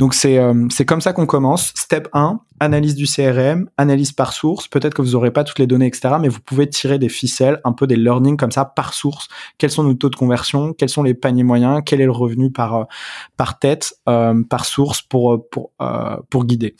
Donc 0.00 0.14
c'est 0.14 0.38
euh, 0.38 0.66
c'est 0.70 0.86
comme 0.86 1.02
ça 1.02 1.12
qu'on 1.12 1.26
commence. 1.26 1.74
Step 1.76 2.08
1, 2.14 2.40
analyse 2.58 2.94
du 2.94 3.04
CRM, 3.04 3.68
analyse 3.76 4.12
par 4.12 4.32
source. 4.32 4.66
Peut-être 4.66 4.94
que 4.94 5.02
vous 5.02 5.10
n'aurez 5.10 5.30
pas 5.30 5.44
toutes 5.44 5.58
les 5.58 5.66
données, 5.66 5.86
etc. 5.86 6.14
Mais 6.18 6.30
vous 6.30 6.40
pouvez 6.40 6.66
tirer 6.70 6.98
des 6.98 7.10
ficelles, 7.10 7.60
un 7.64 7.72
peu 7.72 7.86
des 7.86 7.96
learnings 7.96 8.38
comme 8.38 8.50
ça 8.50 8.64
par 8.64 8.94
source. 8.94 9.28
Quels 9.58 9.70
sont 9.70 9.84
nos 9.84 9.92
taux 9.92 10.08
de 10.08 10.16
conversion? 10.16 10.72
Quels 10.72 10.88
sont 10.88 11.02
les 11.02 11.12
paniers 11.12 11.42
moyens? 11.42 11.82
Quel 11.84 12.00
est 12.00 12.06
le 12.06 12.12
revenu 12.12 12.50
par 12.50 12.74
euh, 12.76 12.84
par 13.36 13.58
tête, 13.58 13.92
euh, 14.08 14.42
par 14.42 14.64
source 14.64 15.02
pour 15.02 15.46
pour 15.50 15.72
pour 16.30 16.46
guider? 16.46 16.76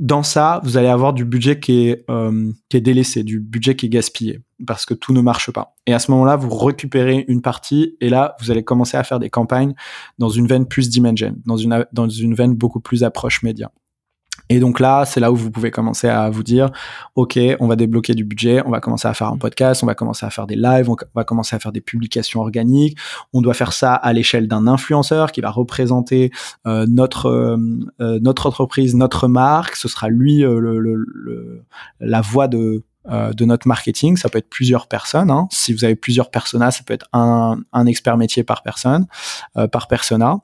Dans 0.00 0.22
ça, 0.22 0.60
vous 0.64 0.76
allez 0.76 0.88
avoir 0.88 1.12
du 1.12 1.24
budget 1.24 1.60
qui 1.60 1.88
est, 1.88 2.04
euh, 2.10 2.50
qui 2.68 2.76
est 2.76 2.80
délaissé, 2.80 3.22
du 3.22 3.40
budget 3.40 3.76
qui 3.76 3.86
est 3.86 3.88
gaspillé, 3.88 4.40
parce 4.66 4.84
que 4.84 4.94
tout 4.94 5.12
ne 5.12 5.20
marche 5.20 5.50
pas. 5.50 5.76
Et 5.86 5.94
à 5.94 5.98
ce 5.98 6.10
moment-là, 6.10 6.36
vous 6.36 6.54
récupérez 6.54 7.24
une 7.28 7.42
partie, 7.42 7.96
et 8.00 8.08
là, 8.08 8.36
vous 8.40 8.50
allez 8.50 8.64
commencer 8.64 8.96
à 8.96 9.04
faire 9.04 9.20
des 9.20 9.30
campagnes 9.30 9.74
dans 10.18 10.28
une 10.28 10.46
veine 10.46 10.66
plus 10.66 10.88
dimension, 10.88 11.36
dans 11.44 11.56
une, 11.56 11.86
dans 11.92 12.08
une 12.08 12.34
veine 12.34 12.54
beaucoup 12.54 12.80
plus 12.80 13.04
approche 13.04 13.42
média. 13.42 13.70
Et 14.48 14.60
donc 14.60 14.80
là, 14.80 15.04
c'est 15.04 15.20
là 15.20 15.32
où 15.32 15.36
vous 15.36 15.50
pouvez 15.50 15.70
commencer 15.70 16.08
à 16.08 16.30
vous 16.30 16.42
dire, 16.42 16.70
OK, 17.14 17.38
on 17.60 17.66
va 17.66 17.76
débloquer 17.76 18.14
du 18.14 18.24
budget, 18.24 18.62
on 18.66 18.70
va 18.70 18.80
commencer 18.80 19.08
à 19.08 19.14
faire 19.14 19.28
un 19.28 19.38
podcast, 19.38 19.82
on 19.82 19.86
va 19.86 19.94
commencer 19.94 20.26
à 20.26 20.30
faire 20.30 20.46
des 20.46 20.56
lives, 20.56 20.90
on 20.90 20.96
va 21.14 21.24
commencer 21.24 21.56
à 21.56 21.58
faire 21.58 21.72
des 21.72 21.80
publications 21.80 22.40
organiques. 22.40 22.96
On 23.32 23.40
doit 23.40 23.54
faire 23.54 23.72
ça 23.72 23.94
à 23.94 24.12
l'échelle 24.12 24.48
d'un 24.48 24.66
influenceur 24.66 25.32
qui 25.32 25.40
va 25.40 25.50
représenter 25.50 26.30
euh, 26.66 26.86
notre 26.88 27.26
euh, 27.26 27.56
euh, 28.00 28.18
notre 28.20 28.46
entreprise, 28.46 28.94
notre 28.94 29.28
marque. 29.28 29.76
Ce 29.76 29.88
sera 29.88 30.08
lui 30.08 30.38
le, 30.38 30.78
le, 30.78 31.64
la 32.00 32.20
voix 32.20 32.48
de 32.48 32.84
de 33.04 33.44
notre 33.44 33.66
marketing. 33.66 34.16
Ça 34.16 34.28
peut 34.28 34.38
être 34.38 34.48
plusieurs 34.48 34.86
personnes. 34.86 35.32
Hein. 35.32 35.48
Si 35.50 35.72
vous 35.72 35.84
avez 35.84 35.96
plusieurs 35.96 36.30
personas, 36.30 36.70
ça 36.70 36.84
peut 36.86 36.94
être 36.94 37.08
un, 37.12 37.58
un 37.72 37.86
expert 37.86 38.16
métier 38.16 38.44
par 38.44 38.62
personne, 38.62 39.06
par 39.72 39.88
persona. 39.88 40.36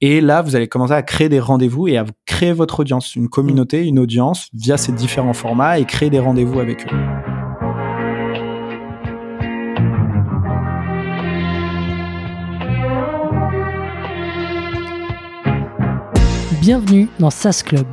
Et 0.00 0.20
là, 0.20 0.42
vous 0.42 0.54
allez 0.54 0.68
commencer 0.68 0.92
à 0.92 1.02
créer 1.02 1.28
des 1.28 1.40
rendez-vous 1.40 1.88
et 1.88 1.96
à 1.96 2.04
créer 2.24 2.52
votre 2.52 2.78
audience, 2.78 3.16
une 3.16 3.28
communauté, 3.28 3.84
une 3.84 3.98
audience 3.98 4.48
via 4.54 4.76
ces 4.76 4.92
différents 4.92 5.32
formats 5.32 5.80
et 5.80 5.84
créer 5.86 6.08
des 6.08 6.20
rendez-vous 6.20 6.60
avec 6.60 6.86
eux. 6.86 6.96
Bienvenue 16.60 17.08
dans 17.18 17.30
SaaS 17.30 17.64
Club, 17.66 17.86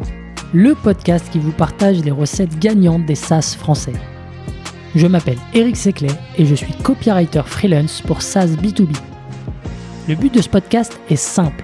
le 0.54 0.76
podcast 0.76 1.28
qui 1.32 1.40
vous 1.40 1.54
partage 1.54 2.04
les 2.04 2.12
recettes 2.12 2.60
gagnantes 2.60 3.08
des 3.08 3.16
SaaS 3.16 3.56
français. 3.58 3.94
Je 4.94 5.08
m'appelle 5.08 5.40
Eric 5.56 5.76
Seclet 5.76 6.12
et 6.38 6.46
je 6.46 6.54
suis 6.54 6.74
copywriter 6.84 7.42
freelance 7.48 8.02
pour 8.02 8.22
SaaS 8.22 8.50
B2B. 8.62 8.96
Le 10.08 10.14
but 10.14 10.32
de 10.32 10.44
ce 10.44 10.50
podcast 10.50 11.00
est 11.10 11.16
simple 11.16 11.64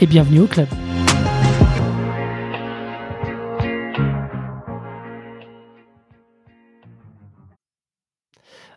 et 0.00 0.06
bienvenue 0.06 0.40
au 0.40 0.46
club. 0.46 0.66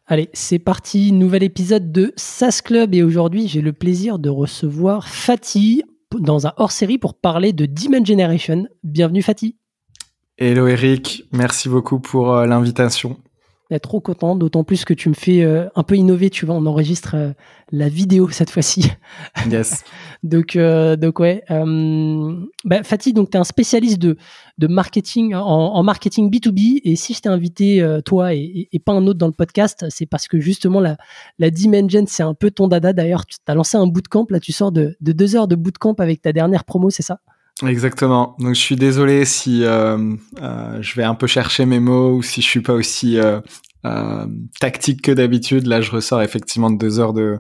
Allez, 0.05 0.29
c'est 0.33 0.59
parti, 0.59 1.13
nouvel 1.13 1.43
épisode 1.43 1.91
de 1.91 2.13
SAS 2.17 2.61
Club 2.61 2.93
et 2.93 3.03
aujourd'hui 3.03 3.47
j'ai 3.47 3.61
le 3.61 3.71
plaisir 3.71 4.19
de 4.19 4.29
recevoir 4.29 5.07
Fatih 5.07 5.83
dans 6.19 6.45
un 6.45 6.53
hors-série 6.57 6.97
pour 6.97 7.15
parler 7.15 7.53
de 7.53 7.65
Demon 7.65 8.03
Generation. 8.03 8.67
Bienvenue 8.83 9.21
Fatih. 9.21 9.55
Hello 10.37 10.67
Eric, 10.67 11.23
merci 11.31 11.69
beaucoup 11.69 11.99
pour 11.99 12.35
euh, 12.35 12.45
trop 13.79 13.99
content, 13.99 14.35
d'autant 14.35 14.63
plus 14.63 14.85
que 14.85 14.93
tu 14.93 15.09
me 15.09 15.13
fais 15.13 15.43
euh, 15.43 15.67
un 15.75 15.83
peu 15.83 15.95
innover, 15.95 16.29
tu 16.29 16.45
vois, 16.45 16.55
on 16.55 16.65
enregistre 16.65 17.15
euh, 17.15 17.31
la 17.71 17.89
vidéo 17.89 18.29
cette 18.29 18.49
fois-ci. 18.49 18.91
Yes. 19.51 19.83
donc, 20.23 20.55
euh, 20.55 20.95
donc 20.95 21.19
ouais. 21.19 21.43
Bah, 22.65 22.83
Fatih, 22.83 23.13
donc 23.13 23.29
tu 23.29 23.37
es 23.37 23.39
un 23.39 23.43
spécialiste 23.43 23.99
de, 23.99 24.17
de 24.57 24.67
marketing 24.67 25.33
en, 25.35 25.83
marketing 25.83 26.31
B2B 26.31 26.81
et 26.83 26.95
si 26.95 27.13
je 27.13 27.19
t'ai 27.19 27.29
invité 27.29 27.85
toi 28.05 28.33
et, 28.33 28.69
pas 28.85 28.93
un 28.93 29.05
autre 29.05 29.19
dans 29.19 29.27
le 29.27 29.33
podcast, 29.33 29.85
c'est 29.89 30.05
parce 30.05 30.27
que 30.27 30.39
justement 30.39 30.79
la, 30.79 30.97
la 31.39 31.49
Dimension, 31.49 32.05
c'est 32.07 32.23
un 32.23 32.33
peu 32.33 32.51
ton 32.51 32.67
dada. 32.67 32.93
D'ailleurs, 32.93 33.25
tu 33.25 33.37
as 33.47 33.53
lancé 33.53 33.77
un 33.77 33.87
bootcamp, 33.87 34.27
là 34.29 34.39
tu 34.39 34.51
sors 34.51 34.71
de, 34.71 34.95
de 35.01 35.11
deux 35.11 35.35
heures 35.35 35.47
de 35.47 35.55
bootcamp 35.55 35.95
avec 35.99 36.21
ta 36.21 36.31
dernière 36.31 36.63
promo, 36.63 36.89
c'est 36.89 37.03
ça? 37.03 37.19
Exactement. 37.67 38.35
Donc 38.39 38.55
je 38.55 38.59
suis 38.59 38.75
désolé 38.75 39.25
si 39.25 39.63
euh, 39.63 40.15
euh, 40.41 40.77
je 40.81 40.95
vais 40.95 41.03
un 41.03 41.15
peu 41.15 41.27
chercher 41.27 41.65
mes 41.65 41.79
mots 41.79 42.15
ou 42.15 42.23
si 42.23 42.41
je 42.41 42.47
suis 42.47 42.61
pas 42.61 42.73
aussi 42.73 43.17
euh, 43.17 44.25
tactique 44.59 45.01
que 45.01 45.11
d'habitude. 45.11 45.67
Là, 45.67 45.81
je 45.81 45.91
ressors 45.91 46.21
effectivement 46.21 46.69
de 46.69 46.77
deux 46.77 46.99
heures 46.99 47.13
de 47.13 47.39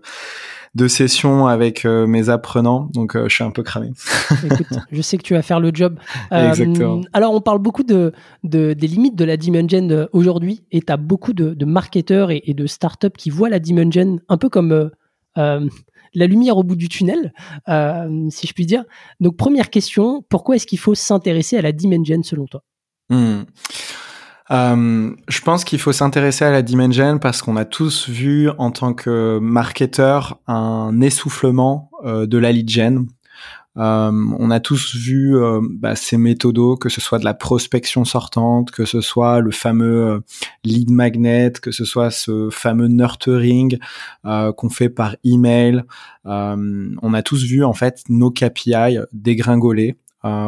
de 0.75 0.87
session 0.87 1.45
avec 1.45 1.85
mes 1.85 2.29
apprenants, 2.29 2.89
donc 2.95 3.15
je 3.15 3.31
suis 3.31 3.43
un 3.43 3.51
peu 3.51 3.61
cramé. 3.61 3.91
Écoute, 4.43 4.79
je 4.91 5.01
sais 5.03 5.19
que 5.19 5.21
tu 5.21 5.35
vas 5.35 5.43
faire 5.43 5.59
le 5.59 5.69
job. 5.71 5.99
Exactement. 6.31 7.01
Alors, 7.13 7.31
on 7.35 7.41
parle 7.41 7.59
beaucoup 7.59 7.83
de, 7.83 8.11
de, 8.43 8.73
des 8.73 8.87
limites 8.87 9.15
de 9.15 9.23
la 9.23 9.37
Dimension 9.37 10.07
aujourd'hui, 10.13 10.63
et 10.71 10.81
tu 10.81 10.91
as 10.91 10.97
beaucoup 10.97 11.33
de, 11.33 11.53
de 11.53 11.65
marketeurs 11.65 12.31
et, 12.31 12.41
et, 12.45 12.55
de 12.55 12.65
startups 12.65 13.11
qui 13.15 13.29
voient 13.29 13.49
la 13.49 13.59
Dimension 13.59 14.17
un 14.29 14.37
peu 14.37 14.49
comme 14.49 14.89
la 16.13 16.27
lumière 16.27 16.57
au 16.57 16.63
bout 16.63 16.75
du 16.75 16.89
tunnel, 16.89 17.33
euh, 17.69 18.27
si 18.29 18.47
je 18.47 18.53
puis 18.53 18.65
dire. 18.65 18.83
Donc 19.19 19.37
première 19.37 19.69
question, 19.69 20.23
pourquoi 20.29 20.55
est-ce 20.55 20.67
qu'il 20.67 20.79
faut 20.79 20.95
s'intéresser 20.95 21.57
à 21.57 21.61
la 21.61 21.71
Dimension 21.71 22.21
selon 22.23 22.45
toi? 22.45 22.63
Hmm. 23.09 23.43
euh, 24.51 25.11
je 25.27 25.41
pense 25.41 25.65
qu'il 25.65 25.79
faut 25.79 25.91
s'intéresser 25.91 26.45
à 26.45 26.51
la 26.51 26.61
Dimension 26.61 27.19
parce 27.19 27.41
qu'on 27.41 27.57
a 27.57 27.65
tous 27.65 28.09
vu 28.09 28.49
en 28.57 28.71
tant 28.71 28.93
que 28.93 29.39
marketeur 29.39 30.39
un 30.47 31.01
essoufflement 31.01 31.89
euh, 32.05 32.25
de 32.25 32.37
la 32.37 32.51
lead 32.51 32.69
gen. 32.69 33.07
Euh, 33.77 34.11
on 34.37 34.51
a 34.51 34.59
tous 34.59 34.95
vu 34.95 35.35
euh, 35.35 35.59
bah, 35.63 35.95
ces 35.95 36.17
méthodos, 36.17 36.77
que 36.77 36.89
ce 36.89 37.01
soit 37.01 37.19
de 37.19 37.25
la 37.25 37.33
prospection 37.33 38.05
sortante, 38.05 38.71
que 38.71 38.85
ce 38.85 39.01
soit 39.01 39.39
le 39.39 39.51
fameux 39.51 40.07
euh, 40.07 40.19
lead 40.63 40.91
magnet, 40.91 41.53
que 41.61 41.71
ce 41.71 41.85
soit 41.85 42.11
ce 42.11 42.49
fameux 42.51 42.87
nurturing 42.87 43.79
qu'on 44.23 44.69
fait 44.69 44.89
par 44.89 45.15
email. 45.23 45.83
on 46.25 47.13
a 47.13 47.21
tous 47.21 47.43
vu 47.43 47.63
en 47.63 47.73
fait 47.73 48.03
nos 48.09 48.31
KPI 48.31 48.99
dégringoler. 49.11 49.97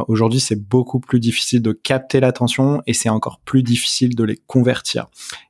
Aujourd'hui, 0.07 0.39
c'est 0.39 0.55
beaucoup 0.55 0.99
plus 0.99 1.19
difficile 1.19 1.61
de 1.61 1.73
capter 1.73 2.19
l'attention 2.19 2.81
et 2.87 2.93
c'est 2.93 3.09
encore 3.09 3.39
plus 3.39 3.63
difficile 3.63 4.15
de 4.15 4.23
les 4.23 4.37
convertir. 4.47 5.07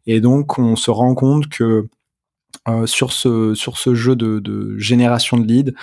Et 0.08 0.20
donc, 0.22 0.58
on 0.58 0.76
se 0.76 0.90
rend 0.90 1.14
compte 1.14 1.48
que 1.48 1.88
euh, 2.68 2.86
sur 2.86 3.12
ce 3.12 3.54
sur 3.56 3.78
ce 3.78 3.96
jeu 3.96 4.16
de, 4.16 4.40
de, 4.40 4.78
génération 4.78 5.38
de 5.38 5.46
leads, 5.46 5.74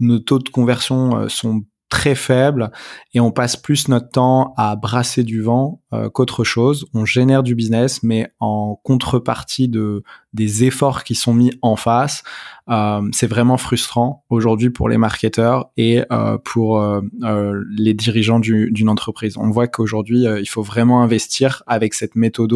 nos 0.00 0.18
taux 0.18 0.38
de 0.38 0.48
conversion 0.48 1.16
euh, 1.16 1.28
sont 1.28 1.64
très 1.88 2.14
faibles 2.14 2.70
et 3.14 3.20
on 3.20 3.30
passe 3.30 3.56
plus 3.56 3.88
notre 3.88 4.10
temps 4.10 4.52
à 4.56 4.76
brasser 4.76 5.24
du 5.24 5.40
vent 5.40 5.80
euh, 5.94 6.10
qu'autre 6.10 6.44
chose. 6.44 6.86
On 6.92 7.06
génère 7.06 7.42
du 7.42 7.54
business, 7.54 8.02
mais 8.02 8.30
en 8.40 8.78
contrepartie 8.82 9.68
de 9.68 10.02
des 10.34 10.64
efforts 10.64 11.04
qui 11.04 11.14
sont 11.14 11.32
mis 11.32 11.50
en 11.62 11.74
face, 11.74 12.22
euh, 12.68 13.00
c'est 13.12 13.26
vraiment 13.26 13.56
frustrant 13.56 14.24
aujourd'hui 14.28 14.68
pour 14.68 14.90
les 14.90 14.98
marketeurs 14.98 15.70
et 15.78 16.02
euh, 16.12 16.36
pour 16.36 16.82
les 17.22 17.94
dirigeants 17.94 18.38
d'une 18.38 18.88
entreprise. 18.88 19.38
On 19.38 19.50
voit 19.50 19.66
qu'aujourd'hui, 19.66 20.24
il 20.24 20.48
faut 20.48 20.62
vraiment 20.62 21.02
investir 21.02 21.62
avec 21.66 21.94
cette 21.94 22.14
méthode 22.14 22.52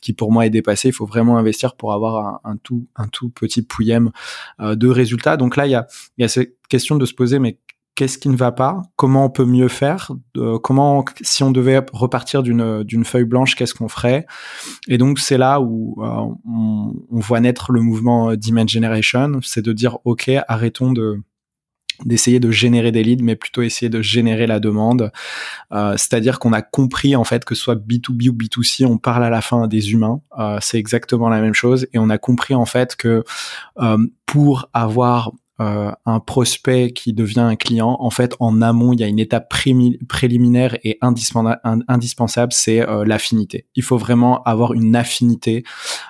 qui 0.00 0.12
pour 0.14 0.32
moi 0.32 0.46
est 0.46 0.50
dépassée. 0.50 0.88
Il 0.88 0.94
faut 0.94 1.06
vraiment 1.06 1.36
investir 1.36 1.76
pour 1.76 1.92
avoir 1.92 2.40
un, 2.44 2.56
tout 2.56 2.86
un 2.96 3.08
tout 3.08 3.28
petit 3.28 3.62
pouillème 3.62 4.10
de 4.60 4.88
résultats. 4.88 5.36
Donc 5.36 5.56
là, 5.56 5.66
il 5.66 5.70
y 5.70 5.74
a, 5.74 5.86
y 6.18 6.24
a 6.24 6.28
cette 6.28 6.56
question 6.68 6.96
de 6.96 7.06
se 7.06 7.14
poser, 7.14 7.38
mais 7.38 7.58
qu'est-ce 7.94 8.18
qui 8.18 8.28
ne 8.28 8.36
va 8.36 8.52
pas, 8.52 8.82
comment 8.96 9.26
on 9.26 9.30
peut 9.30 9.44
mieux 9.44 9.68
faire, 9.68 10.10
comment 10.62 11.04
si 11.22 11.42
on 11.42 11.50
devait 11.50 11.80
repartir 11.92 12.42
d'une 12.42 12.82
d'une 12.82 13.04
feuille 13.04 13.24
blanche, 13.24 13.54
qu'est-ce 13.54 13.74
qu'on 13.74 13.88
ferait? 13.88 14.26
Et 14.88 14.98
donc 14.98 15.18
c'est 15.18 15.38
là 15.38 15.60
où 15.60 15.96
euh, 16.02 16.06
on, 16.46 16.94
on, 17.10 17.20
voit 17.20 17.40
naître 17.40 17.72
le 17.72 17.80
mouvement 17.80 18.34
Demand 18.36 18.68
Generation, 18.68 19.40
c'est 19.42 19.64
de 19.64 19.72
dire 19.72 19.98
ok, 20.04 20.30
arrêtons 20.48 20.92
de 20.92 21.20
d'essayer 22.04 22.40
de 22.40 22.50
générer 22.50 22.92
des 22.92 23.02
leads, 23.02 23.22
mais 23.22 23.36
plutôt 23.36 23.62
essayer 23.62 23.88
de 23.88 24.02
générer 24.02 24.46
la 24.46 24.60
demande. 24.60 25.12
Euh, 25.72 25.96
C'est-à-dire 25.96 26.38
qu'on 26.38 26.52
a 26.52 26.62
compris 26.62 27.16
en 27.16 27.24
fait 27.24 27.44
que 27.44 27.54
soit 27.54 27.76
B2B 27.76 28.30
ou 28.30 28.32
B2C, 28.32 28.86
on 28.86 28.98
parle 28.98 29.24
à 29.24 29.30
la 29.30 29.40
fin 29.40 29.66
des 29.66 29.92
humains. 29.92 30.20
Euh, 30.38 30.58
c'est 30.60 30.78
exactement 30.78 31.28
la 31.28 31.40
même 31.40 31.54
chose. 31.54 31.86
Et 31.92 31.98
on 31.98 32.10
a 32.10 32.18
compris 32.18 32.54
en 32.54 32.64
fait 32.64 32.96
que 32.96 33.24
euh, 33.78 33.98
pour 34.26 34.68
avoir 34.72 35.32
euh, 35.60 35.92
un 36.04 36.20
prospect 36.20 36.92
qui 36.92 37.12
devient 37.12 37.40
un 37.40 37.56
client, 37.56 37.96
en 38.00 38.10
fait, 38.10 38.34
en 38.40 38.60
amont, 38.60 38.92
il 38.92 39.00
y 39.00 39.04
a 39.04 39.06
une 39.06 39.20
étape 39.20 39.52
préliminaire 40.08 40.76
et 40.82 40.98
indispensable, 41.00 42.52
c'est 42.52 42.80
euh, 42.80 43.04
l'affinité. 43.04 43.66
Il 43.76 43.82
faut 43.82 43.96
vraiment 43.96 44.42
avoir 44.42 44.72
une 44.72 44.96
affinité 44.96 45.62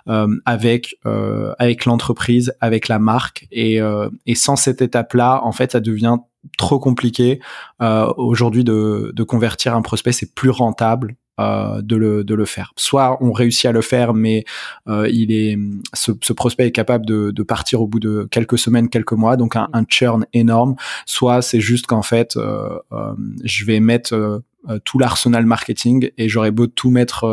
euh, 0.09 0.29
avec 0.47 0.97
avec 1.05 1.85
l'entreprise, 1.85 2.55
avec 2.61 2.89
la 2.89 2.99
marque, 2.99 3.47
et, 3.51 3.81
et 4.27 4.35
sans 4.35 4.57
cette 4.57 4.83
étape-là, 4.83 5.41
en 5.45 5.53
fait, 5.53 5.73
ça 5.73 5.81
devient 5.81 6.17
trop 6.59 6.79
compliqué 6.79 7.41
aujourd'hui 7.81 8.65
de, 8.65 9.13
de 9.15 9.23
convertir 9.23 9.75
un 9.75 9.83
prospect. 9.83 10.13
C'est 10.13 10.35
plus 10.35 10.51
rentable 10.51 11.17
euh, 11.41 11.83
de, 11.83 11.97
le, 11.97 12.23
de 12.23 12.33
le 12.33 12.45
faire. 12.45 12.73
Soit 12.77 13.19
on 13.21 13.33
réussit 13.33 13.67
à 13.67 13.73
le 13.73 13.81
faire, 13.81 14.15
mais 14.15 14.45
euh, 14.89 15.09
il 15.11 15.33
est 15.33 15.59
ce, 15.93 16.13
ce, 16.23 16.33
prospect 16.33 16.69
est 16.69 16.71
capable 16.71 17.07
de, 17.07 17.33
de, 17.33 17.43
partir 17.43 17.83
au 17.83 17.89
bout 17.89 17.99
de 17.99 18.29
quelques 18.31 18.57
semaines, 18.57 18.89
quelques 18.89 19.15
mois, 19.15 19.37
donc 19.37 19.57
un, 19.57 19.69
un 19.73 19.85
churn 19.89 20.27
énorme. 20.33 20.77
Soit 21.07 21.43
c'est 21.43 21.59
juste 21.59 21.87
qu'en 21.87 22.03
fait, 22.03 22.37
euh, 22.37 22.79
euh 22.93 23.15
je 23.43 23.65
vais 23.65 23.81
mettre 23.81 24.15
euh, 24.15 24.79
tout 24.85 25.01
l'arsenal 25.01 25.45
marketing 25.45 26.11
et 26.19 26.29
j'aurais 26.29 26.53
beau 26.53 26.69
tout 26.69 26.91
mettre 26.91 27.25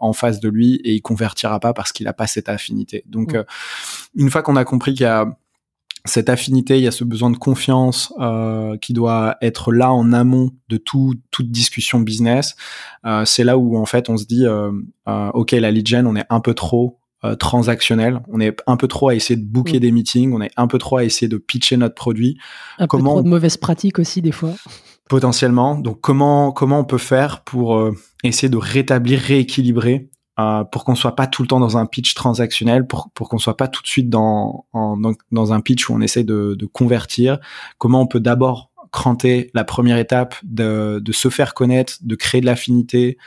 en 0.00 0.12
face 0.12 0.38
de 0.38 0.48
lui 0.48 0.76
et 0.84 0.94
il 0.94 1.02
convertira 1.02 1.58
pas 1.58 1.74
parce 1.74 1.90
qu'il 1.90 2.06
a 2.06 2.12
pas 2.12 2.28
cette 2.28 2.48
affinité. 2.48 3.02
Donc 3.06 3.36
une 4.14 4.30
fois 4.30 4.42
qu'on 4.42 4.56
a 4.56 4.64
compris 4.64 4.94
qu'il 4.94 5.02
y 5.02 5.06
a 5.06 5.26
cette 6.04 6.28
affinité, 6.28 6.78
il 6.78 6.84
y 6.84 6.86
a 6.86 6.92
ce 6.92 7.04
besoin 7.04 7.30
de 7.30 7.36
confiance 7.36 8.12
euh, 8.20 8.76
qui 8.78 8.92
doit 8.92 9.36
être 9.42 9.72
là 9.72 9.92
en 9.92 10.12
amont 10.12 10.50
de 10.68 10.76
tout, 10.76 11.14
toute 11.30 11.50
discussion 11.50 12.00
business. 12.00 12.56
Euh, 13.04 13.24
c'est 13.24 13.44
là 13.44 13.58
où 13.58 13.76
en 13.76 13.86
fait 13.86 14.08
on 14.08 14.16
se 14.16 14.24
dit, 14.24 14.46
euh, 14.46 14.70
euh 15.08 15.30
ok, 15.34 15.52
la 15.52 15.70
lead 15.70 15.86
gen, 15.86 16.06
on 16.06 16.16
est 16.16 16.26
un 16.30 16.40
peu 16.40 16.54
trop 16.54 17.00
euh, 17.22 17.34
transactionnel, 17.34 18.22
on 18.32 18.40
est 18.40 18.56
un 18.66 18.78
peu 18.78 18.88
trop 18.88 19.10
à 19.10 19.14
essayer 19.14 19.38
de 19.38 19.44
booker 19.44 19.76
mm. 19.76 19.80
des 19.80 19.92
meetings, 19.92 20.32
on 20.32 20.40
est 20.40 20.52
un 20.56 20.66
peu 20.66 20.78
trop 20.78 20.96
à 20.96 21.04
essayer 21.04 21.28
de 21.28 21.36
pitcher 21.36 21.76
notre 21.76 21.94
produit. 21.94 22.38
Un 22.78 22.86
comment 22.86 23.10
peu 23.10 23.16
trop 23.16 23.22
de 23.22 23.28
mauvaises 23.28 23.58
pratiques 23.58 23.98
aussi 23.98 24.22
des 24.22 24.32
fois. 24.32 24.54
Potentiellement. 25.06 25.74
Donc 25.74 26.00
comment 26.00 26.50
comment 26.50 26.78
on 26.78 26.84
peut 26.84 26.96
faire 26.96 27.44
pour 27.44 27.76
euh, 27.76 27.94
essayer 28.24 28.48
de 28.48 28.56
rétablir, 28.56 29.18
rééquilibrer 29.18 30.08
euh, 30.38 30.64
pour 30.64 30.84
qu'on 30.84 30.94
soit 30.94 31.16
pas 31.16 31.26
tout 31.26 31.42
le 31.42 31.48
temps 31.48 31.60
dans 31.60 31.76
un 31.76 31.86
pitch 31.86 32.14
transactionnel, 32.14 32.86
pour, 32.86 33.10
pour 33.14 33.28
qu'on 33.28 33.38
soit 33.38 33.56
pas 33.56 33.68
tout 33.68 33.82
de 33.82 33.88
suite 33.88 34.08
dans, 34.08 34.66
un 34.72 35.60
pitch 35.60 35.88
où 35.88 35.94
on 35.94 36.00
essaie 36.00 36.24
de, 36.24 36.66
convertir. 36.72 37.38
Comment 37.78 38.02
on 38.02 38.06
peut 38.06 38.20
d'abord 38.20 38.70
cranter 38.92 39.50
la 39.54 39.64
première 39.64 39.98
étape 39.98 40.34
de 40.42 41.12
se 41.12 41.28
faire 41.28 41.54
connaître, 41.54 41.98
de 42.02 42.14
créer 42.14 42.40
de 42.40 42.46
l'affinité 42.46 43.18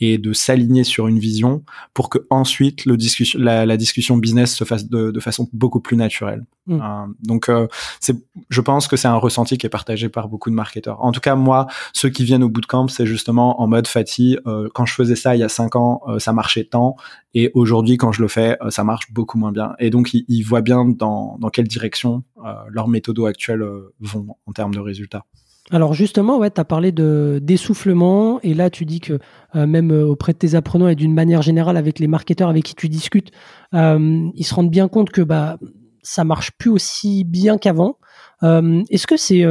et 0.00 0.18
de 0.18 0.32
s'aligner 0.32 0.84
sur 0.84 1.06
une 1.08 1.18
vision 1.18 1.62
pour 1.94 2.10
que 2.10 2.18
ensuite 2.30 2.84
le 2.84 2.96
discussion, 2.96 3.38
la, 3.38 3.66
la, 3.66 3.76
discussion 3.76 4.16
business 4.16 4.54
se 4.54 4.64
fasse 4.64 4.88
de, 4.88 5.10
de 5.10 5.20
façon 5.20 5.48
beaucoup 5.52 5.80
plus 5.80 5.96
naturelle. 5.96 6.44
Mm. 6.66 6.80
Euh, 6.80 7.06
donc, 7.22 7.48
euh, 7.48 7.66
c'est, 8.00 8.16
je 8.48 8.60
pense 8.60 8.88
que 8.88 8.96
c'est 8.96 9.08
un 9.08 9.16
ressenti 9.16 9.58
qui 9.58 9.66
est 9.66 9.70
partagé 9.70 10.08
par 10.08 10.28
beaucoup 10.28 10.50
de 10.50 10.54
marketeurs. 10.54 11.02
En 11.04 11.12
tout 11.12 11.20
cas, 11.20 11.34
moi, 11.34 11.66
ceux 11.92 12.08
qui 12.08 12.24
viennent 12.24 12.42
au 12.42 12.48
bootcamp, 12.48 12.88
c'est 12.88 13.06
justement 13.06 13.60
en 13.60 13.66
mode 13.66 13.86
Fatih. 13.86 14.38
Euh, 14.46 14.68
quand 14.74 14.86
je 14.86 14.94
faisais 14.94 15.16
ça 15.16 15.36
il 15.36 15.40
y 15.40 15.44
a 15.44 15.48
cinq 15.48 15.76
ans, 15.76 16.02
euh, 16.08 16.18
ça 16.18 16.32
marchait 16.32 16.64
tant, 16.64 16.96
et 17.34 17.50
aujourd'hui, 17.54 17.96
quand 17.96 18.12
je 18.12 18.22
le 18.22 18.28
fais, 18.28 18.56
euh, 18.62 18.70
ça 18.70 18.84
marche 18.84 19.12
beaucoup 19.12 19.38
moins 19.38 19.52
bien. 19.52 19.74
Et 19.78 19.90
donc, 19.90 20.14
ils, 20.14 20.24
ils 20.28 20.42
voient 20.42 20.62
bien 20.62 20.84
dans, 20.84 21.36
dans 21.38 21.50
quelle 21.50 21.68
direction 21.68 22.24
leurs 22.68 22.88
méthodos 22.88 23.26
actuels 23.26 23.62
vont 24.00 24.36
en 24.46 24.52
termes 24.52 24.74
de 24.74 24.80
résultats. 24.80 25.26
Alors 25.72 25.94
justement, 25.94 26.38
ouais, 26.38 26.50
tu 26.50 26.60
as 26.60 26.64
parlé 26.64 26.90
de 26.90 27.38
d'essoufflement 27.40 28.40
et 28.42 28.54
là 28.54 28.70
tu 28.70 28.84
dis 28.84 28.98
que 29.00 29.20
euh, 29.54 29.66
même 29.66 29.92
euh, 29.92 30.04
auprès 30.04 30.32
de 30.32 30.38
tes 30.38 30.56
apprenants 30.56 30.88
et 30.88 30.96
d'une 30.96 31.14
manière 31.14 31.42
générale 31.42 31.76
avec 31.76 32.00
les 32.00 32.08
marketeurs 32.08 32.48
avec 32.48 32.64
qui 32.64 32.74
tu 32.74 32.88
discutes, 32.88 33.30
euh, 33.74 34.28
ils 34.34 34.44
se 34.44 34.54
rendent 34.54 34.70
bien 34.70 34.88
compte 34.88 35.10
que 35.10 35.22
bah 35.22 35.58
ça 36.02 36.24
marche 36.24 36.50
plus 36.58 36.70
aussi 36.70 37.24
bien 37.24 37.56
qu'avant. 37.56 37.98
est-ce 38.42 39.06
que 39.06 39.16
c'est 39.16 39.44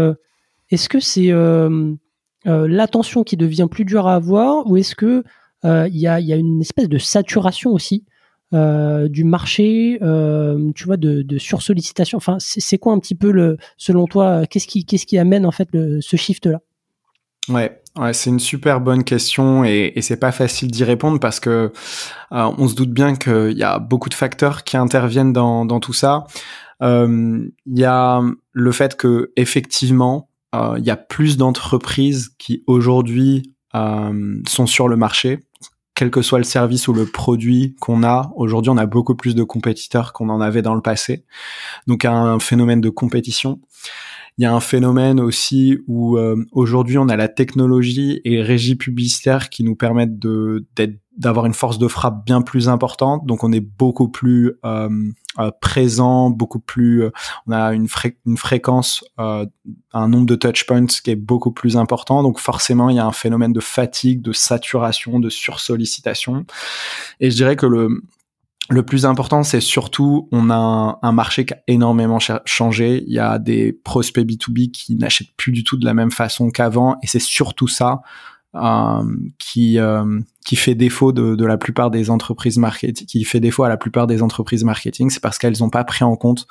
est-ce 0.71 0.89
que 0.89 0.99
c'est 0.99 1.31
l'attention 2.45 3.23
qui 3.23 3.37
devient 3.37 3.67
plus 3.69 3.85
dure 3.85 4.07
à 4.07 4.15
avoir 4.15 4.67
ou 4.67 4.75
est-ce 4.75 4.95
que 4.95 5.23
il 5.63 5.97
y 5.97 6.07
a, 6.07 6.19
y 6.19 6.33
a 6.33 6.35
une 6.35 6.59
espèce 6.59 6.89
de 6.89 6.97
saturation 6.97 7.71
aussi 7.71 8.03
euh, 8.51 9.07
du 9.07 9.25
marché, 9.25 9.99
euh, 10.01 10.71
tu 10.73 10.85
vois, 10.85 10.97
de, 10.97 11.37
sursollicitation. 11.37 12.17
Enfin, 12.17 12.37
c'est 12.39 12.79
quoi 12.79 12.93
un 12.93 12.99
petit 12.99 13.13
peu 13.13 13.31
le, 13.31 13.57
selon 13.77 14.07
toi, 14.07 14.47
qu'est-ce 14.47 14.65
qui, 14.67 15.17
amène 15.19 15.45
en 15.45 15.51
fait 15.51 15.69
ce 15.71 16.17
shift-là? 16.17 16.59
Ouais, 17.47 17.81
ouais 17.97 18.13
c'est 18.13 18.29
une 18.31 18.39
super 18.39 18.81
bonne 18.81 19.03
question 19.03 19.63
et, 19.63 19.93
et 19.95 20.01
c'est 20.01 20.19
pas 20.19 20.31
facile 20.31 20.69
d'y 20.71 20.83
répondre 20.83 21.19
parce 21.19 21.39
que 21.39 21.71
euh, 22.31 22.51
on 22.57 22.67
se 22.67 22.75
doute 22.75 22.91
bien 22.91 23.15
qu'il 23.15 23.57
y 23.57 23.63
a 23.63 23.77
beaucoup 23.77 24.09
de 24.09 24.15
facteurs 24.15 24.63
qui 24.63 24.77
interviennent 24.77 25.33
dans, 25.33 25.65
dans 25.65 25.79
tout 25.79 25.93
ça. 25.93 26.25
Il 26.81 27.51
y 27.67 27.83
a 27.83 28.21
le 28.51 28.71
fait 28.71 28.95
que 28.95 29.31
effectivement, 29.35 30.29
il 30.53 30.83
y 30.83 30.89
a 30.89 30.97
plus 30.97 31.37
d'entreprises 31.37 32.29
qui 32.39 32.63
aujourd'hui 32.65 33.53
sont 33.73 34.65
sur 34.65 34.87
le 34.87 34.95
marché 34.95 35.41
quel 35.99 36.11
que 36.11 36.21
soit 36.21 36.37
le 36.37 36.45
service 36.45 36.87
ou 36.87 36.93
le 36.93 37.05
produit 37.05 37.75
qu'on 37.81 38.03
a, 38.03 38.31
aujourd'hui 38.37 38.69
on 38.69 38.77
a 38.77 38.85
beaucoup 38.85 39.15
plus 39.15 39.35
de 39.35 39.43
compétiteurs 39.43 40.13
qu'on 40.13 40.29
en 40.29 40.39
avait 40.39 40.61
dans 40.61 40.73
le 40.73 40.79
passé. 40.81 41.25
Donc 41.87 42.05
un 42.05 42.39
phénomène 42.39 42.79
de 42.79 42.89
compétition. 42.89 43.59
Il 44.39 44.43
y 44.43 44.45
a 44.45 44.53
un 44.53 44.61
phénomène 44.61 45.19
aussi 45.19 45.79
où 45.85 46.17
euh, 46.17 46.45
aujourd'hui 46.53 46.97
on 46.97 47.09
a 47.09 47.17
la 47.17 47.27
technologie 47.27 48.21
et 48.23 48.41
régie 48.41 48.75
publicitaire 48.75 49.49
qui 49.49 49.65
nous 49.65 49.75
permettent 49.75 50.17
de 50.17 50.65
d'être 50.77 50.97
d'avoir 51.19 51.45
une 51.45 51.53
force 51.53 51.77
de 51.77 51.87
frappe 51.87 52.25
bien 52.25 52.41
plus 52.41 52.69
importante. 52.69 53.25
Donc 53.25 53.43
on 53.43 53.51
est 53.51 53.59
beaucoup 53.59 54.07
plus 54.07 54.53
euh, 54.65 54.89
euh 55.37 55.51
présent, 55.59 56.29
beaucoup 56.29 56.61
plus, 56.61 57.03
euh, 57.03 57.11
on 57.45 57.51
a 57.51 57.73
une, 57.73 57.89
fréquence, 58.37 59.03
euh, 59.19 59.45
un 59.93 60.07
nombre 60.07 60.25
de 60.25 60.35
touch 60.35 60.65
points 60.65 60.85
qui 60.85 61.11
est 61.11 61.17
beaucoup 61.17 61.51
plus 61.51 61.75
important. 61.75 62.23
Donc 62.23 62.39
forcément 62.39 62.89
il 62.89 62.95
y 62.95 62.99
a 62.99 63.05
un 63.05 63.11
phénomène 63.11 63.51
de 63.51 63.59
fatigue, 63.59 64.21
de 64.21 64.31
saturation, 64.31 65.19
de 65.19 65.29
sursollicitation. 65.29 66.45
Et 67.19 67.29
je 67.29 67.35
dirais 67.35 67.57
que 67.57 67.65
le 67.65 68.01
le 68.69 68.83
plus 68.83 69.05
important, 69.05 69.43
c'est 69.43 69.61
surtout, 69.61 70.27
on 70.31 70.49
a 70.49 70.99
un, 71.01 71.11
marché 71.11 71.45
qui 71.45 71.53
a 71.53 71.57
énormément 71.67 72.19
changé. 72.45 73.03
Il 73.07 73.13
y 73.13 73.19
a 73.19 73.39
des 73.39 73.73
prospects 73.73 74.25
B2B 74.25 74.71
qui 74.71 74.95
n'achètent 74.95 75.35
plus 75.37 75.51
du 75.51 75.63
tout 75.63 75.75
de 75.77 75.85
la 75.85 75.93
même 75.93 76.11
façon 76.11 76.49
qu'avant, 76.49 76.97
et 77.01 77.07
c'est 77.07 77.19
surtout 77.19 77.67
ça 77.67 78.01
euh, 78.55 79.03
qui 79.37 79.79
euh, 79.79 80.19
qui 80.45 80.55
fait 80.55 80.75
défaut 80.75 81.11
de, 81.11 81.35
de, 81.35 81.45
la 81.45 81.57
plupart 81.57 81.91
des 81.91 82.09
entreprises 82.09 82.57
marketing, 82.57 83.05
qui 83.05 83.23
fait 83.23 83.39
défaut 83.39 83.63
à 83.63 83.69
la 83.69 83.77
plupart 83.77 84.07
des 84.07 84.23
entreprises 84.23 84.63
marketing, 84.63 85.09
c'est 85.09 85.21
parce 85.21 85.37
qu'elles 85.37 85.57
n'ont 85.59 85.69
pas 85.69 85.83
pris 85.83 86.03
en 86.03 86.15
compte 86.15 86.47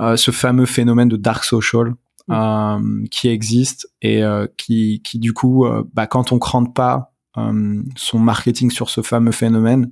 euh, 0.00 0.16
ce 0.16 0.30
fameux 0.30 0.66
phénomène 0.66 1.08
de 1.08 1.16
dark 1.16 1.44
social 1.44 1.94
mmh. 2.28 2.32
euh, 2.32 3.04
qui 3.10 3.28
existe 3.28 3.88
et 4.00 4.22
euh, 4.24 4.46
qui 4.56 5.02
qui 5.02 5.18
du 5.18 5.32
coup, 5.32 5.66
bah, 5.92 6.06
quand 6.06 6.32
on 6.32 6.38
crante 6.38 6.74
pas 6.74 7.11
son 7.34 8.18
marketing 8.18 8.70
sur 8.70 8.90
ce 8.90 9.00
fameux 9.00 9.32
phénomène, 9.32 9.90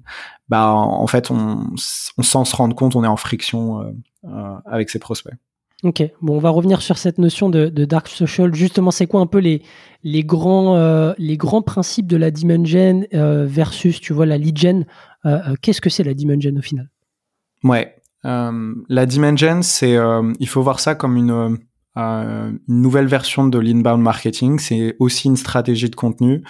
bah 0.49 0.73
en 0.73 1.07
fait 1.07 1.31
on, 1.31 1.71
on 2.19 2.23
sans 2.23 2.45
se 2.45 2.55
rendre 2.57 2.75
compte, 2.77 2.97
on 2.97 3.05
est 3.05 3.09
en 3.09 3.17
friction 3.17 3.81
euh, 3.81 3.93
euh, 4.25 4.57
avec 4.67 4.91
ses 4.91 4.99
prospects. 4.99 5.35
Ok, 5.83 6.03
bon, 6.21 6.37
on 6.37 6.41
va 6.41 6.51
revenir 6.51 6.83
sur 6.83 6.99
cette 6.99 7.17
notion 7.17 7.49
de, 7.49 7.69
de 7.71 7.85
dark 7.87 8.09
social. 8.09 8.55
Justement, 8.55 8.91
c'est 8.91 9.07
quoi 9.07 9.23
un 9.23 9.27
peu 9.27 9.39
les, 9.39 9.63
les, 10.03 10.23
grands, 10.23 10.77
euh, 10.77 11.15
les 11.17 11.39
grands 11.39 11.63
principes 11.63 12.07
de 12.07 12.19
la 12.19 12.31
dimension 12.31 13.07
versus, 13.11 13.99
tu 13.99 14.13
vois, 14.13 14.27
la 14.27 14.37
lead 14.37 14.59
gen 14.59 14.85
Qu'est-ce 15.63 15.81
que 15.81 15.89
c'est 15.89 16.05
la 16.05 16.13
dimension 16.13 16.55
au 16.55 16.61
final? 16.61 16.91
Ouais, 17.65 17.97
la 18.23 19.07
dimension, 19.07 19.63
c'est, 19.63 19.97
il 20.39 20.49
faut 20.49 20.61
voir 20.61 20.81
ça 20.81 20.95
comme 20.95 21.17
une 21.17 21.57
une 21.97 22.61
nouvelle 22.69 23.07
version 23.07 23.47
de 23.47 23.59
l'inbound 23.59 24.03
marketing. 24.03 24.59
C'est 24.59 24.97
aussi 24.99 25.29
une 25.29 25.37
stratégie 25.37 25.91
de 25.91 25.97
contenu. 25.97 26.43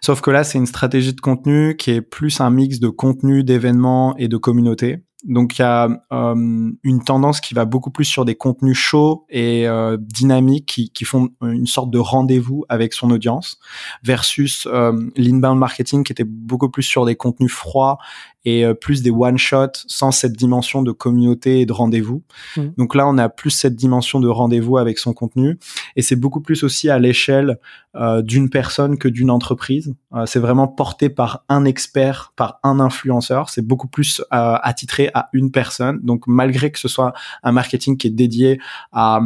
Sauf 0.00 0.20
que 0.20 0.30
là, 0.30 0.44
c'est 0.44 0.58
une 0.58 0.66
stratégie 0.66 1.14
de 1.14 1.20
contenu 1.20 1.76
qui 1.76 1.92
est 1.92 2.00
plus 2.00 2.40
un 2.40 2.50
mix 2.50 2.80
de 2.80 2.88
contenu, 2.88 3.44
d'événements 3.44 4.16
et 4.16 4.28
de 4.28 4.36
communauté. 4.36 5.04
Donc 5.24 5.58
il 5.58 5.62
y 5.62 5.64
a 5.64 5.88
euh, 6.12 6.70
une 6.82 7.04
tendance 7.04 7.40
qui 7.40 7.52
va 7.52 7.64
beaucoup 7.64 7.90
plus 7.90 8.04
sur 8.04 8.24
des 8.24 8.34
contenus 8.34 8.78
chauds 8.78 9.26
et 9.28 9.68
euh, 9.68 9.98
dynamiques 10.00 10.66
qui, 10.66 10.90
qui, 10.90 11.04
font 11.04 11.28
une 11.42 11.66
sorte 11.66 11.90
de 11.90 11.98
rendez-vous 11.98 12.64
avec 12.68 12.94
son 12.94 13.10
audience, 13.10 13.58
versus 14.02 14.66
euh, 14.70 14.92
l'inbound 15.16 15.58
marketing 15.58 16.04
qui 16.04 16.12
était 16.12 16.24
beaucoup 16.24 16.70
plus 16.70 16.82
sur 16.82 17.04
des 17.04 17.16
contenus 17.16 17.52
froids 17.52 17.98
et 18.44 18.64
euh, 18.64 18.74
plus 18.74 19.02
des 19.02 19.10
one 19.10 19.38
shot 19.38 19.72
sans 19.86 20.10
cette 20.10 20.32
dimension 20.32 20.82
de 20.82 20.92
communauté 20.92 21.60
et 21.60 21.66
de 21.66 21.72
rendez-vous. 21.72 22.22
Mmh. 22.56 22.68
Donc 22.78 22.94
là, 22.94 23.06
on 23.06 23.18
a 23.18 23.28
plus 23.28 23.50
cette 23.50 23.76
dimension 23.76 24.20
de 24.20 24.28
rendez-vous 24.28 24.78
avec 24.78 24.98
son 24.98 25.12
contenu 25.12 25.58
et 25.96 26.02
c'est 26.02 26.16
beaucoup 26.16 26.40
plus 26.40 26.62
aussi 26.64 26.88
à 26.88 26.98
l'échelle 26.98 27.58
euh, 27.96 28.22
d'une 28.22 28.50
personne 28.50 28.98
que 28.98 29.08
d'une 29.08 29.30
entreprise. 29.30 29.94
Euh, 30.14 30.24
c'est 30.26 30.38
vraiment 30.38 30.68
porté 30.68 31.08
par 31.08 31.44
un 31.48 31.64
expert, 31.64 32.32
par 32.36 32.60
un 32.62 32.80
influenceur. 32.80 33.50
C'est 33.50 33.66
beaucoup 33.66 33.88
plus 33.88 34.22
attitré 34.30 35.10
à 35.14 35.28
une 35.32 35.50
personne. 35.50 36.00
Donc 36.02 36.26
malgré 36.26 36.70
que 36.70 36.78
ce 36.78 36.88
soit 36.88 37.12
un 37.42 37.52
marketing 37.52 37.96
qui 37.96 38.06
est 38.06 38.10
dédié 38.10 38.60
à 38.92 39.20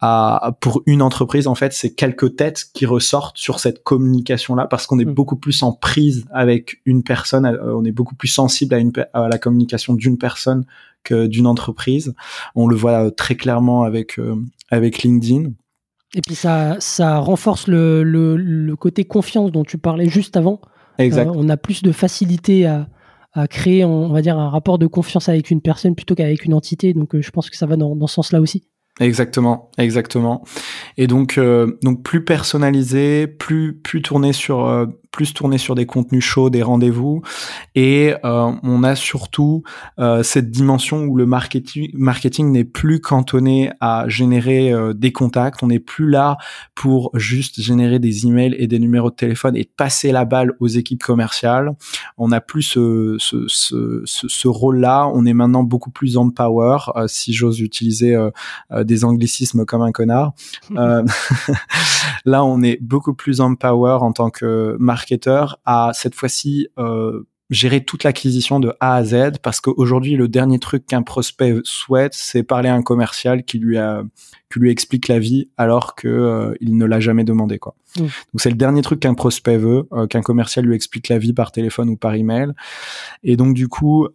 à, 0.00 0.56
pour 0.60 0.82
une 0.86 1.02
entreprise, 1.02 1.46
en 1.46 1.54
fait, 1.54 1.72
c'est 1.72 1.94
quelques 1.94 2.36
têtes 2.36 2.64
qui 2.72 2.86
ressortent 2.86 3.36
sur 3.36 3.60
cette 3.60 3.82
communication-là 3.82 4.66
parce 4.66 4.86
qu'on 4.86 4.98
est 4.98 5.04
mm. 5.04 5.12
beaucoup 5.12 5.36
plus 5.36 5.62
en 5.62 5.72
prise 5.72 6.24
avec 6.32 6.80
une 6.86 7.02
personne, 7.02 7.44
euh, 7.44 7.76
on 7.76 7.84
est 7.84 7.92
beaucoup 7.92 8.14
plus 8.14 8.28
sensible 8.28 8.74
à, 8.74 8.78
une, 8.78 8.92
à 9.12 9.28
la 9.28 9.38
communication 9.38 9.94
d'une 9.94 10.16
personne 10.16 10.64
que 11.04 11.26
d'une 11.26 11.46
entreprise. 11.46 12.14
On 12.54 12.66
le 12.66 12.76
voit 12.76 13.06
euh, 13.06 13.10
très 13.10 13.34
clairement 13.34 13.82
avec, 13.82 14.18
euh, 14.18 14.36
avec 14.70 15.02
LinkedIn. 15.02 15.50
Et 16.14 16.22
puis 16.22 16.34
ça, 16.34 16.76
ça 16.80 17.18
renforce 17.18 17.68
le, 17.68 18.02
le, 18.02 18.36
le 18.36 18.76
côté 18.76 19.04
confiance 19.04 19.52
dont 19.52 19.64
tu 19.64 19.76
parlais 19.76 20.08
juste 20.08 20.36
avant. 20.36 20.60
Exact. 20.98 21.30
on 21.34 21.48
a 21.48 21.56
plus 21.56 21.82
de 21.82 21.92
facilité 21.92 22.66
à, 22.66 22.88
à 23.32 23.46
créer, 23.48 23.84
on 23.84 24.08
va 24.08 24.22
dire, 24.22 24.38
un 24.38 24.50
rapport 24.50 24.78
de 24.78 24.86
confiance 24.86 25.28
avec 25.28 25.50
une 25.50 25.60
personne 25.60 25.94
plutôt 25.94 26.14
qu'avec 26.14 26.44
une 26.44 26.52
entité. 26.52 26.92
Donc, 26.94 27.18
je 27.18 27.30
pense 27.30 27.48
que 27.48 27.56
ça 27.56 27.66
va 27.66 27.76
dans, 27.76 27.94
dans 27.94 28.06
ce 28.06 28.14
sens-là 28.14 28.40
aussi. 28.40 28.64
Exactement, 29.00 29.70
exactement. 29.78 30.44
Et 30.98 31.06
donc, 31.06 31.38
euh, 31.38 31.78
donc 31.82 32.02
plus 32.02 32.22
personnalisé, 32.22 33.26
plus 33.26 33.72
plus 33.72 34.02
tourné 34.02 34.34
sur 34.34 34.66
euh, 34.66 34.86
plus 35.10 35.34
tourné 35.34 35.58
sur 35.58 35.74
des 35.74 35.86
contenus 35.86 36.24
chauds, 36.24 36.50
des 36.50 36.62
rendez-vous, 36.62 37.22
et 37.74 38.14
euh, 38.24 38.52
on 38.62 38.84
a 38.84 38.94
surtout 38.94 39.62
euh, 39.98 40.22
cette 40.22 40.50
dimension 40.50 41.04
où 41.04 41.16
le 41.16 41.26
marketing 41.26 41.90
marketing 41.94 42.52
n'est 42.52 42.64
plus 42.64 43.00
cantonné 43.00 43.72
à 43.80 44.04
générer 44.08 44.72
euh, 44.72 44.92
des 44.92 45.12
contacts. 45.12 45.62
On 45.62 45.68
n'est 45.68 45.80
plus 45.80 46.08
là 46.08 46.36
pour 46.74 47.10
juste 47.14 47.60
générer 47.60 47.98
des 47.98 48.26
emails 48.26 48.54
et 48.58 48.66
des 48.66 48.78
numéros 48.78 49.10
de 49.10 49.16
téléphone 49.16 49.56
et 49.56 49.64
passer 49.64 50.12
la 50.12 50.24
balle 50.24 50.54
aux 50.60 50.68
équipes 50.68 51.02
commerciales. 51.02 51.72
On 52.16 52.28
n'a 52.28 52.40
plus 52.40 52.62
ce 52.62 53.16
ce, 53.18 53.44
ce, 53.48 54.04
ce, 54.04 54.48
rôle-là. 54.48 55.10
On 55.12 55.26
est 55.26 55.34
maintenant 55.34 55.62
beaucoup 55.62 55.90
plus 55.90 56.16
en 56.16 56.30
power, 56.30 56.78
si 57.06 57.32
j'ose 57.32 57.60
utiliser 57.60 58.16
des 58.74 59.04
anglicismes 59.04 59.64
comme 59.64 59.82
un 59.82 59.92
connard. 59.92 60.32
là, 62.24 62.44
on 62.44 62.62
est 62.62 62.78
beaucoup 62.80 63.14
plus 63.14 63.40
en 63.40 63.54
power 63.54 63.98
en 64.00 64.12
tant 64.12 64.30
que 64.30 64.76
marketing 64.78 64.99
marketeur 65.00 65.60
à 65.64 65.92
cette 65.94 66.14
fois-ci 66.14 66.68
euh, 66.78 67.26
gérer 67.48 67.82
toute 67.82 68.04
l'acquisition 68.04 68.60
de 68.60 68.74
A 68.80 68.96
à 68.96 69.04
Z 69.04 69.38
parce 69.42 69.60
qu'aujourd'hui 69.60 70.14
le 70.14 70.28
dernier 70.28 70.58
truc 70.58 70.86
qu'un 70.86 71.02
prospect 71.02 71.54
souhaite 71.64 72.12
c'est 72.14 72.42
parler 72.42 72.68
à 72.68 72.74
un 72.74 72.82
commercial 72.82 73.42
qui 73.44 73.58
lui 73.58 73.78
a 73.78 74.02
qui 74.52 74.58
lui 74.58 74.70
explique 74.70 75.08
la 75.08 75.18
vie 75.18 75.48
alors 75.56 75.94
que 75.94 76.06
euh, 76.06 76.54
il 76.60 76.76
ne 76.76 76.84
l'a 76.84 77.00
jamais 77.00 77.24
demandé 77.24 77.58
quoi. 77.58 77.74
Mmh. 77.96 78.02
Donc 78.02 78.40
c'est 78.40 78.50
le 78.50 78.56
dernier 78.56 78.82
truc 78.82 79.00
qu'un 79.00 79.14
prospect 79.14 79.56
veut 79.56 79.88
euh, 79.92 80.06
qu'un 80.06 80.22
commercial 80.22 80.66
lui 80.66 80.74
explique 80.74 81.08
la 81.08 81.18
vie 81.18 81.32
par 81.32 81.50
téléphone 81.50 81.88
ou 81.88 81.96
par 81.96 82.14
email 82.14 82.52
et 83.22 83.36
donc 83.36 83.54
du 83.54 83.68
coup 83.68 84.06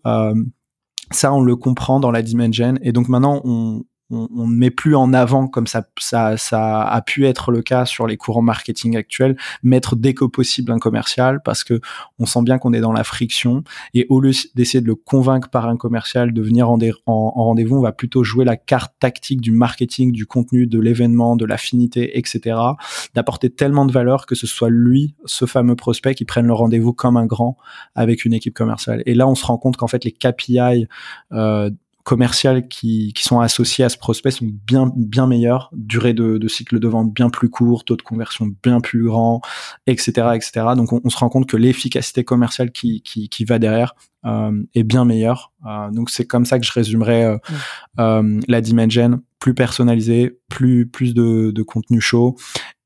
ça 1.11 1.33
on 1.33 1.41
le 1.41 1.55
comprend 1.55 1.99
dans 1.99 2.11
la 2.11 2.21
dimension 2.21 2.75
et 2.81 2.91
donc 2.91 3.09
maintenant 3.09 3.41
on, 3.43 3.83
on, 4.11 4.47
ne 4.47 4.55
met 4.55 4.69
plus 4.69 4.95
en 4.95 5.13
avant 5.13 5.47
comme 5.47 5.65
ça, 5.65 5.83
ça, 5.99 6.37
ça 6.37 6.83
a 6.83 7.01
pu 7.01 7.25
être 7.25 7.51
le 7.51 7.61
cas 7.61 7.85
sur 7.85 8.05
les 8.05 8.17
courants 8.17 8.41
marketing 8.41 8.95
actuels, 8.95 9.35
mettre 9.63 9.95
dès 9.95 10.13
que 10.13 10.25
possible 10.25 10.71
un 10.71 10.77
commercial 10.77 11.41
parce 11.43 11.63
que 11.63 11.79
on 12.19 12.25
sent 12.25 12.43
bien 12.43 12.59
qu'on 12.59 12.73
est 12.73 12.81
dans 12.81 12.91
la 12.91 13.03
friction 13.03 13.63
et 13.93 14.05
au 14.09 14.19
lieu 14.19 14.31
d'essayer 14.53 14.81
de 14.81 14.87
le 14.87 14.95
convaincre 14.95 15.49
par 15.49 15.67
un 15.67 15.77
commercial 15.77 16.33
de 16.33 16.41
venir 16.41 16.69
en, 16.69 16.77
en, 17.07 17.29
rendez-vous, 17.31 17.77
on 17.77 17.81
va 17.81 17.91
plutôt 17.91 18.23
jouer 18.23 18.45
la 18.45 18.57
carte 18.57 18.93
tactique 18.99 19.41
du 19.41 19.51
marketing, 19.51 20.11
du 20.11 20.27
contenu, 20.27 20.67
de 20.67 20.79
l'événement, 20.79 21.35
de 21.35 21.45
l'affinité, 21.45 22.17
etc. 22.17 22.57
D'apporter 23.15 23.49
tellement 23.49 23.85
de 23.85 23.91
valeur 23.91 24.27
que 24.27 24.35
ce 24.35 24.45
soit 24.45 24.69
lui, 24.69 25.15
ce 25.25 25.45
fameux 25.45 25.75
prospect, 25.75 26.13
qui 26.13 26.25
prenne 26.25 26.45
le 26.45 26.53
rendez-vous 26.53 26.93
comme 26.93 27.17
un 27.17 27.25
grand 27.25 27.57
avec 27.95 28.25
une 28.25 28.33
équipe 28.33 28.53
commerciale. 28.53 29.01
Et 29.05 29.15
là, 29.15 29.27
on 29.27 29.35
se 29.35 29.45
rend 29.45 29.57
compte 29.57 29.77
qu'en 29.77 29.87
fait, 29.87 30.03
les 30.03 30.11
KPI 30.11 30.87
euh, 31.31 31.69
commerciales 32.05 32.67
qui, 32.67 33.11
qui 33.13 33.23
sont 33.23 33.39
associées 33.39 33.83
à 33.83 33.89
ce 33.89 33.97
prospect 33.97 34.29
sont 34.29 34.45
bien 34.47 34.93
bien 34.95 35.25
meilleures, 35.25 35.71
durée 35.73 36.13
de, 36.13 36.37
de 36.37 36.47
cycle 36.47 36.79
de 36.79 36.87
vente 36.87 37.11
bien 37.11 37.31
plus 37.31 37.49
court, 37.49 37.83
taux 37.83 37.97
de 37.97 38.03
conversion 38.03 38.47
bien 38.63 38.79
plus 38.79 39.05
grand, 39.05 39.41
etc. 39.87 40.29
etc. 40.35 40.67
Donc 40.77 40.93
on, 40.93 41.09
se 41.09 41.17
rend 41.17 41.29
compte 41.29 41.47
que 41.47 41.57
l'efficacité 41.57 42.23
commerciale 42.23 42.71
qui, 42.71 43.01
qui, 43.01 43.27
qui 43.27 43.43
va 43.43 43.57
derrière 43.57 43.95
euh, 44.23 44.63
est 44.75 44.83
bien 44.83 45.03
meilleure. 45.03 45.51
Euh, 45.65 45.89
donc 45.89 46.11
c'est 46.11 46.25
comme 46.25 46.45
ça 46.45 46.59
que 46.59 46.65
je 46.65 46.71
résumerais 46.71 47.25
euh, 47.25 47.37
euh 47.99 48.39
la 48.47 48.61
Dimension, 48.61 49.21
plus 49.39 49.55
personnalisé, 49.55 50.39
plus 50.47 50.87
plus 50.87 51.15
de, 51.15 51.49
de 51.49 51.63
contenu 51.63 52.01
chaud 52.01 52.35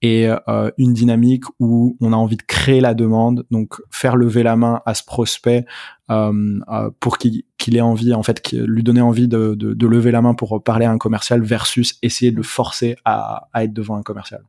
et 0.02 0.28
euh, 0.28 0.72
une 0.78 0.94
dynamique 0.94 1.44
où 1.60 1.98
on 2.00 2.14
a 2.14 2.16
envie 2.16 2.38
de 2.38 2.44
créer 2.44 2.80
la 2.80 2.94
demande, 2.94 3.46
donc 3.52 3.76
faire 3.92 4.16
lever 4.16 4.44
la 4.44 4.56
main 4.56 4.82
à 4.86 4.94
ce 4.94 5.04
prospect 5.04 5.66
euh, 6.10 6.60
euh, 6.72 6.90
pour 7.00 7.18
qu'il 7.18 7.44
ait 7.74 7.82
envie, 7.82 8.14
en 8.14 8.24
fait, 8.24 8.52
lui 8.52 8.84
donner 8.84 9.02
envie 9.02 9.28
de, 9.28 9.56
de, 9.56 9.74
de, 9.74 9.88
lever 9.88 10.12
la 10.12 10.22
main 10.22 10.34
pour 10.34 10.64
parler 10.64 10.86
à 10.86 10.92
un 10.92 10.98
commercial 10.98 11.42
versus 11.42 11.98
essayer 12.02 12.32
de 12.32 12.38
le 12.38 12.44
forcer 12.44 12.96
à, 13.04 13.50
à 13.54 13.64
être 13.66 13.74
devant 13.74 13.96
un 13.96 14.04
commercial. 14.04 14.42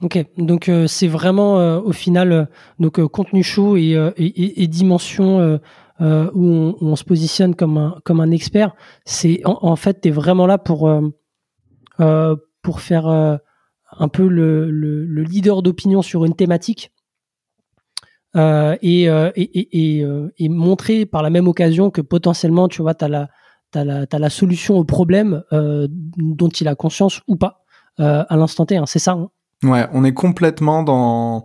Ok, 0.00 0.24
donc 0.36 0.68
euh, 0.68 0.86
c'est 0.86 1.08
vraiment 1.08 1.58
euh, 1.58 1.80
au 1.80 1.92
final 1.92 2.48
donc 2.78 3.04
contenu 3.06 3.42
chaud 3.42 3.76
et, 3.76 3.92
et, 4.16 4.62
et 4.62 4.66
dimension 4.68 5.60
où 6.00 6.04
on, 6.04 6.76
on, 6.80 6.94
se 6.94 7.02
positionne 7.02 7.56
comme 7.56 7.78
un 7.78 7.96
comme 8.04 8.20
un 8.20 8.30
expert. 8.30 8.76
C'est 9.04 9.40
en, 9.44 9.74
fait 9.74 10.02
t'es 10.02 10.10
vraiment 10.10 10.46
là 10.46 10.58
pour 10.58 10.88
pour 12.62 12.80
faire 12.80 13.40
un 13.96 14.08
peu 14.08 14.28
le, 14.28 14.70
le, 14.70 15.22
leader 15.22 15.62
d'opinion 15.62 16.02
sur 16.02 16.24
une 16.24 16.34
thématique 16.34 16.92
euh, 18.36 18.76
et, 18.82 19.08
euh, 19.08 19.30
euh, 19.36 20.28
et, 20.38 20.48
montrer 20.48 21.06
par 21.06 21.22
la 21.22 21.30
même 21.30 21.48
occasion 21.48 21.90
que 21.90 22.00
potentiellement, 22.00 22.68
tu 22.68 22.82
vois, 22.82 22.94
tu 22.94 23.04
as 23.04 24.18
la 24.18 24.30
solution 24.30 24.76
au 24.76 24.84
problème 24.84 25.42
dont 25.50 26.48
il 26.48 26.68
a 26.68 26.74
conscience 26.74 27.22
ou 27.26 27.36
pas 27.36 27.64
à 27.98 28.36
l'instant 28.36 28.66
T. 28.66 28.76
Hein, 28.76 28.86
c'est 28.86 28.98
ça. 28.98 29.12
Hein 29.12 29.30
ouais, 29.64 29.86
on 29.92 30.04
est 30.04 30.14
complètement 30.14 30.82
dans 30.82 31.44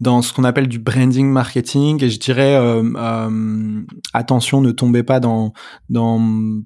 dans 0.00 0.22
ce 0.22 0.32
qu'on 0.32 0.44
appelle 0.44 0.66
du 0.66 0.78
branding 0.78 1.28
marketing 1.28 2.02
et 2.02 2.08
je 2.08 2.18
dirais 2.18 2.56
euh, 2.56 2.82
euh, 2.96 3.82
attention 4.14 4.62
ne 4.62 4.70
tombez 4.70 5.02
pas 5.02 5.20
dans 5.20 5.52
dans 5.90 6.20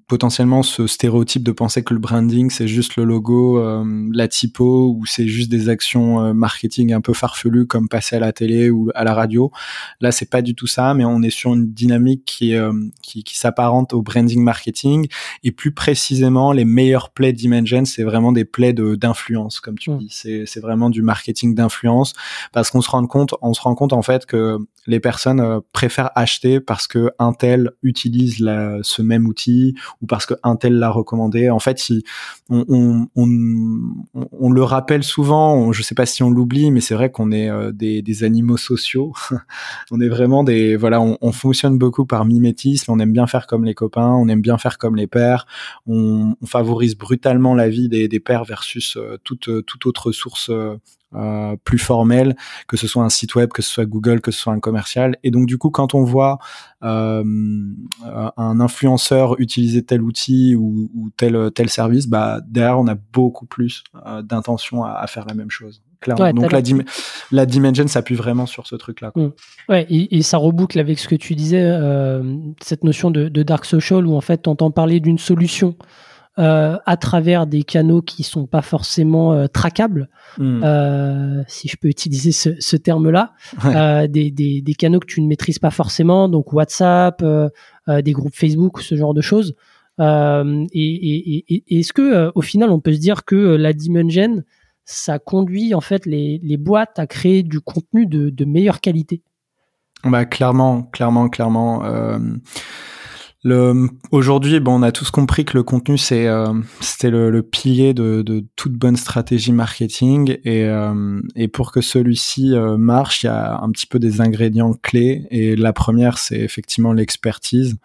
potentiellement 0.06 0.62
ce 0.62 0.86
stéréotype 0.86 1.42
de 1.42 1.50
penser 1.50 1.82
que 1.82 1.94
le 1.94 2.00
branding 2.00 2.50
c'est 2.50 2.68
juste 2.68 2.94
le 2.96 3.04
logo 3.04 3.58
euh, 3.58 3.84
la 4.12 4.28
typo 4.28 4.94
ou 4.96 5.04
c'est 5.06 5.26
juste 5.26 5.50
des 5.50 5.68
actions 5.68 6.22
euh, 6.22 6.32
marketing 6.32 6.92
un 6.92 7.00
peu 7.00 7.12
farfelues 7.12 7.66
comme 7.66 7.88
passer 7.88 8.16
à 8.16 8.20
la 8.20 8.32
télé 8.32 8.70
ou 8.70 8.90
à 8.94 9.02
la 9.02 9.14
radio. 9.14 9.50
Là 10.00 10.12
c'est 10.12 10.30
pas 10.30 10.42
du 10.42 10.54
tout 10.54 10.68
ça 10.68 10.94
mais 10.94 11.04
on 11.04 11.20
est 11.22 11.30
sur 11.30 11.54
une 11.54 11.72
dynamique 11.72 12.24
qui 12.24 12.54
euh, 12.54 12.72
qui, 13.02 13.24
qui 13.24 13.36
s'apparente 13.36 13.94
au 13.94 14.02
branding 14.02 14.42
marketing 14.42 15.08
et 15.42 15.50
plus 15.50 15.72
précisément 15.72 16.52
les 16.52 16.64
meilleurs 16.64 17.10
plays 17.10 17.32
d'Imagen 17.32 17.84
c'est 17.84 18.04
vraiment 18.04 18.30
des 18.30 18.44
plays 18.44 18.72
d'influence 18.72 19.58
comme 19.58 19.76
tu 19.78 19.90
dis. 19.96 20.08
C'est 20.10 20.44
c'est 20.46 20.60
vraiment 20.60 20.88
du 20.88 21.02
marketing 21.02 21.56
d'influence 21.56 22.14
parce 22.52 22.70
qu'on 22.70 22.80
se 22.80 22.90
rend 22.90 23.04
compte 23.08 23.23
on 23.42 23.54
se 23.54 23.60
rend 23.60 23.74
compte 23.74 23.92
en 23.92 24.02
fait 24.02 24.26
que 24.26 24.58
les 24.86 25.00
personnes 25.00 25.40
euh, 25.40 25.60
préfèrent 25.72 26.10
acheter 26.14 26.60
parce 26.60 26.86
que 26.86 27.10
un 27.18 27.32
tel 27.32 27.70
utilise 27.82 28.36
ce 28.82 29.02
même 29.02 29.26
outil 29.26 29.74
ou 30.02 30.06
parce 30.06 30.26
que 30.26 30.34
un 30.42 30.56
tel 30.56 30.74
l'a 30.78 30.90
recommandé. 30.90 31.50
En 31.50 31.58
fait, 31.58 31.78
si 31.78 32.04
on, 32.50 33.08
on, 33.14 34.50
le 34.50 34.62
rappelle 34.62 35.02
souvent, 35.02 35.72
je 35.72 35.82
sais 35.82 35.94
pas 35.94 36.06
si 36.06 36.22
on 36.22 36.30
l'oublie, 36.30 36.70
mais 36.70 36.80
c'est 36.80 36.94
vrai 36.94 37.10
qu'on 37.10 37.32
est 37.32 37.48
euh, 37.48 37.72
des, 37.72 38.24
animaux 38.24 38.56
sociaux. 38.56 39.12
on 39.90 40.00
est 40.00 40.08
vraiment 40.08 40.44
des 40.44 40.76
voilà, 40.76 41.00
on, 41.00 41.32
fonctionne 41.32 41.78
beaucoup 41.78 42.06
par 42.06 42.24
mimétisme. 42.24 42.92
On 42.92 42.98
aime 42.98 43.12
bien 43.12 43.26
faire 43.26 43.46
comme 43.46 43.64
les 43.64 43.74
copains, 43.74 44.10
on 44.10 44.28
aime 44.28 44.42
bien 44.42 44.58
faire 44.58 44.78
comme 44.78 44.96
les 44.96 45.06
pères. 45.06 45.46
On, 45.86 46.34
favorise 46.46 46.96
brutalement 46.96 47.54
la 47.54 47.68
vie 47.68 47.88
des, 47.88 48.06
des 48.06 48.20
pères 48.20 48.44
versus 48.44 48.96
euh, 48.96 49.16
toute 49.24 49.48
toute 49.66 49.86
autre 49.86 50.12
source 50.12 50.50
euh, 51.16 51.54
plus 51.62 51.78
formel, 51.78 52.34
que 52.66 52.76
ce 52.76 52.88
soit 52.88 53.04
un 53.04 53.08
site 53.08 53.36
web, 53.36 53.50
que 53.50 53.62
ce 53.62 53.70
soit 53.70 53.84
Google, 53.84 54.20
que 54.20 54.32
ce 54.32 54.40
soit 54.40 54.52
un 54.52 54.58
commercial. 54.74 55.16
Et 55.22 55.30
donc 55.30 55.46
du 55.46 55.56
coup, 55.56 55.70
quand 55.70 55.94
on 55.94 56.02
voit 56.02 56.38
euh, 56.82 57.22
un 58.36 58.60
influenceur 58.60 59.40
utiliser 59.40 59.82
tel 59.82 60.02
outil 60.02 60.56
ou, 60.56 60.90
ou, 60.94 61.10
tel 61.16 61.50
tel 61.54 61.68
service, 61.70 62.08
bah 62.08 62.40
derrière 62.46 62.78
on 62.80 62.88
a 62.88 62.96
beaucoup 63.12 63.46
plus 63.46 63.84
euh, 64.06 64.22
d'intention 64.22 64.82
à, 64.82 64.92
à, 64.92 65.06
faire 65.06 65.26
la 65.26 65.34
même 65.34 65.50
chose. 65.50 65.82
Clairement. 66.00 66.32
donc 66.34 66.52
la, 66.52 66.60
dim 66.60 66.82
la 67.32 67.46
Dimension 67.46 67.86
s'appuie 67.86 68.14
vraiment 68.14 68.44
sur 68.44 68.66
ce 68.66 68.76
truc-là. 68.76 69.12
Mmh. 69.14 69.28
Ouais, 69.70 69.86
et, 69.88 70.18
et, 70.18 70.22
ça 70.22 70.36
reboucle 70.36 70.78
avec 70.78 70.98
ce 70.98 71.08
que 71.08 71.14
tu 71.14 71.34
disais, 71.34 71.62
euh, 71.62 72.36
cette 72.62 72.84
notion 72.84 73.10
de, 73.10 73.28
de, 73.28 73.42
dark 73.42 73.64
social 73.64 74.06
où 74.06 74.14
en 74.14 74.20
fait 74.20 74.46
on 74.46 74.50
entend 74.50 74.70
parler 74.70 75.00
d'une 75.00 75.16
solution 75.16 75.76
à 76.36 76.96
travers 76.96 77.46
des 77.46 77.62
canaux 77.62 78.02
qui 78.02 78.22
sont 78.24 78.46
pas 78.46 78.62
forcément 78.62 79.32
euh, 79.32 79.46
traquables, 79.46 80.08
euh, 80.40 81.42
si 81.46 81.68
je 81.68 81.76
peux 81.76 81.88
utiliser 81.88 82.32
ce, 82.32 82.50
ce 82.58 82.76
terme-là, 82.76 83.32
euh, 83.64 84.06
des, 84.08 84.30
des, 84.30 84.60
des, 84.60 84.74
canaux 84.74 84.98
que 84.98 85.06
tu 85.06 85.20
ne 85.20 85.28
maîtrises 85.28 85.58
pas 85.60 85.70
forcément, 85.70 86.28
donc 86.28 86.52
WhatsApp, 86.52 87.22
euh, 87.22 87.48
des 88.02 88.12
groupes 88.12 88.34
Facebook, 88.34 88.80
ce 88.80 88.96
genre 88.96 89.14
de 89.14 89.20
choses. 89.20 89.54
et, 90.00 90.04
et, 90.74 91.44
et 91.48 91.78
est-ce 91.78 91.92
que 91.92 92.32
au 92.34 92.40
final 92.40 92.70
on 92.70 92.80
peut 92.80 92.92
se 92.92 92.98
dire 92.98 93.24
que 93.24 93.36
la 93.36 93.72
Dimension 93.72 94.42
ça 94.84 95.18
conduit 95.18 95.72
en 95.72 95.80
fait 95.80 96.04
les, 96.04 96.40
les 96.42 96.56
boîtes 96.56 96.98
à 96.98 97.06
créer 97.06 97.42
du 97.42 97.60
contenu 97.60 98.06
de, 98.06 98.28
de 98.30 98.44
meilleure 98.44 98.80
qualité? 98.80 99.22
Bah 100.02 100.24
clairement, 100.26 100.82
clairement, 100.82 101.28
clairement 101.28 101.82
aujourd'hui, 104.10 104.60
bon, 104.60 104.80
on 104.80 104.82
a 104.82 104.92
tous 104.92 105.10
compris 105.10 105.44
que 105.44 105.56
le 105.56 105.62
contenu 105.62 105.98
c'est 105.98 106.26
euh, 106.26 106.52
le, 107.02 107.30
le, 107.30 107.42
pilier 107.42 107.92
de, 107.92 108.22
de, 108.22 108.44
toute 108.56 108.72
bonne 108.72 108.96
stratégie 108.96 109.52
marketing 109.52 110.38
et, 110.44 110.64
euh, 110.64 111.20
et 111.36 111.48
pour 111.48 111.70
que 111.70 111.80
celui-ci 111.80 112.54
euh, 112.54 112.76
marche, 112.76 113.22
il 113.22 113.26
y 113.26 113.28
a 113.28 113.60
un 113.60 113.70
petit 113.70 113.86
peu 113.86 113.98
des 113.98 114.20
ingrédients 114.20 114.72
clés 114.72 115.26
et 115.30 115.56
la 115.56 115.72
première 115.72 116.18
c'est 116.18 116.40
effectivement 116.40 116.92
l'expertise. 116.92 117.76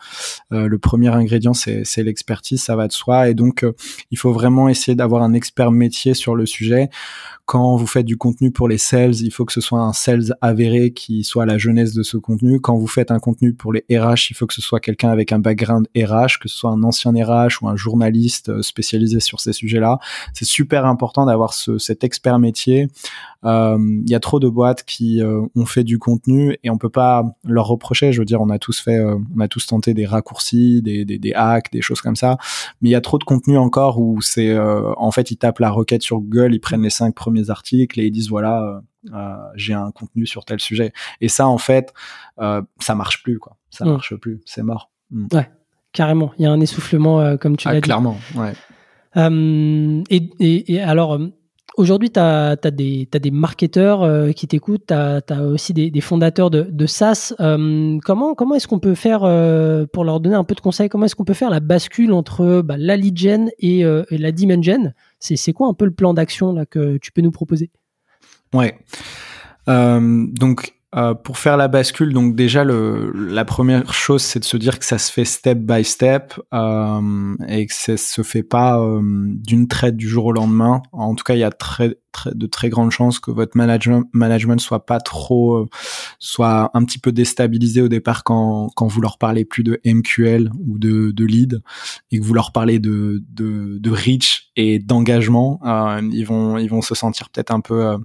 le 0.52 0.78
premier 0.78 1.10
ingrédient 1.10 1.54
c'est 1.54 2.04
l'expertise, 2.04 2.62
ça 2.64 2.76
va 2.76 2.88
de 2.88 2.94
soi 2.94 3.30
et 3.30 3.34
donc 3.34 3.66
il 4.12 4.18
faut 4.18 4.32
vraiment 4.32 4.70
essayer 4.70 4.96
d'avoir 4.96 5.24
un 5.24 5.34
expert 5.34 5.72
métier 5.72 6.14
sur 6.14 6.36
le 6.36 6.46
sujet 6.46 6.90
quand 7.50 7.78
vous 7.78 7.88
faites 7.88 8.06
du 8.06 8.16
contenu 8.16 8.52
pour 8.52 8.68
les 8.68 8.78
sales, 8.78 9.16
il 9.24 9.32
faut 9.32 9.44
que 9.44 9.54
ce 9.54 9.60
soit 9.60 9.80
un 9.80 9.92
sales 9.92 10.36
avéré 10.40 10.92
qui 10.92 11.24
soit 11.24 11.48
la 11.48 11.58
jeunesse 11.58 11.96
de 11.96 12.04
ce 12.04 12.16
contenu. 12.16 12.62
Quand 12.62 12.78
vous 12.78 12.86
faites 12.86 13.10
un 13.10 13.18
contenu 13.18 13.56
pour 13.56 13.74
les 13.74 13.84
RH, 13.90 14.30
il 14.30 14.36
faut 14.36 14.46
que 14.46 14.54
ce 14.54 14.62
soit 14.62 14.80
quelqu'un 14.80 15.10
avec 15.10 15.32
un 15.32 15.40
background 15.50 15.88
RH, 15.96 16.40
que 16.42 16.48
ce 16.48 16.56
soit 16.58 16.72
un 16.72 16.84
ancien 16.84 17.12
RH 17.12 17.62
ou 17.62 17.68
un 17.68 17.76
journaliste 17.76 18.50
euh, 18.50 18.62
spécialisé 18.62 19.20
sur 19.20 19.40
ces 19.40 19.54
sujets-là. 19.54 20.00
C'est 20.34 20.46
super 20.46 20.86
important 20.86 21.26
d'avoir 21.26 21.54
ce, 21.54 21.78
cet 21.78 22.04
expert 22.04 22.40
métier. 22.40 22.88
Euh, 23.46 23.78
il 23.80 24.10
y 24.10 24.16
a 24.16 24.20
trop 24.20 24.40
de 24.40 24.50
boîtes 24.50 24.84
qui 24.84 25.22
euh, 25.22 25.42
ont 25.56 25.66
fait 25.66 25.84
du 25.84 25.98
contenu 25.98 26.58
et 26.64 26.70
on 26.70 26.78
peut 26.78 26.90
pas 26.90 27.24
leur 27.46 27.68
reprocher. 27.68 28.12
Je 28.12 28.20
veux 28.20 28.26
dire, 28.26 28.42
on 28.42 28.50
a 28.50 28.60
tous 28.60 28.80
fait, 28.80 29.00
on 29.00 29.40
a 29.40 29.48
tous 29.48 29.66
tenté 29.66 29.94
des 29.94 30.06
raccourcis, 30.06 30.82
des, 30.82 31.06
des, 31.06 31.18
des, 31.18 31.34
hacks, 31.34 31.72
des 31.72 31.82
choses 31.82 32.02
comme 32.02 32.16
ça. 32.16 32.38
Mais 32.82 32.90
il 32.90 32.92
y 32.92 32.96
a 32.96 33.02
trop 33.02 33.18
de 33.18 33.24
contenu 33.24 33.58
encore 33.58 34.00
où 34.00 34.22
c'est, 34.22 34.58
en 34.60 35.12
fait, 35.12 35.32
ils 35.32 35.38
tapent 35.38 35.60
la 35.60 35.72
requête 35.72 36.02
sur 36.02 36.20
Google, 36.20 36.54
ils 36.54 36.60
prennent 36.60 36.84
les 36.84 36.90
cinq 36.90 37.16
premiers 37.16 37.50
articles 37.50 38.00
et 38.00 38.06
ils 38.06 38.12
disent 38.12 38.30
voilà, 38.30 38.62
euh, 38.62 38.80
euh, 39.14 39.36
j'ai 39.56 39.74
un 39.74 39.92
contenu 39.92 40.26
sur 40.26 40.46
tel 40.46 40.60
sujet. 40.60 40.92
Et 41.22 41.30
ça, 41.30 41.48
en 41.48 41.58
fait, 41.58 41.94
euh, 42.40 42.62
ça 42.80 42.96
marche 42.96 43.24
plus, 43.24 43.40
quoi. 43.40 43.58
Ça 43.70 43.86
mm. 43.86 43.90
marche 43.90 44.16
plus, 44.16 44.42
c'est 44.46 44.64
mort. 44.64 44.92
Mm. 45.12 45.28
Ouais, 45.34 45.50
carrément. 45.94 46.32
Il 46.38 46.44
y 46.44 46.46
a 46.46 46.52
un 46.52 46.60
essoufflement, 46.60 47.38
comme 47.38 47.58
tu 47.58 47.68
ah, 47.68 47.74
l'as 47.74 47.80
dit. 47.80 47.82
Clairement, 47.82 48.18
ouais. 48.36 48.54
Et, 50.10 50.74
et, 50.74 50.82
alors, 50.82 51.20
Aujourd'hui, 51.78 52.10
tu 52.10 52.20
as, 52.20 52.58
des, 52.72 53.08
des 53.10 53.32
marketeurs 53.32 54.34
qui 54.34 54.48
t'écoutent, 54.48 54.88
tu 54.88 54.94
as, 54.94 55.44
aussi 55.44 55.74
des, 55.74 56.02
fondateurs 56.02 56.50
de, 56.50 56.64
de 56.64 56.86
SaaS. 56.86 57.34
comment 57.38 58.36
comment 58.36 58.56
est-ce 58.56 58.68
qu'on 58.68 58.80
peut 58.80 58.96
faire, 58.96 59.20
pour 59.94 60.04
leur 60.04 60.20
donner 60.20 60.36
un 60.36 60.44
peu 60.44 60.56
de 60.56 60.60
conseils, 60.60 60.90
comment 60.90 61.06
est-ce 61.06 61.16
qu'on 61.16 61.24
peut 61.24 61.34
faire 61.34 61.50
la 61.50 61.62
bascule 61.62 62.12
entre 62.12 62.62
bah, 62.64 62.76
la 62.78 62.98
lead 62.98 63.18
gen 63.18 63.50
et, 63.60 63.80
et 63.80 64.18
la 64.18 64.32
demand 64.34 64.62
gen? 64.62 64.94
C'est 65.20 65.54
quoi 65.54 65.68
un 65.68 65.74
peu 65.74 65.86
le 65.86 65.92
plan 65.92 66.14
d'action 66.14 66.66
que 66.70 66.98
tu 66.98 67.14
peux 67.14 67.22
nous 67.22 67.32
proposer? 67.32 67.72
Ouais. 68.54 68.78
Euh, 69.70 70.26
donc 70.32 70.74
euh, 70.96 71.14
pour 71.14 71.38
faire 71.38 71.56
la 71.56 71.68
bascule, 71.68 72.14
donc 72.14 72.36
déjà 72.36 72.64
le, 72.64 73.12
la 73.14 73.46
première 73.46 73.94
chose, 73.94 74.24
c'est 74.24 74.40
de 74.40 74.46
se 74.46 74.58
dire 74.58 74.80
que 74.80 74.86
ça 74.86 74.98
se 74.98 75.12
fait 75.12 75.24
step 75.24 75.60
by 75.60 75.84
step 75.84 76.34
euh, 76.52 77.36
et 77.48 77.68
que 77.68 77.74
ça 77.76 77.96
se 77.96 78.24
fait 78.24 78.42
pas 78.42 78.80
euh, 78.80 79.00
d'une 79.04 79.68
traite 79.68 79.96
du 79.96 80.08
jour 80.08 80.26
au 80.26 80.32
lendemain. 80.32 80.82
En 80.92 81.14
tout 81.14 81.24
cas, 81.24 81.36
il 81.36 81.42
y 81.42 81.44
a 81.44 81.52
très, 81.52 82.00
très, 82.12 82.32
de 82.34 82.48
très 82.48 82.70
grandes 82.70 82.90
chances 82.90 83.20
que 83.20 83.30
votre 83.30 83.56
management 83.56 84.08
management 84.14 84.60
soit 84.60 84.88
pas 84.88 85.00
trop, 85.00 85.58
euh, 85.58 85.70
soit 86.18 86.72
un 86.74 86.84
petit 86.86 86.98
peu 86.98 87.12
déstabilisé 87.12 87.84
au 87.84 87.88
départ 87.88 88.24
quand 88.24 88.70
quand 88.76 88.88
vous 88.88 89.02
leur 89.02 89.20
parlez 89.20 89.46
plus 89.46 89.64
de 89.64 89.80
MQL 89.86 90.50
ou 90.66 90.80
de, 90.80 91.12
de 91.12 91.26
lead 91.26 91.62
et 92.10 92.20
que 92.20 92.24
vous 92.24 92.34
leur 92.34 92.52
parlez 92.52 92.80
de 92.80 93.22
de, 93.30 93.78
de 93.78 93.92
reach 93.92 94.50
et 94.56 94.80
d'engagement. 94.80 95.60
Euh, 95.66 96.02
ils 96.12 96.26
vont 96.26 96.58
ils 96.58 96.70
vont 96.70 96.82
se 96.82 96.96
sentir 96.96 97.30
peut-être 97.30 97.52
un 97.52 97.62
peu 97.62 97.96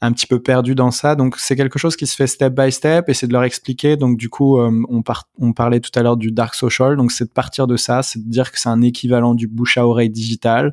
un 0.00 0.12
petit 0.12 0.26
peu 0.26 0.40
perdu 0.40 0.74
dans 0.74 0.90
ça. 0.90 1.16
Donc 1.16 1.36
c'est 1.38 1.56
quelque 1.56 1.78
chose 1.78 1.96
qui 1.96 2.06
se 2.06 2.14
fait 2.14 2.26
step 2.26 2.54
by 2.54 2.70
step 2.70 3.08
et 3.08 3.14
c'est 3.14 3.26
de 3.26 3.32
leur 3.32 3.42
expliquer. 3.42 3.96
Donc 3.96 4.16
du 4.16 4.28
coup, 4.28 4.58
euh, 4.58 4.70
on, 4.88 5.52
parlait 5.52 5.80
tout 5.80 5.90
à 5.98 6.02
l'heure 6.02 6.16
du 6.16 6.30
dark 6.30 6.54
social. 6.54 6.96
Donc 6.96 7.10
c'est 7.10 7.24
de 7.24 7.30
partir 7.30 7.66
de 7.66 7.76
ça, 7.76 8.02
c'est 8.02 8.24
de 8.24 8.30
dire 8.30 8.52
que 8.52 8.58
c'est 8.60 8.68
un 8.68 8.82
équivalent 8.82 9.34
du 9.34 9.48
bouche 9.48 9.76
à 9.76 9.86
oreille 9.86 10.10
digital 10.10 10.72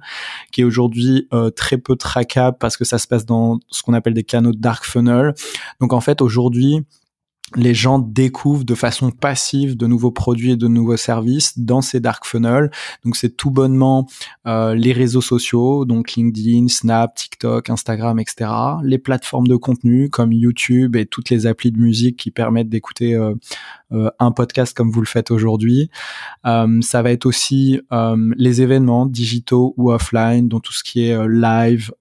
qui 0.51 0.61
est 0.61 0.63
aujourd'hui 0.63 1.27
euh, 1.33 1.49
très 1.49 1.77
peu 1.77 1.95
traquable 1.95 2.57
parce 2.59 2.77
que 2.77 2.85
ça 2.85 2.99
se 2.99 3.07
passe 3.07 3.25
dans 3.25 3.59
ce 3.69 3.81
qu'on 3.81 3.93
appelle 3.93 4.13
des 4.13 4.23
canaux 4.23 4.53
dark 4.53 4.85
funnel. 4.85 5.33
Donc 5.79 5.93
en 5.93 6.01
fait 6.01 6.21
aujourd'hui 6.21 6.85
les 7.53 7.73
gens 7.75 7.99
découvrent 7.99 8.63
de 8.63 8.73
façon 8.73 9.11
passive 9.11 9.77
de 9.77 9.85
nouveaux 9.85 10.11
produits 10.11 10.51
et 10.51 10.55
de 10.57 10.67
nouveaux 10.67 10.97
services 10.97 11.59
dans 11.59 11.81
ces 11.81 11.99
dark 11.99 12.25
funnels. 12.25 12.71
Donc 13.03 13.15
c'est 13.15 13.37
tout 13.37 13.51
bonnement 13.51 14.07
euh, 14.47 14.73
les 14.73 14.93
réseaux 14.93 15.21
sociaux, 15.21 15.85
donc 15.85 16.13
LinkedIn, 16.13 16.67
Snap, 16.67 17.13
TikTok, 17.13 17.69
Instagram, 17.69 18.19
etc. 18.19 18.49
Les 18.83 18.97
plateformes 18.97 19.47
de 19.47 19.55
contenu 19.55 20.09
comme 20.09 20.33
YouTube 20.33 20.95
et 20.95 21.05
toutes 21.05 21.29
les 21.29 21.45
applis 21.45 21.71
de 21.71 21.79
musique 21.79 22.17
qui 22.17 22.31
permettent 22.31 22.69
d'écouter 22.69 23.13
euh, 23.13 23.35
un 24.19 24.31
podcast 24.31 24.75
comme 24.75 24.91
vous 24.91 25.01
le 25.01 25.07
faites 25.07 25.31
aujourd'hui. 25.31 25.89
Euh, 26.45 26.79
ça 26.81 27.01
va 27.01 27.11
être 27.11 27.25
aussi 27.25 27.81
euh, 27.91 28.33
les 28.37 28.61
événements 28.61 29.05
digitaux 29.05 29.73
ou 29.77 29.91
offline, 29.91 30.47
dont 30.47 30.59
tout 30.59 30.73
ce 30.73 30.83
qui 30.83 31.07
est 31.07 31.17
live, 31.27 31.91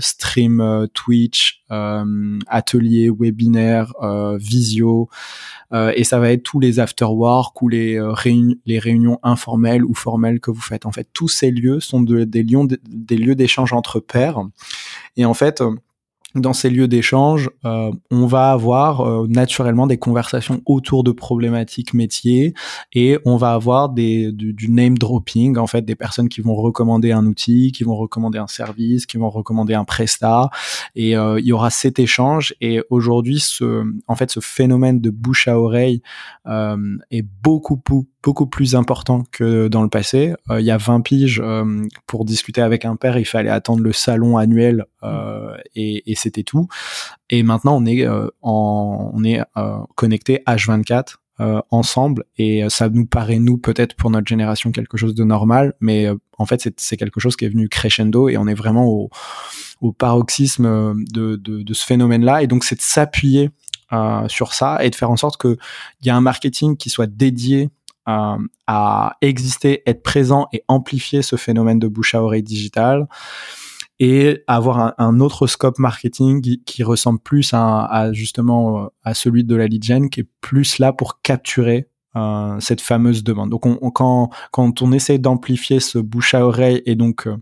stream, 0.00 0.88
Twitch, 0.94 1.62
ateliers, 1.68 3.10
webinaires, 3.10 3.92
visio. 4.38 5.08
et 5.72 6.04
ça 6.04 6.18
va 6.18 6.32
être 6.32 6.42
tous 6.42 6.60
les 6.60 6.80
after-work 6.80 7.60
ou 7.62 7.68
les, 7.68 8.00
réunions 8.78 9.18
informelles 9.22 9.84
ou 9.84 9.94
formelles 9.94 10.40
que 10.40 10.50
vous 10.50 10.60
faites. 10.60 10.86
En 10.86 10.92
fait, 10.92 11.08
tous 11.12 11.28
ces 11.28 11.50
lieux 11.50 11.80
sont 11.80 12.00
des, 12.00 12.26
des 12.26 13.16
lieux 13.16 13.34
d'échange 13.34 13.72
entre 13.72 14.00
pairs. 14.00 14.42
Et 15.16 15.24
en 15.24 15.34
fait, 15.34 15.62
dans 16.34 16.52
ces 16.52 16.68
lieux 16.68 16.88
d'échange, 16.88 17.48
euh, 17.64 17.90
on 18.10 18.26
va 18.26 18.50
avoir 18.50 19.00
euh, 19.00 19.26
naturellement 19.28 19.86
des 19.86 19.96
conversations 19.96 20.60
autour 20.66 21.02
de 21.02 21.10
problématiques 21.10 21.94
métiers 21.94 22.52
et 22.92 23.18
on 23.24 23.36
va 23.36 23.52
avoir 23.52 23.88
des, 23.88 24.30
du, 24.32 24.70
name 24.70 24.98
dropping, 24.98 25.56
en 25.56 25.66
fait, 25.66 25.82
des 25.82 25.94
personnes 25.94 26.28
qui 26.28 26.42
vont 26.42 26.54
recommander 26.54 27.12
un 27.12 27.24
outil, 27.24 27.72
qui 27.72 27.82
vont 27.82 27.96
recommander 27.96 28.38
un 28.38 28.46
service, 28.46 29.06
qui 29.06 29.16
vont 29.16 29.30
recommander 29.30 29.72
un 29.72 29.84
prestat 29.84 30.50
et 30.94 31.16
euh, 31.16 31.40
il 31.40 31.46
y 31.46 31.52
aura 31.52 31.70
cet 31.70 31.98
échange. 31.98 32.54
Et 32.60 32.82
aujourd'hui, 32.90 33.40
ce, 33.40 33.84
en 34.06 34.14
fait, 34.14 34.30
ce 34.30 34.40
phénomène 34.40 35.00
de 35.00 35.10
bouche 35.10 35.48
à 35.48 35.58
oreille 35.58 36.02
est 37.10 37.26
beaucoup, 37.42 37.80
beaucoup 38.22 38.46
plus 38.46 38.74
important 38.74 39.22
que 39.30 39.68
dans 39.68 39.82
le 39.82 39.90
passé. 39.90 40.34
il 40.50 40.64
y 40.64 40.70
a 40.70 40.78
20 40.78 41.02
piges 41.02 41.42
pour 42.06 42.24
discuter 42.24 42.62
avec 42.62 42.86
un 42.86 42.96
père, 42.96 43.18
il 43.18 43.26
fallait 43.26 43.50
attendre 43.50 43.82
le 43.82 43.92
salon 43.92 44.38
annuel 44.38 44.86
et, 45.74 46.10
et 46.10 46.14
c'était 46.18 46.42
tout. 46.42 46.68
Et 47.30 47.42
maintenant, 47.42 47.76
on 47.76 47.86
est 47.86 48.06
euh, 48.06 48.28
on 48.42 49.22
est 49.24 49.40
euh, 49.56 49.78
connecté 49.94 50.42
H24 50.46 51.16
euh, 51.40 51.60
ensemble 51.70 52.24
et 52.36 52.64
ça 52.68 52.88
nous 52.88 53.06
paraît 53.06 53.38
nous 53.38 53.58
peut-être 53.58 53.94
pour 53.94 54.10
notre 54.10 54.26
génération 54.26 54.72
quelque 54.72 54.96
chose 54.96 55.14
de 55.14 55.24
normal, 55.24 55.74
mais 55.80 56.08
en 56.36 56.46
fait 56.46 56.68
c'est 56.76 56.96
quelque 56.96 57.20
chose 57.20 57.36
qui 57.36 57.44
est 57.44 57.48
venu 57.48 57.68
crescendo 57.68 58.28
et 58.28 58.36
on 58.36 58.48
est 58.48 58.54
vraiment 58.54 58.86
au, 58.86 59.10
au 59.80 59.92
paroxysme 59.92 60.94
de, 61.12 61.36
de, 61.36 61.74
ce 61.74 61.84
phénomène-là. 61.84 62.42
Et 62.42 62.48
donc 62.48 62.64
c'est 62.64 62.74
de 62.74 62.82
s'appuyer 62.82 63.50
sur 64.26 64.52
ça 64.52 64.84
et 64.84 64.90
de 64.90 64.94
faire 64.96 65.10
en 65.10 65.16
sorte 65.16 65.40
qu'il 65.40 65.56
y 66.02 66.10
a 66.10 66.16
un 66.16 66.20
marketing 66.20 66.76
qui 66.76 66.90
soit 66.90 67.06
dédié 67.06 67.70
à 68.66 69.16
exister, 69.20 69.82
être 69.86 70.02
présent 70.02 70.48
et 70.52 70.64
amplifier 70.66 71.22
ce 71.22 71.36
phénomène 71.36 71.78
de 71.78 71.86
bouche 71.86 72.14
à 72.14 72.22
oreille 72.22 72.42
digital 72.42 73.06
et 74.00 74.44
avoir 74.46 74.94
un, 74.98 75.20
autre 75.20 75.46
scope 75.46 75.78
marketing 75.78 76.40
qui, 76.64 76.82
ressemble 76.82 77.18
plus 77.18 77.50
à, 77.52 78.10
justement 78.12 78.84
euh, 78.84 78.86
à 79.02 79.14
celui 79.14 79.44
de 79.44 79.56
la 79.56 79.66
lead 79.66 79.82
gen, 79.82 80.08
qui 80.08 80.20
est 80.20 80.28
plus 80.40 80.78
là 80.78 80.92
pour 80.92 81.20
capturer 81.20 81.88
euh, 82.16 82.60
cette 82.60 82.80
fameuse 82.80 83.24
demande. 83.24 83.50
Donc 83.50 83.66
on, 83.66 83.76
quand, 83.90 84.30
quand 84.52 84.82
on 84.82 84.92
essaie 84.92 85.18
d'amplifier 85.18 85.80
ce 85.80 85.98
bouche 85.98 86.34
à 86.34 86.46
oreille 86.46 86.82
et 86.86 86.94
donc 86.94 87.26
euh, 87.26 87.36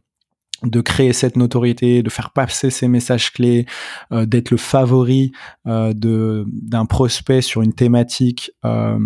de 0.63 0.81
créer 0.81 1.13
cette 1.13 1.37
notoriété, 1.37 2.03
de 2.03 2.09
faire 2.09 2.31
passer 2.31 2.71
ces 2.71 2.89
messages 2.89 3.31
clés, 3.31 3.67
d'être 4.11 4.51
le 4.51 4.57
favori 4.57 5.33
de 5.67 6.47
d'un 6.49 6.87
prospect 6.87 7.43
sur 7.43 7.61
une 7.61 7.75
thématique 7.75 8.53
euh, 8.65 8.99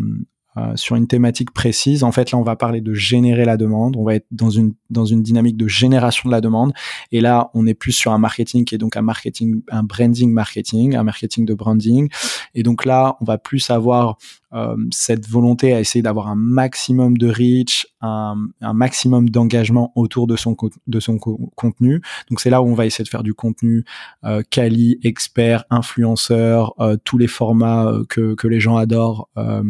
sur 0.75 0.97
une 0.97 1.07
thématique 1.07 1.53
précise. 1.53 2.03
En 2.03 2.13
fait, 2.13 2.33
là, 2.33 2.39
on 2.39 2.43
va 2.43 2.57
parler 2.57 2.81
de 2.81 2.93
générer 2.93 3.45
la 3.45 3.57
demande. 3.57 3.97
On 3.97 4.05
va 4.05 4.17
être 4.17 4.27
dans 4.31 4.51
une 4.51 4.75
dans 4.91 5.05
une 5.05 5.23
dynamique 5.23 5.57
de 5.57 5.69
génération 5.69 6.29
de 6.29 6.33
la 6.33 6.41
demande. 6.41 6.73
Et 7.13 7.21
là, 7.21 7.51
on 7.55 7.67
est 7.67 7.75
plus 7.75 7.93
sur 7.93 8.13
un 8.13 8.19
marketing 8.19 8.65
qui 8.65 8.75
est 8.75 8.79
donc 8.79 8.97
un 8.97 9.03
marketing, 9.03 9.63
un 9.71 9.83
branding 9.83 10.33
marketing, 10.33 10.97
un 10.97 11.05
marketing 11.05 11.47
de 11.47 11.55
branding. 11.55 12.09
Et 12.55 12.63
donc 12.63 12.85
là, 12.85 13.17
on 13.21 13.25
va 13.25 13.39
plus 13.39 13.71
avoir 13.71 14.09
euh, 14.09 14.13
cette 14.91 15.29
volonté 15.29 15.73
à 15.73 15.81
essayer 15.81 16.03
d'avoir 16.03 16.29
un 16.29 16.35
maximum 16.35 17.17
de 17.17 17.29
reach, 17.29 17.87
un, 18.01 18.37
un 18.61 18.73
maximum 18.73 19.29
d'engagement 19.31 19.93
autour 19.95 20.27
de 20.27 20.37
son 20.37 20.57
de 20.87 21.01
son 21.01 21.19
contenu. 21.19 22.01
Donc 22.29 22.41
c'est 22.41 22.51
là 22.51 22.63
où 22.63 22.67
on 22.67 22.75
va 22.75 22.87
essayer 22.87 23.05
de 23.05 23.09
faire 23.09 23.23
du 23.23 23.35
contenu 23.35 23.85
euh, 24.25 24.43
quali, 24.51 24.99
expert, 25.03 25.65
influenceur, 25.71 26.75
euh, 26.81 26.97
tous 27.05 27.19
les 27.19 27.29
formats 27.29 27.87
euh, 27.87 28.05
que 28.09 28.35
que 28.35 28.49
les 28.49 28.61
gens 28.61 28.77
adorent 28.77 29.29
euh, 29.37 29.63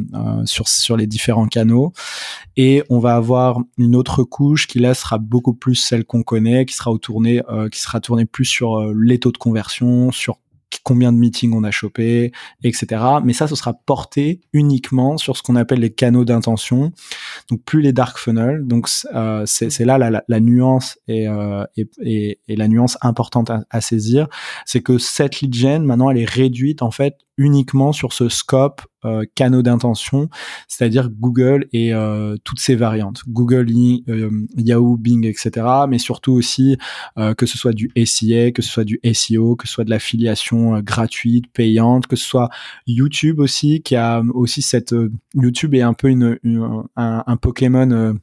sur 0.44 0.68
sur 0.68 0.96
les 0.96 1.06
différents 1.06 1.46
canaux. 1.46 1.92
Et 2.56 2.82
on 2.88 2.98
va 2.98 3.16
avoir 3.16 3.60
une 3.78 3.96
autre 3.96 4.22
couche 4.22 4.66
qui 4.66 4.78
là 4.78 4.94
sera 4.94 5.18
beaucoup 5.18 5.54
plus 5.54 5.74
celle 5.74 6.04
qu'on 6.04 6.22
connaît, 6.22 6.64
qui 6.66 6.74
sera 6.74 6.96
tournée 6.98 7.42
qui 7.72 7.80
sera 7.80 8.00
tournée 8.00 8.24
plus 8.24 8.44
sur 8.44 8.92
les 8.94 9.18
taux 9.18 9.32
de 9.32 9.38
conversion, 9.38 10.10
sur 10.12 10.38
combien 10.82 11.12
de 11.12 11.18
meetings 11.18 11.52
on 11.52 11.64
a 11.64 11.70
chopé, 11.70 12.32
etc. 12.62 13.02
Mais 13.24 13.32
ça, 13.32 13.46
ce 13.48 13.54
sera 13.54 13.74
porté 13.74 14.40
uniquement 14.52 15.16
sur 15.16 15.36
ce 15.36 15.42
qu'on 15.42 15.56
appelle 15.56 15.80
les 15.80 15.90
canaux 15.90 16.24
d'intention, 16.24 16.92
donc 17.50 17.62
plus 17.64 17.80
les 17.80 17.92
dark 17.92 18.18
funnels. 18.18 18.66
Donc 18.66 18.88
euh, 19.14 19.44
c'est 19.46 19.84
là 19.84 19.98
la, 19.98 20.22
la, 20.26 20.40
nuance 20.40 20.98
et, 21.08 21.28
euh, 21.28 21.64
la 22.48 22.68
nuance 22.68 22.98
importante 23.02 23.50
à, 23.50 23.64
à 23.70 23.80
saisir, 23.80 24.28
c'est 24.64 24.80
que 24.80 24.98
cette 24.98 25.40
lead 25.40 25.54
gen 25.54 25.84
maintenant 25.84 26.10
elle 26.10 26.18
est 26.18 26.30
réduite 26.30 26.82
en 26.82 26.90
fait 26.90 27.16
uniquement 27.40 27.92
sur 27.92 28.12
ce 28.12 28.28
scope 28.28 28.82
euh, 29.06 29.24
canaux 29.34 29.62
d'intention, 29.62 30.28
c'est-à-dire 30.68 31.08
Google 31.08 31.66
et 31.72 31.94
euh, 31.94 32.36
toutes 32.44 32.58
ses 32.58 32.74
variantes, 32.74 33.22
Google, 33.26 33.66
euh, 34.10 34.30
Yahoo, 34.58 34.98
Bing, 34.98 35.24
etc. 35.26 35.66
Mais 35.88 35.98
surtout 35.98 36.32
aussi 36.32 36.76
que 37.16 37.46
ce 37.46 37.56
soit 37.56 37.72
du 37.72 37.90
SIA, 38.04 38.52
que 38.52 38.60
ce 38.60 38.68
soit 38.68 38.84
du 38.84 39.00
SEO, 39.14 39.56
que 39.56 39.66
ce 39.66 39.72
soit 39.72 39.84
de 39.84 39.90
l'affiliation 39.90 40.80
gratuite, 40.80 41.46
payante, 41.52 42.06
que 42.06 42.16
ce 42.16 42.24
soit 42.24 42.50
YouTube 42.86 43.40
aussi, 43.40 43.80
qui 43.80 43.96
a 43.96 44.22
aussi 44.34 44.60
cette 44.60 44.94
YouTube 45.34 45.74
est 45.74 45.82
un 45.82 45.94
peu 45.94 46.08
une, 46.08 46.38
un, 46.96 47.24
un 47.26 47.36
Pokémon 47.38 48.14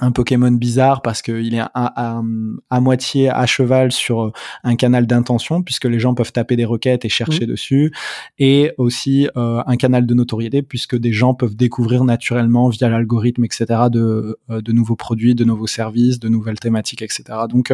un 0.00 0.12
Pokémon 0.12 0.50
bizarre 0.52 1.02
parce 1.02 1.22
qu'il 1.22 1.54
est 1.54 1.60
à, 1.60 2.22
à, 2.70 2.80
moitié 2.80 3.30
à 3.30 3.46
cheval 3.46 3.92
sur 3.92 4.22
euh, 4.22 4.32
un 4.64 4.76
canal 4.76 5.06
d'intention 5.06 5.62
puisque 5.62 5.86
les 5.86 5.98
gens 5.98 6.14
peuvent 6.14 6.32
taper 6.32 6.56
des 6.56 6.64
requêtes 6.64 7.04
et 7.04 7.08
chercher 7.08 7.44
mmh. 7.44 7.50
dessus 7.50 7.92
et 8.38 8.72
aussi 8.78 9.28
euh, 9.36 9.62
un 9.66 9.76
canal 9.76 10.06
de 10.06 10.14
notoriété 10.14 10.62
puisque 10.62 10.96
des 10.96 11.12
gens 11.12 11.34
peuvent 11.34 11.56
découvrir 11.56 12.04
naturellement 12.04 12.68
via 12.68 12.88
l'algorithme 12.88 13.44
etc 13.44 13.84
de, 13.90 14.38
euh, 14.50 14.60
de 14.60 14.72
nouveaux 14.72 14.96
produits 14.96 15.34
de 15.34 15.44
nouveaux 15.44 15.66
services 15.66 16.20
de 16.20 16.28
nouvelles 16.28 16.60
thématiques 16.60 17.02
etc 17.02 17.24
donc 17.48 17.72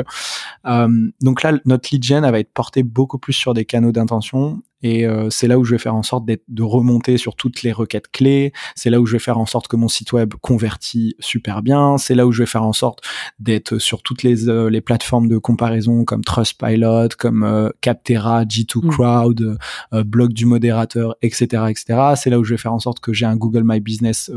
donc 1.21 1.43
là 1.43 1.53
notre 1.65 1.89
lead 1.93 2.03
gen 2.03 2.25
elle 2.25 2.33
va 2.33 2.41
être 2.41 2.53
portée 2.53 2.83
beaucoup 2.83 3.19
plus 3.19 3.33
sur 3.33 3.55
des 3.55 3.65
canaux 3.65 3.93
d'intention 3.93 4.63
et 4.85 5.07
euh, 5.07 5.31
c'est 5.31 5.49
là 5.49 5.59
où 5.59 5.65
je 5.65 5.71
vais 5.71 5.79
faire 5.79 5.95
en 5.95 6.03
sorte 6.03 6.27
de 6.27 6.63
remonter 6.63 7.17
sur 7.17 7.37
toutes 7.37 7.63
les 7.63 7.73
requêtes 7.73 8.09
clés. 8.13 8.53
C'est 8.77 8.91
là 8.91 9.01
où 9.01 9.07
je 9.07 9.13
vais 9.13 9.19
faire 9.19 9.39
en 9.39 9.47
sorte 9.47 9.67
que 9.67 9.77
mon 9.77 9.89
site 9.89 10.13
web 10.13 10.35
convertit 10.43 11.17
super 11.21 11.63
bien. 11.63 11.97
C'est 11.97 12.15
là 12.15 12.27
où 12.27 12.33
je 12.33 12.43
vais 12.43 12.47
faire 12.47 12.65
en 12.65 12.75
sorte 12.75 13.01
d'être 13.39 13.79
sur 13.79 14.03
toutes 14.03 14.23
les, 14.23 14.47
euh, 14.47 14.69
les 14.69 14.83
plateformes 14.83 15.27
de 15.27 15.39
comparaison 15.39 16.05
comme 16.05 16.23
Trustpilot, 16.23 17.09
comme 17.19 17.45
euh, 17.45 17.71
Captera, 17.81 18.45
G2 18.45 18.85
mm. 18.85 18.91
Crowd, 18.91 19.59
blog 20.05 20.35
du 20.35 20.45
modérateur, 20.45 21.17
etc., 21.23 21.65
etc. 21.71 22.13
C'est 22.17 22.29
là 22.29 22.39
où 22.39 22.45
je 22.45 22.53
vais 22.53 22.59
faire 22.59 22.75
en 22.75 22.79
sorte 22.79 23.01
que 23.01 23.15
j'ai 23.15 23.25
un 23.25 23.37
Google 23.37 23.63
My 23.65 23.81
Business 23.81 24.31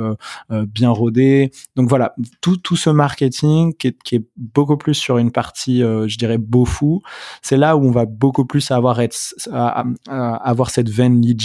bien 0.50 0.92
rodé. 0.92 1.52
Donc 1.76 1.90
voilà, 1.90 2.16
tout, 2.40 2.56
tout 2.56 2.78
ce 2.78 2.90
marketing 2.90 3.74
qui 3.76 3.88
est, 3.88 4.02
qui 4.02 4.16
est 4.16 4.24
beaucoup 4.38 4.78
plus 4.78 4.94
sur 4.94 5.18
une 5.18 5.32
partie, 5.32 5.82
je 5.82 6.18
dirais, 6.18 6.38
beau 6.38 6.64
fou. 6.64 7.02
C'est 7.42 7.58
là 7.58 7.76
où 7.76 7.86
on 7.86 7.92
va 7.92 8.06
beaucoup 8.06 8.46
plus 8.46 8.72
avoir 8.72 9.02
être, 9.02 9.18
avoir 10.43 10.69
cette 10.69 10.89
veine 10.89 11.21
lead 11.21 11.41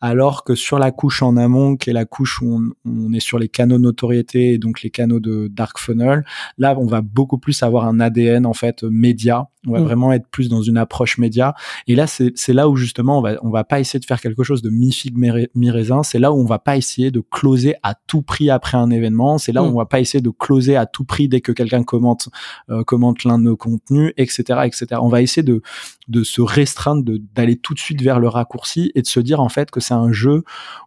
alors 0.00 0.44
que 0.44 0.54
sur 0.54 0.78
la 0.78 0.90
couche 0.90 1.22
en 1.22 1.36
amont, 1.36 1.76
qui 1.76 1.90
est 1.90 1.92
la 1.92 2.04
couche 2.04 2.40
où 2.42 2.72
on, 2.84 3.12
est 3.12 3.20
sur 3.20 3.38
les 3.38 3.48
canaux 3.48 3.78
notoriété 3.78 4.54
et 4.54 4.58
donc 4.58 4.82
les 4.82 4.90
canaux 4.90 5.20
de 5.20 5.48
dark 5.48 5.78
funnel, 5.78 6.24
là 6.58 6.74
on 6.78 6.86
va 6.86 7.00
beaucoup 7.00 7.38
plus 7.38 7.62
avoir 7.62 7.86
un 7.86 8.00
ADN 8.00 8.46
en 8.46 8.54
fait 8.54 8.82
média. 8.82 9.48
On 9.66 9.72
va 9.72 9.80
mm. 9.80 9.84
vraiment 9.84 10.12
être 10.12 10.28
plus 10.28 10.48
dans 10.48 10.62
une 10.62 10.76
approche 10.76 11.18
média. 11.18 11.54
Et 11.86 11.94
là 11.94 12.06
c'est 12.06 12.52
là 12.52 12.68
où 12.68 12.76
justement 12.76 13.18
on 13.18 13.22
va 13.22 13.36
on 13.42 13.50
va 13.50 13.64
pas 13.64 13.80
essayer 13.80 14.00
de 14.00 14.04
faire 14.04 14.20
quelque 14.20 14.42
chose 14.42 14.62
de 14.62 14.70
mi 14.70 14.92
figue 14.92 15.16
mi 15.54 15.70
raisin. 15.70 16.02
C'est 16.02 16.18
là 16.18 16.32
où 16.32 16.36
on 16.36 16.44
va 16.44 16.58
pas 16.58 16.76
essayer 16.76 17.10
de 17.10 17.20
closer 17.20 17.76
à 17.82 17.94
tout 18.06 18.22
prix 18.22 18.50
après 18.50 18.76
un 18.76 18.90
événement. 18.90 19.38
C'est 19.38 19.52
là 19.52 19.62
où 19.62 19.66
mm. 19.66 19.74
on 19.74 19.78
va 19.78 19.86
pas 19.86 20.00
essayer 20.00 20.22
de 20.22 20.30
closer 20.30 20.76
à 20.76 20.86
tout 20.86 21.04
prix 21.04 21.28
dès 21.28 21.40
que 21.40 21.52
quelqu'un 21.52 21.82
commente 21.82 22.28
euh, 22.70 22.84
commente 22.84 23.24
l'un 23.24 23.38
de 23.38 23.44
nos 23.44 23.56
contenus, 23.56 24.12
etc., 24.16 24.60
etc. 24.64 24.86
On 25.00 25.08
va 25.08 25.22
essayer 25.22 25.42
de 25.42 25.62
de 26.08 26.22
se 26.22 26.42
restreindre, 26.42 27.12
d'aller 27.34 27.56
tout 27.56 27.74
de 27.74 27.78
suite 27.78 28.02
vers 28.02 28.20
le 28.20 28.28
raccourci 28.28 28.92
et 28.94 29.02
de 29.02 29.06
se 29.06 29.20
dire 29.20 29.40
en 29.40 29.48
fait 29.48 29.70
que 29.70 29.80
c'est 29.80 29.94
un 29.94 30.12
jeu 30.12 30.44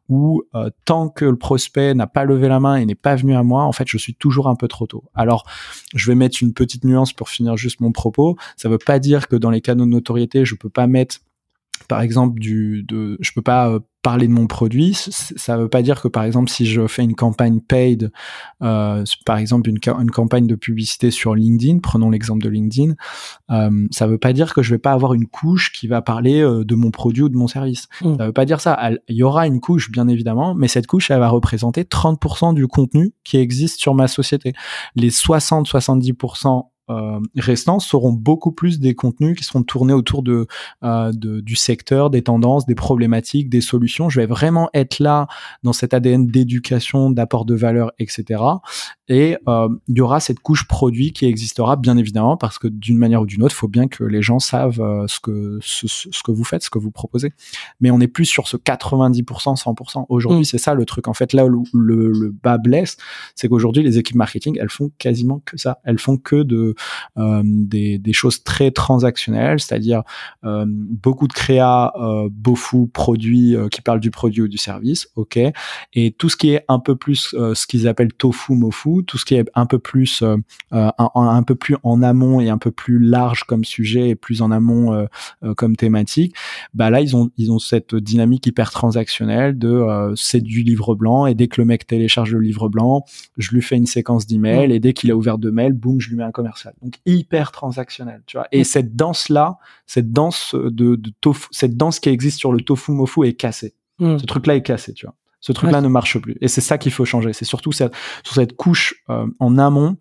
où 0.09 0.43
euh, 0.55 0.69
tant 0.85 1.09
que 1.09 1.25
le 1.25 1.37
prospect 1.37 1.93
n'a 1.93 2.07
pas 2.07 2.23
levé 2.23 2.47
la 2.47 2.59
main 2.59 2.75
et 2.77 2.85
n'est 2.85 2.95
pas 2.95 3.15
venu 3.15 3.35
à 3.35 3.43
moi, 3.43 3.63
en 3.63 3.71
fait, 3.71 3.87
je 3.87 3.97
suis 3.97 4.15
toujours 4.15 4.47
un 4.47 4.55
peu 4.55 4.67
trop 4.67 4.87
tôt. 4.87 5.03
Alors, 5.13 5.43
je 5.93 6.07
vais 6.07 6.15
mettre 6.15 6.37
une 6.41 6.53
petite 6.53 6.83
nuance 6.83 7.13
pour 7.13 7.29
finir 7.29 7.57
juste 7.57 7.81
mon 7.81 7.91
propos. 7.91 8.37
Ça 8.55 8.69
veut 8.69 8.77
pas 8.77 8.99
dire 8.99 9.27
que 9.27 9.35
dans 9.35 9.49
les 9.49 9.61
canaux 9.61 9.85
de 9.85 9.89
notoriété, 9.89 10.45
je 10.45 10.55
peux 10.55 10.69
pas 10.69 10.87
mettre 10.87 11.17
par 11.87 12.01
exemple 12.01 12.39
du 12.39 12.83
de 12.83 13.17
je 13.19 13.31
peux 13.33 13.41
pas 13.41 13.69
euh, 13.69 13.79
parler 14.07 14.29
de 14.29 14.31
mon 14.31 14.47
produit 14.47 14.93
ça 14.93 15.57
veut 15.57 15.67
pas 15.67 15.81
dire 15.81 16.01
que 16.01 16.07
par 16.07 16.23
exemple 16.23 16.49
si 16.49 16.65
je 16.65 16.87
fais 16.87 17.03
une 17.03 17.13
campagne 17.13 17.59
paid 17.59 18.09
euh, 18.61 19.03
par 19.25 19.37
exemple 19.37 19.69
une, 19.69 19.79
une, 19.99 20.11
campagne 20.11 20.47
de 20.47 20.55
publicité 20.55 21.11
sur 21.11 21.35
LinkedIn 21.35 21.79
prenons 21.79 22.09
l'exemple 22.09 22.41
de 22.41 22.47
LinkedIn 22.47 22.93
euh, 23.51 23.87
ça 23.91 24.07
veut 24.07 24.17
pas 24.17 24.31
dire 24.31 24.53
que 24.53 24.61
je 24.61 24.73
vais 24.73 24.77
pas 24.77 24.93
avoir 24.93 25.13
une 25.13 25.27
couche 25.27 25.73
qui 25.73 25.87
va 25.87 26.01
parler 26.01 26.41
euh, 26.41 26.63
de 26.63 26.73
mon 26.75 26.89
produit 26.89 27.23
ou 27.23 27.27
de 27.27 27.35
mon 27.35 27.47
service. 27.47 27.89
Mmh. 28.01 28.15
ça 28.17 28.25
veut 28.27 28.31
pas 28.31 28.45
dire 28.45 28.61
ça. 28.61 28.91
Il 29.09 29.17
y 29.17 29.23
aura 29.23 29.45
une 29.45 29.59
couche 29.59 29.91
bien 29.91 30.07
évidemment 30.07 30.55
mais 30.55 30.69
cette 30.69 30.87
couche 30.87 31.11
elle 31.11 31.19
va 31.19 31.27
représenter 31.27 31.83
30% 31.83 32.53
du 32.53 32.65
contenu 32.67 33.11
qui 33.25 33.35
existe 33.35 33.77
sur 33.81 33.93
ma 33.93 34.07
société. 34.07 34.53
Les 34.95 35.09
60 35.09 35.67
70% 35.67 36.63
euh, 36.89 37.19
restants 37.35 37.79
seront 37.79 38.13
beaucoup 38.13 38.51
plus 38.51 38.79
des 38.79 38.95
contenus 38.95 39.37
qui 39.37 39.43
seront 39.43 39.63
tournés 39.63 39.93
autour 39.93 40.23
de, 40.23 40.47
euh, 40.83 41.11
de, 41.13 41.41
du 41.41 41.55
secteur, 41.55 42.09
des 42.09 42.21
tendances, 42.21 42.65
des 42.65 42.75
problématiques, 42.75 43.49
des 43.49 43.61
solutions. 43.61 44.09
Je 44.09 44.19
vais 44.19 44.25
vraiment 44.25 44.69
être 44.73 44.99
là 44.99 45.27
dans 45.63 45.73
cet 45.73 45.93
ADN 45.93 46.27
d'éducation, 46.27 47.09
d'apport 47.09 47.45
de 47.45 47.55
valeur, 47.55 47.91
etc. 47.99 48.41
Et 49.09 49.37
euh, 49.47 49.69
il 49.87 49.97
y 49.97 50.01
aura 50.01 50.19
cette 50.19 50.39
couche 50.39 50.67
produit 50.67 51.13
qui 51.13 51.25
existera 51.25 51.75
bien 51.75 51.97
évidemment 51.97 52.37
parce 52.37 52.59
que 52.59 52.67
d'une 52.67 52.97
manière 52.97 53.21
ou 53.21 53.25
d'une 53.25 53.43
autre, 53.43 53.55
il 53.55 53.59
faut 53.59 53.67
bien 53.67 53.87
que 53.87 54.03
les 54.03 54.21
gens 54.21 54.39
savent 54.39 54.81
euh, 54.81 55.05
ce 55.07 55.19
que 55.19 55.59
ce, 55.61 55.87
ce, 55.87 56.23
que 56.23 56.31
vous 56.31 56.43
faites, 56.43 56.63
ce 56.63 56.69
que 56.69 56.79
vous 56.79 56.91
proposez. 56.91 57.31
Mais 57.79 57.89
on 57.91 57.99
est 57.99 58.07
plus 58.07 58.25
sur 58.25 58.47
ce 58.47 58.57
90%, 58.57 59.23
100%. 59.61 60.05
Aujourd'hui, 60.09 60.41
mm. 60.41 60.45
c'est 60.45 60.57
ça 60.57 60.73
le 60.73 60.85
truc. 60.85 61.07
En 61.07 61.13
fait, 61.13 61.33
là 61.33 61.45
où 61.45 61.65
le, 61.73 62.11
le 62.11 62.31
bas 62.31 62.57
blesse, 62.57 62.97
c'est 63.35 63.47
qu'aujourd'hui, 63.47 63.83
les 63.83 63.97
équipes 63.97 64.17
marketing, 64.17 64.57
elles 64.59 64.69
font 64.69 64.91
quasiment 64.97 65.41
que 65.45 65.57
ça. 65.57 65.79
Elles 65.83 65.99
font 65.99 66.17
que 66.17 66.43
de 66.43 66.75
euh, 67.17 67.41
des, 67.45 67.97
des, 67.97 68.13
choses 68.13 68.43
très 68.43 68.71
transactionnelles, 68.71 69.59
c'est-à-dire 69.59 70.03
euh, 70.43 70.65
beaucoup 70.67 71.27
de 71.27 71.33
créa, 71.33 71.93
euh, 71.99 72.29
beau 72.31 72.55
fou, 72.55 72.87
produits 72.87 73.55
qui 73.71 73.81
parlent 73.81 73.99
du 73.99 74.11
produit 74.11 74.41
ou 74.41 74.47
du 74.47 74.57
service, 74.57 75.07
ok. 75.15 75.39
Et 75.93 76.11
tout 76.11 76.29
ce 76.29 76.37
qui 76.37 76.51
est 76.51 76.65
un 76.67 76.79
peu 76.79 76.95
plus 76.95 77.35
ce 77.53 77.67
qu'ils 77.67 77.87
appellent 77.87 78.13
tofu, 78.13 78.53
mofu, 78.53 78.96
tout 79.01 79.17
ce 79.17 79.25
qui 79.25 79.35
est 79.35 79.45
un 79.55 79.65
peu 79.65 79.79
plus 79.79 80.21
euh, 80.21 80.37
un, 80.71 80.91
un, 81.15 81.43
peu 81.43 81.55
plus 81.55 81.75
en 81.83 82.01
amont 82.01 82.39
et 82.41 82.49
un 82.49 82.57
peu 82.57 82.71
plus 82.71 82.99
large 82.99 83.43
comme 83.43 83.63
sujet 83.63 84.09
et 84.09 84.15
plus 84.15 84.41
en 84.41 84.51
amont 84.51 84.93
euh, 84.93 85.05
euh, 85.43 85.53
comme 85.53 85.75
thématique, 85.75 86.35
bah 86.73 86.89
là 86.89 87.01
ils 87.01 87.15
ont 87.15 87.29
ils 87.37 87.51
ont 87.51 87.59
cette 87.59 87.95
dynamique 87.95 88.45
hyper 88.47 88.71
transactionnelle 88.71 89.57
de 89.57 90.13
c'est 90.15 90.41
du 90.41 90.63
livre 90.63 90.95
blanc 90.95 91.25
et 91.25 91.35
dès 91.35 91.47
que 91.47 91.61
le 91.61 91.65
mec 91.65 91.87
télécharge 91.87 92.33
le 92.33 92.39
livre 92.39 92.69
blanc, 92.69 93.03
je 93.37 93.51
lui 93.51 93.61
fais 93.61 93.77
une 93.77 93.85
séquence 93.85 94.27
d'emails 94.27 94.71
et 94.71 94.79
dès 94.79 94.93
qu'il 94.93 95.11
a 95.11 95.15
ouvert 95.15 95.37
deux 95.37 95.51
mails, 95.51 95.73
boum, 95.73 95.99
je 95.99 96.09
lui 96.09 96.17
mets 96.17 96.23
un 96.23 96.31
commercial. 96.31 96.73
Donc 96.81 96.95
hyper 97.05 97.51
transactionnel, 97.51 98.21
tu 98.25 98.37
vois. 98.37 98.47
Et 98.51 98.63
cette 98.63 98.95
danse 98.95 99.29
là, 99.29 99.57
cette 99.85 100.11
danse 100.11 100.55
de, 100.55 100.95
de 100.95 101.11
tofu, 101.21 101.47
cette 101.51 101.77
danse 101.77 101.99
qui 101.99 102.09
existe 102.09 102.39
sur 102.39 102.51
le 102.51 102.61
tofu 102.61 102.91
mofu 102.91 103.25
est 103.25 103.33
cassée. 103.33 103.73
Ce 103.99 104.25
truc 104.25 104.45
là 104.45 104.55
est 104.55 104.61
cassé, 104.61 104.93
tu 104.93 105.05
vois. 105.05 105.15
Ce 105.47 105.53
truc-là 105.53 105.79
ne 105.79 105.87
marche 105.87 106.19
plus. 106.19 106.35
Et 106.41 106.49
c'est 106.49 106.59
ça 106.59 106.77
qu'il 106.77 106.91
faut 106.91 107.05
changer. 107.05 107.31
C'est 107.31 107.45
surtout 107.45 107.71
cette, 107.71 107.93
sur 108.25 108.35
cette 108.35 108.57
couche 108.57 108.95
euh, 109.09 109.25
en 109.39 109.57
amont. 109.57 109.95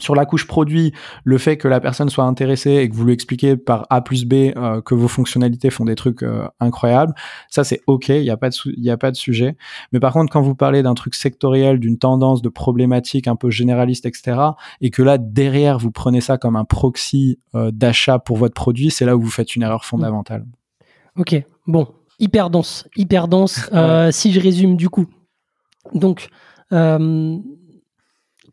Sur 0.00 0.16
la 0.16 0.26
couche 0.26 0.48
produit, 0.48 0.92
le 1.22 1.38
fait 1.38 1.58
que 1.58 1.68
la 1.68 1.78
personne 1.78 2.08
soit 2.08 2.24
intéressée 2.24 2.72
et 2.72 2.88
que 2.88 2.94
vous 2.96 3.04
lui 3.04 3.12
expliquez 3.12 3.56
par 3.56 3.86
A 3.88 4.00
plus 4.00 4.24
B 4.24 4.32
euh, 4.56 4.80
que 4.80 4.96
vos 4.96 5.06
fonctionnalités 5.06 5.70
font 5.70 5.84
des 5.84 5.94
trucs 5.94 6.24
euh, 6.24 6.48
incroyables, 6.58 7.14
ça 7.50 7.64
c'est 7.64 7.82
ok, 7.86 8.08
il 8.08 8.22
n'y 8.22 8.30
a 8.30 8.36
pas 8.38 8.48
de 8.48 8.56
il 8.76 8.90
a 8.90 8.96
pas 8.96 9.10
de 9.10 9.16
sujet. 9.16 9.56
Mais 9.92 10.00
par 10.00 10.14
contre, 10.14 10.32
quand 10.32 10.40
vous 10.40 10.54
parlez 10.54 10.82
d'un 10.82 10.94
truc 10.94 11.14
sectoriel, 11.14 11.78
d'une 11.78 11.98
tendance, 11.98 12.40
de 12.40 12.48
problématique 12.48 13.28
un 13.28 13.36
peu 13.36 13.50
généraliste, 13.50 14.06
etc., 14.06 14.38
et 14.80 14.90
que 14.90 15.02
là 15.02 15.18
derrière 15.18 15.78
vous 15.78 15.90
prenez 15.90 16.22
ça 16.22 16.38
comme 16.38 16.56
un 16.56 16.64
proxy 16.64 17.38
d'achat 17.52 18.18
pour 18.18 18.38
votre 18.38 18.54
produit, 18.54 18.90
c'est 18.90 19.04
là 19.04 19.16
où 19.16 19.20
vous 19.20 19.30
faites 19.30 19.54
une 19.54 19.62
erreur 19.62 19.84
fondamentale. 19.84 20.46
Ok, 21.16 21.36
bon, 21.66 21.86
hyper 22.20 22.50
dense, 22.50 22.86
hyper 22.96 23.26
dense. 23.26 23.68
Euh, 23.72 24.10
si 24.12 24.32
je 24.32 24.40
résume 24.40 24.76
du 24.76 24.88
coup, 24.88 25.06
donc 25.94 26.28
euh, 26.72 27.36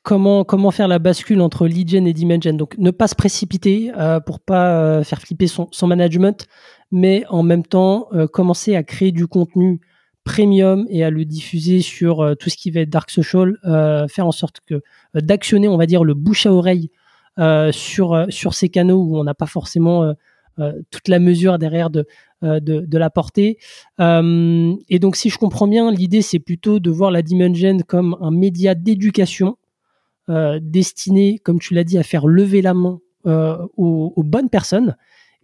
comment 0.02 0.44
comment 0.44 0.72
faire 0.72 0.88
la 0.88 1.00
bascule 1.00 1.42
entre 1.42 1.68
lead 1.68 1.90
gen 1.90 2.08
et 2.08 2.14
demand 2.14 2.42
gen? 2.42 2.58
Donc 2.58 2.78
ne 2.78 2.92
pas 2.92 3.08
se 3.08 3.16
précipiter 3.16 3.92
euh, 3.98 4.20
pour 4.20 4.40
pas 4.40 5.04
faire 5.04 5.22
flipper 5.22 5.48
son, 5.48 5.68
son, 5.72 5.88
management, 5.88 6.48
mais 6.92 7.26
en 7.30 7.44
même 7.44 7.64
temps 7.64 8.10
commencer 8.34 8.76
à 8.76 8.84
créer 8.84 9.12
du 9.12 9.28
contenu 9.28 9.82
premium 10.24 10.86
et 10.90 11.04
à 11.04 11.10
le 11.10 11.24
diffuser 11.24 11.82
sur 11.82 12.36
tout 12.38 12.50
ce 12.50 12.58
qui 12.58 12.72
va 12.72 12.82
être 12.82 12.90
dark 12.90 13.12
social, 13.12 13.58
faire 14.10 14.28
en 14.28 14.32
sorte 14.32 14.62
que 14.66 14.82
d'actionner, 15.14 15.68
on 15.68 15.78
va 15.78 15.86
dire, 15.86 16.04
le 16.04 16.14
bouche 16.14 16.46
à 16.46 16.54
oreille 16.54 16.90
sur 17.72 18.26
sur 18.30 18.54
ces 18.54 18.70
canaux 18.70 19.02
où 19.04 19.18
on 19.18 19.24
n'a 19.24 19.34
pas 19.34 19.46
forcément 19.46 20.14
toute 20.90 21.08
la 21.08 21.20
mesure 21.20 21.60
derrière 21.60 21.90
de, 21.90 22.06
euh, 22.44 22.60
de, 22.60 22.98
la 23.00 23.10
portée. 23.10 23.58
Euh, 24.00 24.76
et 24.90 25.00
donc, 25.00 25.16
si 25.16 25.32
je 25.32 25.40
comprends 25.40 25.68
bien, 25.68 25.92
l'idée, 25.92 26.22
c'est 26.22 26.38
plutôt 26.38 26.80
de 26.80 26.92
voir 26.92 27.10
la 27.10 27.24
Dimension 27.24 27.80
comme 27.88 28.16
un 28.22 28.30
média 28.30 28.76
d'éducation 28.76 29.58
euh, 30.30 30.60
destiné, 30.62 31.40
comme 31.40 31.60
tu 31.60 31.74
l'as 31.74 31.84
dit, 31.84 31.98
à 31.98 32.04
faire 32.04 32.28
lever 32.28 32.62
la 32.62 32.76
main 32.76 33.00
aux, 33.26 34.24
bonnes 34.24 34.50
personnes 34.50 34.96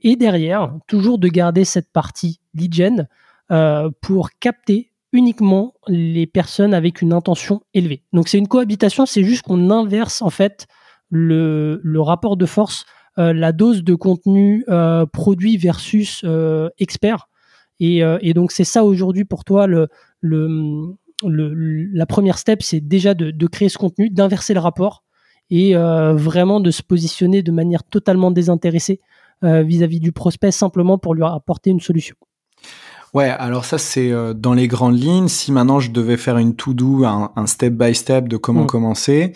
et 0.03 0.15
derrière, 0.15 0.71
toujours 0.87 1.17
de 1.17 1.27
garder 1.27 1.65
cette 1.65 1.91
partie 1.91 2.39
lead 2.53 2.73
gen 2.73 3.07
euh, 3.51 3.89
pour 3.99 4.29
capter 4.39 4.91
uniquement 5.13 5.73
les 5.87 6.27
personnes 6.27 6.75
avec 6.75 7.01
une 7.01 7.11
intention 7.11 7.61
élevée. 7.73 8.03
Donc 8.13 8.27
c'est 8.27 8.37
une 8.37 8.47
cohabitation, 8.47 9.05
c'est 9.07 9.23
juste 9.23 9.41
qu'on 9.41 9.71
inverse 9.71 10.21
en 10.21 10.29
fait 10.29 10.67
le, 11.09 11.81
le 11.83 12.01
rapport 12.01 12.37
de 12.37 12.45
force, 12.45 12.85
euh, 12.85 13.02
la 13.17 13.51
dose 13.51 13.83
de 13.83 13.95
contenu 13.95 14.65
euh, 14.69 15.05
produit 15.05 15.57
versus 15.57 16.25
expert. 16.79 17.29
Et, 17.79 18.33
donc 18.33 18.51
c'est 18.51 18.63
ça 18.63 18.83
aujourd'hui 18.83 19.25
pour 19.25 19.43
toi 19.43 19.67
le, 19.67 19.87
le, 20.21 20.95
le, 21.25 21.89
la 21.93 22.05
première 22.05 22.37
step, 22.37 22.63
c'est 22.63 22.81
déjà 22.81 23.13
de, 23.13 23.47
créer 23.47 23.69
ce 23.69 23.77
contenu, 23.77 24.09
d'inverser 24.09 24.53
le 24.53 24.59
rapport 24.59 25.03
et 25.49 25.75
vraiment 25.75 26.59
de 26.59 26.71
se 26.71 26.81
positionner 26.81 27.43
de 27.43 27.51
manière 27.51 27.83
totalement 27.83 28.31
désintéressée 28.31 28.99
vis-à-vis 29.41 29.97
-vis 29.97 30.01
du 30.01 30.11
prospect 30.11 30.51
simplement 30.51 30.97
pour 30.97 31.13
lui 31.13 31.23
apporter 31.23 31.71
une 31.71 31.81
solution. 31.81 32.15
Ouais, 33.13 33.29
alors 33.29 33.63
ça 33.65 33.77
c'est 33.77 34.11
euh, 34.11 34.33
dans 34.33 34.53
les 34.53 34.67
grandes 34.67 34.99
lignes. 34.99 35.27
Si 35.27 35.51
maintenant 35.51 35.79
je 35.79 35.91
devais 35.91 36.17
faire 36.17 36.37
une 36.37 36.55
to-do, 36.55 37.05
un, 37.05 37.31
un, 37.35 37.45
step 37.45 37.73
by 37.73 37.93
step 37.93 38.27
de 38.27 38.37
comment 38.37 38.63
mm. 38.63 38.67
commencer, 38.67 39.33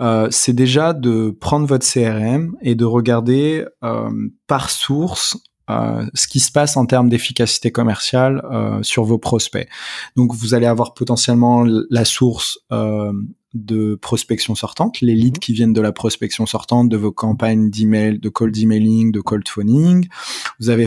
euh, 0.00 0.28
c'est 0.30 0.52
déjà 0.52 0.92
de 0.92 1.30
prendre 1.30 1.66
votre 1.66 1.84
CRM 1.84 2.56
et 2.62 2.74
de 2.74 2.84
regarder 2.84 3.64
euh, 3.82 4.10
par 4.46 4.70
source 4.70 5.36
euh, 5.68 6.06
ce 6.14 6.28
qui 6.28 6.38
se 6.38 6.52
passe 6.52 6.76
en 6.76 6.86
termes 6.86 7.08
d'efficacité 7.08 7.72
commerciale 7.72 8.44
euh, 8.52 8.82
sur 8.82 9.02
vos 9.02 9.18
prospects. 9.18 9.68
Donc 10.14 10.32
vous 10.32 10.54
allez 10.54 10.66
avoir 10.66 10.94
potentiellement 10.94 11.64
la 11.90 12.04
source 12.04 12.60
euh, 12.70 13.12
de 13.54 13.96
prospection 13.96 14.54
sortante, 14.54 15.00
les 15.00 15.16
leads 15.16 15.38
mm. 15.38 15.40
qui 15.40 15.52
viennent 15.52 15.72
de 15.72 15.80
la 15.80 15.90
prospection 15.90 16.46
sortante, 16.46 16.88
de 16.88 16.96
vos 16.96 17.10
campagnes 17.10 17.68
d'email, 17.70 18.20
de 18.20 18.28
cold 18.28 18.56
emailing, 18.56 19.10
de 19.10 19.20
cold 19.20 19.48
phoning. 19.48 20.06
Vous 20.60 20.70
avez 20.70 20.86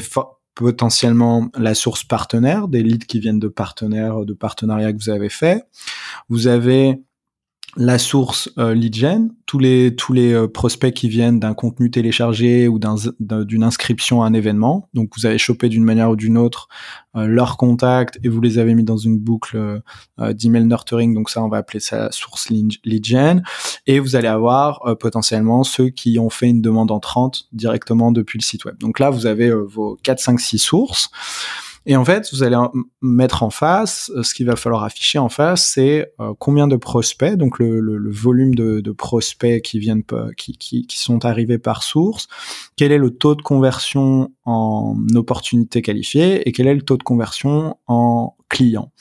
potentiellement 0.59 1.49
la 1.57 1.73
source 1.73 2.03
partenaire, 2.03 2.67
des 2.67 2.83
leads 2.83 3.05
qui 3.05 3.21
viennent 3.21 3.39
de 3.39 3.47
partenaires, 3.47 4.25
de 4.25 4.33
partenariats 4.33 4.91
que 4.91 4.97
vous 4.97 5.09
avez 5.09 5.29
fait. 5.29 5.63
Vous 6.27 6.47
avez 6.47 7.01
la 7.79 7.97
source 7.97 8.51
euh, 8.57 8.73
lead 8.73 8.93
gen, 8.93 9.33
tous 9.45 9.57
les 9.57 9.95
tous 9.95 10.11
les 10.11 10.33
euh, 10.33 10.49
prospects 10.49 10.93
qui 10.93 11.07
viennent 11.07 11.39
d'un 11.39 11.53
contenu 11.53 11.89
téléchargé 11.89 12.67
ou 12.67 12.77
d'une 12.77 13.63
inscription 13.63 14.21
à 14.21 14.27
un 14.27 14.33
événement. 14.33 14.89
Donc 14.93 15.11
vous 15.15 15.25
avez 15.25 15.37
chopé 15.37 15.69
d'une 15.69 15.85
manière 15.85 16.09
ou 16.09 16.17
d'une 16.17 16.37
autre 16.37 16.67
euh, 17.15 17.25
leurs 17.25 17.55
contacts 17.55 18.19
et 18.21 18.27
vous 18.27 18.41
les 18.41 18.57
avez 18.57 18.75
mis 18.75 18.83
dans 18.83 18.97
une 18.97 19.17
boucle 19.17 19.81
euh, 20.19 20.33
d'email 20.33 20.65
nurturing. 20.65 21.13
Donc 21.13 21.29
ça, 21.29 21.41
on 21.41 21.47
va 21.47 21.55
appeler 21.55 21.79
ça 21.79 22.11
source 22.11 22.49
lead 22.49 23.05
gen. 23.05 23.43
Et 23.87 23.99
vous 23.99 24.17
allez 24.17 24.27
avoir 24.27 24.97
potentiellement 24.99 25.63
ceux 25.63 25.87
qui 25.87 26.19
ont 26.19 26.29
fait 26.29 26.49
une 26.49 26.61
demande 26.61 26.91
entrante 26.91 27.47
directement 27.53 28.11
depuis 28.11 28.37
le 28.39 28.43
site 28.43 28.65
web. 28.65 28.77
Donc 28.79 28.99
là, 28.99 29.09
vous 29.09 29.25
avez 29.25 29.51
vos 29.51 29.97
4, 30.03 30.19
5, 30.19 30.39
6 30.39 30.59
sources. 30.59 31.09
Et 31.89 31.95
en 31.95 32.05
fait, 32.05 32.29
vous 32.31 32.43
allez 32.43 32.55
mettre 33.01 33.41
en 33.41 33.49
face, 33.49 34.11
euh, 34.15 34.21
ce 34.21 34.35
qu'il 34.35 34.45
va 34.45 34.55
falloir 34.55 34.83
afficher 34.83 35.17
en 35.17 35.27
face, 35.27 35.71
c'est 35.73 36.13
euh, 36.19 36.33
combien 36.37 36.67
de 36.67 36.75
prospects, 36.75 37.35
donc 37.35 37.57
le, 37.57 37.79
le, 37.79 38.11
volume 38.11 38.53
de, 38.53 38.79
de, 38.79 38.91
prospects 38.91 39.59
qui 39.63 39.79
viennent, 39.79 40.03
qui, 40.37 40.55
qui, 40.55 40.85
qui, 40.85 40.99
sont 40.99 41.25
arrivés 41.25 41.57
par 41.57 41.81
source, 41.81 42.27
quel 42.75 42.91
est 42.91 42.99
le 42.99 43.09
taux 43.09 43.33
de 43.33 43.41
conversion 43.41 44.31
en 44.45 44.97
opportunité 45.15 45.81
qualifiée 45.81 46.47
et 46.47 46.51
quel 46.51 46.67
est 46.67 46.75
le 46.75 46.83
taux 46.83 46.97
de 46.97 47.01
conversion 47.01 47.75
en 47.87 48.35
client. 48.49 48.91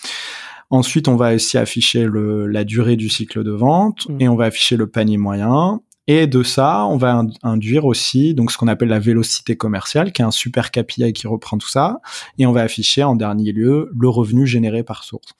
Ensuite, 0.70 1.09
on 1.09 1.16
va 1.16 1.35
aussi 1.35 1.59
afficher 1.59 2.05
le, 2.05 2.46
la 2.46 2.64
durée 2.64 2.96
du 2.96 3.11
cycle 3.11 3.44
de 3.44 3.51
vente 3.51 4.09
mmh. 4.09 4.16
et 4.20 4.29
on 4.31 4.37
va 4.37 4.46
afficher 4.46 4.79
le 4.79 4.87
panier 4.87 5.18
moyen 5.18 5.83
et 6.11 6.27
de 6.27 6.42
ça, 6.42 6.87
on 6.87 6.97
va 6.97 7.23
induire 7.42 7.85
aussi 7.85 8.35
donc 8.35 8.51
ce 8.51 8.57
qu'on 8.57 8.66
appelle 8.66 8.88
la 8.88 8.99
vélocité 8.99 9.57
commerciale, 9.57 10.11
qui 10.11 10.23
est 10.23 10.25
un 10.25 10.31
super 10.31 10.71
KPI 10.71 11.12
qui 11.12 11.27
reprend 11.27 11.59
tout 11.59 11.68
ça. 11.68 12.01
Et 12.38 12.47
on 12.47 12.53
va 12.53 12.62
afficher 12.62 13.05
en 13.05 13.14
dernier 13.14 13.53
lieu 13.53 13.90
le 13.94 14.09
revenu 14.09 14.47
généré 14.47 14.83
par 14.83 15.05
source. 15.05 15.35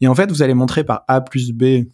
Et 0.00 0.08
en 0.08 0.14
fait, 0.16 0.28
vous 0.30 0.42
allez 0.42 0.54
montrer 0.54 0.82
par 0.82 1.04
A 1.06 1.20
plus 1.20 1.52
B 1.52 1.84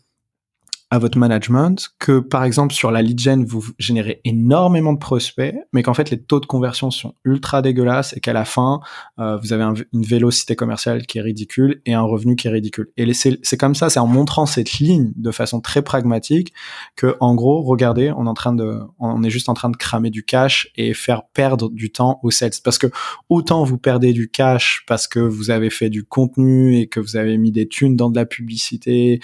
à 0.90 0.98
votre 0.98 1.18
management 1.18 1.90
que 1.98 2.18
par 2.18 2.44
exemple 2.44 2.72
sur 2.72 2.90
la 2.90 3.03
lead 3.03 3.20
gen 3.20 3.44
vous 3.44 3.64
générez 3.79 4.20
énormément 4.24 4.94
de 4.94 4.98
prospects 4.98 5.55
mais 5.72 5.83
qu'en 5.83 5.92
fait 5.92 6.11
les 6.11 6.20
taux 6.20 6.40
de 6.40 6.46
conversion 6.46 6.90
sont 6.90 7.14
ultra 7.24 7.61
dégueulasses 7.61 8.16
et 8.16 8.20
qu'à 8.20 8.33
la 8.33 8.46
fin 8.46 8.81
euh, 9.18 9.37
vous 9.37 9.53
avez 9.53 9.64
une 9.92 10.03
vélocité 10.03 10.57
commerciale 10.57 11.07
qui 11.07 11.18
est 11.18 11.22
ridicule 11.22 11.83
et 11.85 11.92
un 11.92 12.03
revenu 12.03 12.37
qui 12.37 12.48
est 12.48 12.51
ridicule. 12.51 12.90
Et 12.96 13.12
c'est 13.12 13.57
comme 13.59 13.74
ça 13.74 13.90
c'est 13.90 14.01
en 14.01 14.07
montrant 14.07 14.46
cette 14.46 14.72
ligne 14.74 15.12
de 15.16 15.31
façon 15.31 15.61
très 15.61 15.83
pragmatique 15.83 16.55
que 16.96 17.16
en 17.20 17.35
gros 17.35 17.62
regardez 17.62 18.11
on 18.12 18.24
est 18.24 18.29
en 18.29 18.35
train 18.35 18.55
de 18.55 18.79
on 18.98 19.22
est 19.22 19.31
juste 19.31 19.48
en 19.48 19.55
train 19.55 19.68
de 19.70 19.77
cramer 19.77 20.11
du 20.11 20.24
cash 20.24 20.70
et 20.77 20.94
faire 20.94 21.24
perdre 21.35 21.68
du 21.70 21.90
temps 21.92 22.18
aux 22.22 22.31
sales. 22.31 22.53
Parce 22.64 22.79
que 22.79 22.87
autant 23.29 23.64
vous 23.64 23.79
perdez 23.79 24.12
du 24.12 24.31
cash 24.31 24.85
parce 24.87 25.07
que 25.07 25.20
vous 25.20 25.51
avez 25.51 25.70
fait 25.70 25.90
du 25.90 26.05
contenu 26.05 26.79
et 26.79 26.88
que 26.88 27.01
vous 27.01 27.16
avez 27.16 27.37
mis 27.37 27.53
des 27.53 27.68
thunes 27.68 27.96
dans 27.96 28.11
de 28.11 28.16
la 28.16 28.27
publicité 28.27 29.20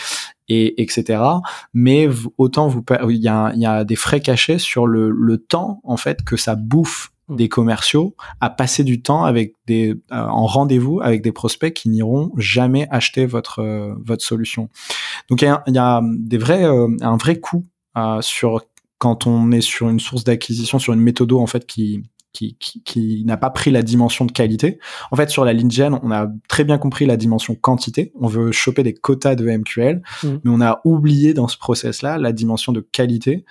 et 0.49 0.83
etc. 0.83 1.23
Mais 1.73 2.09
autant 2.39 2.69
vous 2.69 2.85
il 3.09 3.17
y 3.17 3.29
a, 3.29 3.53
y 3.55 3.67
a 3.67 3.85
des 3.85 3.97
frais 3.97 4.21
cachés 4.21 4.59
sur 4.59 4.87
le, 4.87 5.11
le 5.11 5.39
temps 5.39 5.81
en 5.85 5.97
fait 5.97 6.23
que 6.23 6.37
ça 6.37 6.55
bouffe 6.55 7.13
mmh. 7.29 7.37
des 7.37 7.49
commerciaux 7.49 8.15
à 8.41 8.51
passer 8.51 8.85
du 8.85 9.03
temps 9.03 9.25
avec 9.25 9.55
des 9.67 9.95
euh, 10.13 10.17
en 10.17 10.47
rendez-vous 10.47 11.01
avec 11.01 11.23
des 11.23 11.33
prospects 11.33 11.73
qui 11.73 11.89
n'iront 11.89 12.33
jamais 12.37 12.87
acheter 12.91 13.27
votre 13.27 13.61
euh, 13.61 13.95
votre 14.05 14.25
solution. 14.25 14.69
Donc 15.31 15.43
il 15.43 15.47
y 15.47 15.49
a, 15.49 15.63
y 15.67 15.79
a, 15.79 16.03
des 16.05 16.39
vrais 16.39 16.65
euh, 16.65 16.89
un 17.01 17.17
vrai 17.17 17.41
coût 17.41 17.65
sur 18.21 18.63
quand 18.99 19.27
on 19.27 19.53
est 19.53 19.61
sur 19.61 19.89
une 19.89 20.01
source 20.01 20.25
d'acquisition 20.25 20.79
sur 20.79 20.93
une 20.95 21.01
méthode 21.01 21.33
en 21.33 21.47
fait 21.47 21.67
qui 21.67 22.03
qui, 22.35 22.57
qui, 22.59 23.23
n'a 23.25 23.37
pas 23.37 23.51
pris 23.51 23.71
la 23.71 23.83
dimension 23.83 24.25
de 24.25 24.33
qualité. 24.33 24.79
En 25.13 25.17
fait, 25.17 25.31
sur 25.31 25.45
la 25.45 25.53
lead 25.53 25.71
gen, 25.71 25.99
on 26.03 26.11
a 26.11 26.27
très 26.49 26.65
bien 26.65 26.79
compris 26.79 27.07
la 27.07 27.17
dimension 27.17 27.55
quantité. 27.55 28.13
On 28.21 28.27
veut 28.27 28.51
choper 28.51 28.83
des 28.83 28.93
quotas 28.93 29.37
de 29.37 29.49
MQL, 29.49 30.03
mm. 30.23 30.29
mais 30.43 30.51
on 30.51 30.61
a 30.61 30.81
oublié 30.85 31.33
dans 31.33 31.47
ce 31.47 31.57
process-là 31.57 32.19
la 32.19 32.33
dimension 32.33 32.73
de 32.73 32.81
qualité. 32.81 33.45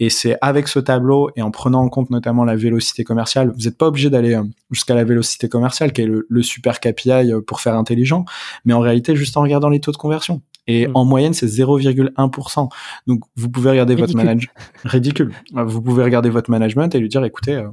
Et 0.00 0.08
c'est 0.08 0.38
avec 0.40 0.68
ce 0.68 0.78
tableau 0.78 1.30
et 1.36 1.42
en 1.42 1.50
prenant 1.50 1.82
en 1.82 1.90
compte 1.90 2.08
notamment 2.08 2.44
la 2.44 2.56
vélocité 2.56 3.04
commerciale, 3.04 3.52
vous 3.54 3.64
n'êtes 3.64 3.76
pas 3.76 3.86
obligé 3.86 4.08
d'aller 4.08 4.34
euh, 4.34 4.44
jusqu'à 4.70 4.94
la 4.94 5.04
vélocité 5.04 5.50
commerciale, 5.50 5.92
qui 5.92 6.00
est 6.00 6.06
le, 6.06 6.42
super 6.42 6.80
KPI 6.80 7.10
euh, 7.10 7.42
pour 7.42 7.60
faire 7.60 7.76
intelligent, 7.76 8.24
mais 8.64 8.72
en 8.72 8.80
réalité, 8.80 9.14
juste 9.14 9.36
en 9.36 9.42
regardant 9.42 9.68
les 9.68 9.80
taux 9.80 9.92
de 9.92 9.98
conversion. 9.98 10.40
Et 10.66 10.86
mm. 10.86 10.92
en 10.94 11.04
moyenne, 11.04 11.34
c'est 11.34 11.46
0,1%. 11.46 12.68
Donc, 13.06 13.20
vous 13.36 13.50
pouvez 13.50 13.70
regarder 13.70 13.94
votre 13.94 14.16
management. 14.16 14.50
Ridicule. 14.84 15.32
Vous 15.52 15.82
pouvez 15.82 16.02
regarder 16.02 16.30
votre 16.30 16.50
management 16.50 16.94
et 16.94 16.98
lui 16.98 17.10
dire, 17.10 17.22
écoutez, 17.24 17.56
euh, 17.56 17.68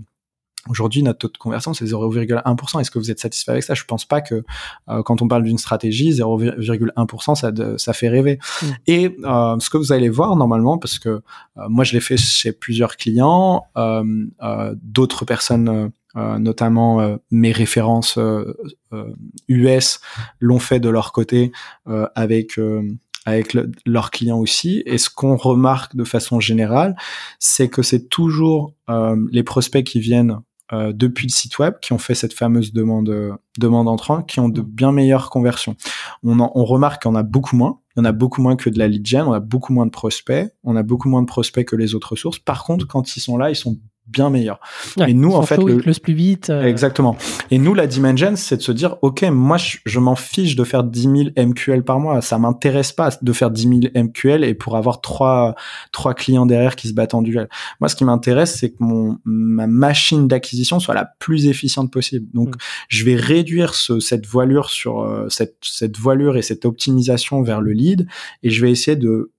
Aujourd'hui, 0.69 1.03
notre 1.03 1.19
taux 1.19 1.27
de 1.29 1.37
conversion, 1.37 1.73
c'est 1.73 1.85
0,1%. 1.85 2.79
Est-ce 2.79 2.91
que 2.91 2.99
vous 2.99 3.11
êtes 3.11 3.19
satisfait 3.19 3.51
avec 3.51 3.63
ça? 3.63 3.73
Je 3.73 3.83
pense 3.85 4.05
pas 4.05 4.21
que 4.21 4.43
euh, 4.89 5.03
quand 5.03 5.21
on 5.21 5.27
parle 5.27 5.43
d'une 5.43 5.57
stratégie, 5.57 6.11
0,1%, 6.11 7.35
ça, 7.35 7.51
ça 7.77 7.93
fait 7.93 8.09
rêver. 8.09 8.39
Mm. 8.61 8.65
Et 8.87 9.17
euh, 9.23 9.55
ce 9.59 9.69
que 9.69 9.77
vous 9.77 9.91
allez 9.91 10.09
voir 10.09 10.35
normalement, 10.35 10.77
parce 10.77 10.99
que 10.99 11.09
euh, 11.09 11.21
moi, 11.69 11.83
je 11.83 11.93
l'ai 11.93 11.99
fait 11.99 12.17
chez 12.17 12.51
plusieurs 12.51 12.97
clients, 12.97 13.65
d'autres 14.83 15.25
personnes, 15.25 15.91
notamment 16.15 17.17
mes 17.31 17.51
références 17.51 18.19
US, 19.47 19.99
l'ont 20.39 20.59
fait 20.59 20.79
de 20.79 20.89
leur 20.89 21.11
côté 21.11 21.51
avec 22.15 22.59
avec 23.25 23.57
leurs 23.85 24.11
clients 24.11 24.39
aussi. 24.39 24.83
Et 24.85 24.97
ce 24.97 25.09
qu'on 25.09 25.35
remarque 25.35 25.95
de 25.95 26.03
façon 26.03 26.39
générale, 26.39 26.95
c'est 27.39 27.67
que 27.69 27.81
c'est 27.81 28.09
toujours 28.09 28.73
les 29.31 29.43
prospects 29.43 29.83
qui 29.83 29.99
viennent 29.99 30.39
euh, 30.73 30.91
depuis 30.93 31.27
le 31.27 31.31
site 31.31 31.59
web 31.59 31.75
qui 31.81 31.93
ont 31.93 31.97
fait 31.97 32.15
cette 32.15 32.33
fameuse 32.33 32.73
demande 32.73 33.37
demande 33.57 33.87
entrant 33.87 34.21
qui 34.21 34.39
ont 34.39 34.49
de 34.49 34.61
bien 34.61 34.91
meilleures 34.91 35.29
conversions. 35.29 35.75
On, 36.23 36.39
on 36.39 36.65
remarque 36.65 37.03
qu'on 37.03 37.15
a 37.15 37.23
beaucoup 37.23 37.55
moins. 37.55 37.79
Il 37.95 37.99
y 37.99 38.01
en 38.01 38.05
a 38.05 38.11
beaucoup 38.11 38.41
moins 38.41 38.55
que 38.55 38.69
de 38.69 38.77
la 38.77 38.87
lead 38.87 39.05
gen. 39.05 39.25
On 39.27 39.33
a 39.33 39.39
beaucoup 39.39 39.73
moins 39.73 39.85
de 39.85 39.91
prospects. 39.91 40.51
On 40.63 40.75
a 40.75 40.83
beaucoup 40.83 41.09
moins 41.09 41.21
de 41.21 41.27
prospects 41.27 41.65
que 41.65 41.75
les 41.75 41.95
autres 41.95 42.15
sources. 42.15 42.39
Par 42.39 42.63
contre, 42.63 42.85
quand 42.85 43.15
ils 43.15 43.21
sont 43.21 43.37
là, 43.37 43.49
ils 43.49 43.55
sont 43.55 43.79
bien 44.07 44.29
meilleur. 44.29 44.59
et 45.05 45.13
nous, 45.13 45.33
en 45.33 45.41
fait, 45.41 45.57
le... 45.57 45.77
plus 45.99 46.13
vite. 46.13 46.49
Euh. 46.49 46.63
Exactement. 46.63 47.17
Et 47.51 47.57
nous, 47.57 47.73
la 47.73 47.87
dimension, 47.87 48.35
c'est 48.35 48.57
de 48.57 48.61
se 48.61 48.71
dire, 48.71 48.95
ok, 49.01 49.23
moi, 49.23 49.57
je, 49.57 49.99
m'en 49.99 50.15
fiche 50.15 50.55
de 50.55 50.63
faire 50.63 50.83
10 50.83 51.01
000 51.35 51.47
MQL 51.47 51.83
par 51.83 51.99
mois. 51.99 52.21
Ça 52.21 52.37
m'intéresse 52.37 52.91
pas 52.91 53.09
de 53.21 53.33
faire 53.33 53.51
10 53.51 53.91
000 53.93 54.05
MQL 54.05 54.43
et 54.43 54.53
pour 54.53 54.77
avoir 54.77 55.01
trois 55.01 55.55
trois 55.91 56.13
clients 56.13 56.45
derrière 56.45 56.75
qui 56.75 56.87
se 56.87 56.93
battent 56.93 57.13
en 57.13 57.21
duel. 57.21 57.49
Moi, 57.79 57.89
ce 57.89 57.95
qui 57.95 58.05
m'intéresse, 58.05 58.57
c'est 58.59 58.71
que 58.71 58.77
mon 58.79 59.17
ma 59.25 59.67
machine 59.67 60.27
d'acquisition 60.27 60.79
soit 60.79 60.93
la 60.93 61.09
plus 61.19 61.47
efficiente 61.47 61.91
possible. 61.91 62.27
Donc, 62.33 62.55
mm. 62.55 62.59
je 62.89 63.05
vais 63.05 63.15
réduire 63.15 63.73
ce, 63.73 63.99
cette 63.99 64.25
voilure 64.25 64.69
sur 64.69 65.01
euh, 65.01 65.27
cette 65.29 65.57
cette 65.61 65.97
voilure 65.97 66.37
et 66.37 66.41
cette 66.41 66.65
optimisation 66.65 67.41
vers 67.41 67.61
le 67.61 67.71
lead 67.71 68.07
et 68.43 68.49
je 68.49 68.61
vais 68.63 68.71
essayer 68.71 68.95
de 68.95 69.31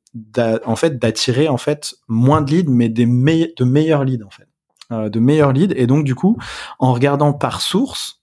en 0.65 0.77
fait 0.77 0.99
d'attirer 0.99 1.49
en 1.49 1.59
fait 1.59 1.95
moins 2.09 2.41
de 2.41 2.51
leads 2.51 2.71
mais 2.71 2.89
des 2.89 3.07
de 3.07 3.65
meilleurs 3.65 4.05
leads 4.05 4.25
en 4.25 4.31
fait 4.31 4.48
de 4.91 5.21
meilleurs 5.21 5.53
leads. 5.53 5.75
Et 5.77 5.87
donc, 5.87 6.05
du 6.05 6.15
coup, 6.15 6.39
en 6.79 6.93
regardant 6.93 7.33
par 7.33 7.61
source, 7.61 8.21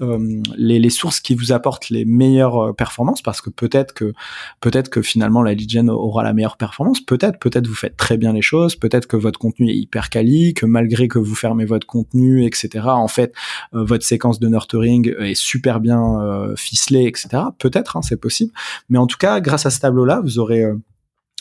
euh, 0.00 0.42
les, 0.56 0.78
les, 0.78 0.90
sources 0.90 1.20
qui 1.20 1.34
vous 1.34 1.52
apportent 1.52 1.90
les 1.90 2.04
meilleures 2.04 2.58
euh, 2.58 2.72
performances, 2.72 3.22
parce 3.22 3.40
que 3.40 3.50
peut-être 3.50 3.92
que 3.92 4.12
peut-être 4.60 4.88
que 4.88 5.02
finalement 5.02 5.42
la 5.42 5.54
lead 5.54 5.70
gen 5.70 5.90
aura 5.90 6.22
la 6.22 6.32
meilleure 6.32 6.56
performance, 6.56 7.00
peut-être, 7.00 7.38
peut-être 7.38 7.66
vous 7.66 7.74
faites 7.74 7.96
très 7.96 8.16
bien 8.16 8.32
les 8.32 8.42
choses, 8.42 8.76
peut-être 8.76 9.06
que 9.06 9.16
votre 9.16 9.38
contenu 9.38 9.70
est 9.70 9.76
hyper 9.76 10.10
quali, 10.10 10.54
que 10.54 10.66
malgré 10.66 11.08
que 11.08 11.18
vous 11.18 11.34
fermez 11.34 11.64
votre 11.64 11.86
contenu, 11.86 12.44
etc., 12.44 12.86
en 12.86 13.08
fait, 13.08 13.34
votre 13.72 14.04
séquence 14.04 14.40
de 14.40 14.48
nurturing 14.48 15.14
est 15.18 15.34
super 15.34 15.80
bien 15.80 16.54
ficelée, 16.56 17.04
etc. 17.04 17.44
Peut-être, 17.58 17.96
hein, 17.96 18.02
c'est 18.02 18.16
possible. 18.16 18.52
Mais 18.88 18.98
en 18.98 19.06
tout 19.06 19.18
cas, 19.18 19.40
grâce 19.40 19.66
à 19.66 19.70
ce 19.70 19.80
tableau-là, 19.80 20.20
vous 20.22 20.38
aurez 20.38 20.64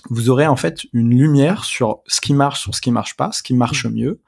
vous 0.10 0.30
aurez 0.30 0.48
en 0.48 0.56
fait 0.56 0.82
une 0.94 1.12
lumière 1.12 1.64
sur 1.64 2.02
ce 2.08 2.20
qui 2.22 2.34
marche, 2.34 2.62
sur 2.62 2.76
ce 2.76 2.82
qui 2.82 2.92
marche 2.92 3.16
pas, 3.16 3.32
ce 3.32 3.44
qui 3.44 3.54
marche 3.54 3.86
mmh. 3.86 3.94
mieux, 3.94 4.22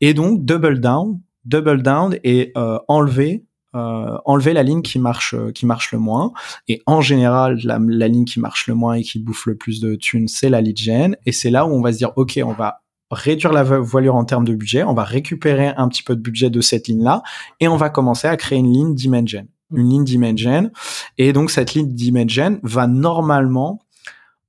et 0.00 0.14
donc 0.14 0.44
double 0.44 0.80
down, 0.80 1.20
double 1.44 1.82
down 1.82 2.16
et 2.24 2.52
euh, 2.56 2.78
enlever 2.88 3.44
euh, 3.74 4.18
enlever 4.24 4.52
la 4.52 4.62
ligne 4.62 4.82
qui 4.82 5.00
marche 5.00 5.34
euh, 5.34 5.50
qui 5.50 5.66
marche 5.66 5.90
le 5.90 5.98
moins 5.98 6.32
et 6.68 6.80
en 6.86 7.00
général 7.00 7.58
la, 7.64 7.80
la, 7.80 8.06
ligne 8.06 8.24
qui 8.24 8.38
marche 8.38 8.68
le 8.68 8.74
moins 8.74 8.94
et 8.94 9.02
qui 9.02 9.18
bouffe 9.18 9.46
le 9.46 9.56
plus 9.56 9.80
de 9.80 9.96
thunes 9.96 10.28
c'est 10.28 10.48
la 10.48 10.60
lead 10.60 10.78
gen 10.78 11.16
et 11.26 11.32
c'est 11.32 11.50
là 11.50 11.66
où 11.66 11.70
on 11.70 11.80
va 11.80 11.92
se 11.92 11.98
dire 11.98 12.12
ok 12.14 12.38
on 12.44 12.52
va 12.52 12.82
réduire 13.10 13.52
la 13.52 13.64
voilure 13.64 14.14
en 14.14 14.24
termes 14.24 14.44
de 14.44 14.54
budget 14.54 14.84
on 14.84 14.94
va 14.94 15.02
récupérer 15.02 15.72
un 15.76 15.88
petit 15.88 16.04
peu 16.04 16.14
de 16.14 16.20
budget 16.20 16.50
de 16.50 16.60
cette 16.60 16.86
ligne 16.86 17.02
là 17.02 17.22
et 17.58 17.66
on 17.66 17.76
va 17.76 17.90
commencer 17.90 18.28
à 18.28 18.36
créer 18.36 18.58
une 18.58 18.72
ligne 18.72 18.94
mmh. 18.94 19.76
une 19.76 19.88
ligne 19.88 20.36
gen 20.36 20.70
et 21.18 21.32
donc 21.32 21.50
cette 21.50 21.74
ligne 21.74 22.28
gen 22.28 22.60
va 22.62 22.86
normalement 22.86 23.80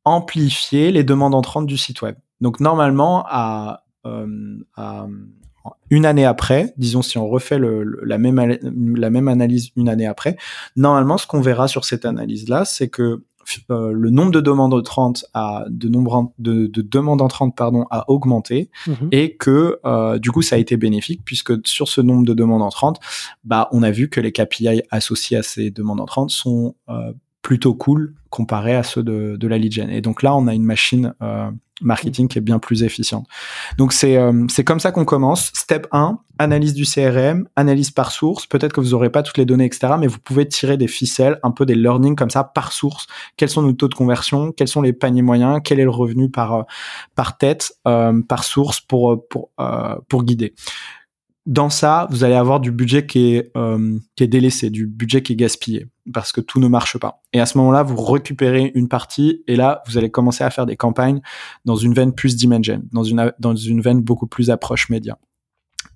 amplifier 0.06 0.91
les 0.91 1.04
demandes 1.04 1.36
entrantes 1.36 1.65
du 1.65 1.78
site 1.78 2.02
web. 2.02 2.15
Donc 2.41 2.60
normalement, 2.60 3.26
à, 3.28 3.84
euh, 4.06 4.58
à 4.76 5.08
une 5.89 6.06
année 6.06 6.26
après, 6.26 6.74
disons 6.78 7.02
si 7.02 7.18
on 7.18 7.28
refait 7.28 7.58
le, 7.58 7.84
la, 8.04 8.18
même, 8.18 8.58
la 8.96 9.10
même 9.10 9.28
analyse 9.28 9.70
une 9.76 9.89
année 9.89 10.06
après, 10.06 10.38
normalement 10.76 11.18
ce 11.18 11.28
qu'on 11.28 11.41
verra 11.41 11.68
sur 11.68 11.86
cette 11.86 12.06
analyse-là, 12.06 12.65
c'est 12.65 12.89
que 12.89 13.24
euh, 13.70 13.91
le 13.91 14.10
nombre 14.10 14.32
de 14.32 14.41
demandes 14.41 14.74
entrantes 14.74 15.26
a 15.34 15.65
de 15.70 15.88
nombre 15.88 16.34
de, 16.39 16.65
de 16.65 16.82
demandes 16.82 17.22
entrantes 17.22 17.56
pardon 17.56 17.86
a 17.91 18.10
augmenté 18.10 18.72
mhm. 18.88 19.10
et 19.12 19.36
que 19.36 19.80
euh, 19.86 20.18
du 20.18 20.32
coup 20.32 20.41
ça 20.41 20.56
a 20.56 20.60
été 20.60 20.78
bénéfique 20.78 21.22
puisque 21.24 21.54
sur 21.68 21.88
ce 21.88 22.02
nombre 22.02 22.26
de 22.26 22.34
demandes 22.34 22.63
entrantes 22.63 23.00
bah 23.44 23.70
on 23.72 23.84
a 23.84 23.91
vu 23.91 24.10
que 24.10 24.20
les 24.20 24.32
KPI 24.32 24.82
associés 24.89 25.38
à 25.38 25.44
ces 25.44 25.70
demandes 25.70 26.02
entrantes 26.02 26.32
sont 26.32 26.76
euh, 26.89 27.13
plutôt 27.45 27.75
cool 27.75 28.15
comparé 28.31 28.75
à 28.75 28.81
ceux 28.81 29.03
de, 29.03 29.38
de 29.38 29.47
la 29.47 29.60
lead 29.60 29.71
gen. 29.71 29.91
Et 29.91 30.01
donc 30.01 30.23
là, 30.23 30.36
on 30.36 30.47
a 30.47 30.55
une 30.55 30.63
machine 30.63 31.13
euh, 31.21 31.51
marketing 31.79 32.27
qui 32.27 32.39
est 32.39 32.41
bien 32.41 32.58
plus 32.58 32.81
efficiente. 32.81 33.27
Donc 33.77 33.93
c'est 33.93 34.17
euh, 34.17 34.47
comme 34.65 34.79
ça 34.79 34.91
qu'on 34.91 35.05
commence. 35.05 35.51
Step 35.53 35.86
1, 35.91 36.17
analyse 36.39 36.73
du 36.73 36.86
CRM, 36.86 37.47
analyse 37.55 37.91
par 37.91 38.12
source. 38.12 38.47
Peut-être 38.47 38.73
que 38.73 38.81
vous 38.81 38.89
n'aurez 38.89 39.12
pas 39.12 39.21
toutes 39.21 39.38
les 39.38 39.45
données, 39.45 39.65
etc. 39.65 39.93
Mais 39.99 40.08
vous 40.08 40.17
pouvez 40.17 40.47
tirer 40.47 40.75
des 40.75 40.88
ficelles, 40.88 41.39
un 41.43 41.51
peu 41.51 41.67
des 41.67 41.75
learnings 41.75 42.15
comme 42.15 42.31
ça 42.31 42.43
par 42.43 42.71
source. 42.71 43.05
Quels 43.38 43.49
sont 43.49 43.62
nos 43.62 43.73
taux 43.73 43.89
de 43.89 43.93
conversion? 43.93 44.51
Quels 44.51 44.67
sont 44.67 44.81
les 44.81 44.93
paniers 44.93 45.21
moyens? 45.21 45.60
Quel 45.63 45.79
est 45.79 45.84
le 45.84 45.91
revenu 45.91 46.31
par 46.31 46.53
euh, 46.53 46.63
par 47.13 47.38
tête, 47.38 47.73
par 47.84 48.43
source 48.43 48.81
pour 48.81 49.23
pour 49.29 49.51
pour 50.10 50.23
guider? 50.23 50.55
Dans 51.45 51.69
ça, 51.69 52.08
vous 52.10 52.23
allez 52.23 52.34
avoir 52.34 52.60
du 52.60 52.71
budget 52.71 53.05
qui 53.05 53.36
est, 53.36 53.51
euh, 53.55 53.99
qui 54.15 54.23
est 54.23 54.27
délaissé, 54.27 54.69
du 54.69 54.88
budget 54.88 55.21
qui 55.21 55.34
est 55.34 55.36
gaspillé, 55.36 55.88
parce 56.12 56.31
que 56.31 56.41
tout 56.41 56.60
ne 56.60 56.67
marche 56.67 56.97
pas. 56.97 57.21
Et 57.34 57.39
à 57.39 57.45
ce 57.45 57.58
moment-là, 57.60 57.84
vous 57.84 57.97
récupérez 58.03 58.71
une 58.73 58.88
partie, 58.88 59.43
et 59.47 59.55
là, 59.55 59.84
vous 59.88 59.97
allez 59.97 60.10
commencer 60.10 60.43
à 60.43 60.49
faire 60.49 60.65
des 60.65 60.75
campagnes 60.75 61.21
dans 61.65 61.75
une 61.75 61.93
veine 61.93 62.13
plus 62.13 62.36
dimension, 62.36 62.81
dans 62.91 63.03
une, 63.03 63.31
dans 63.39 63.55
une 63.55 63.81
veine 63.81 64.01
beaucoup 64.01 64.27
plus 64.27 64.49
approche 64.49 64.89
média. 64.89 65.17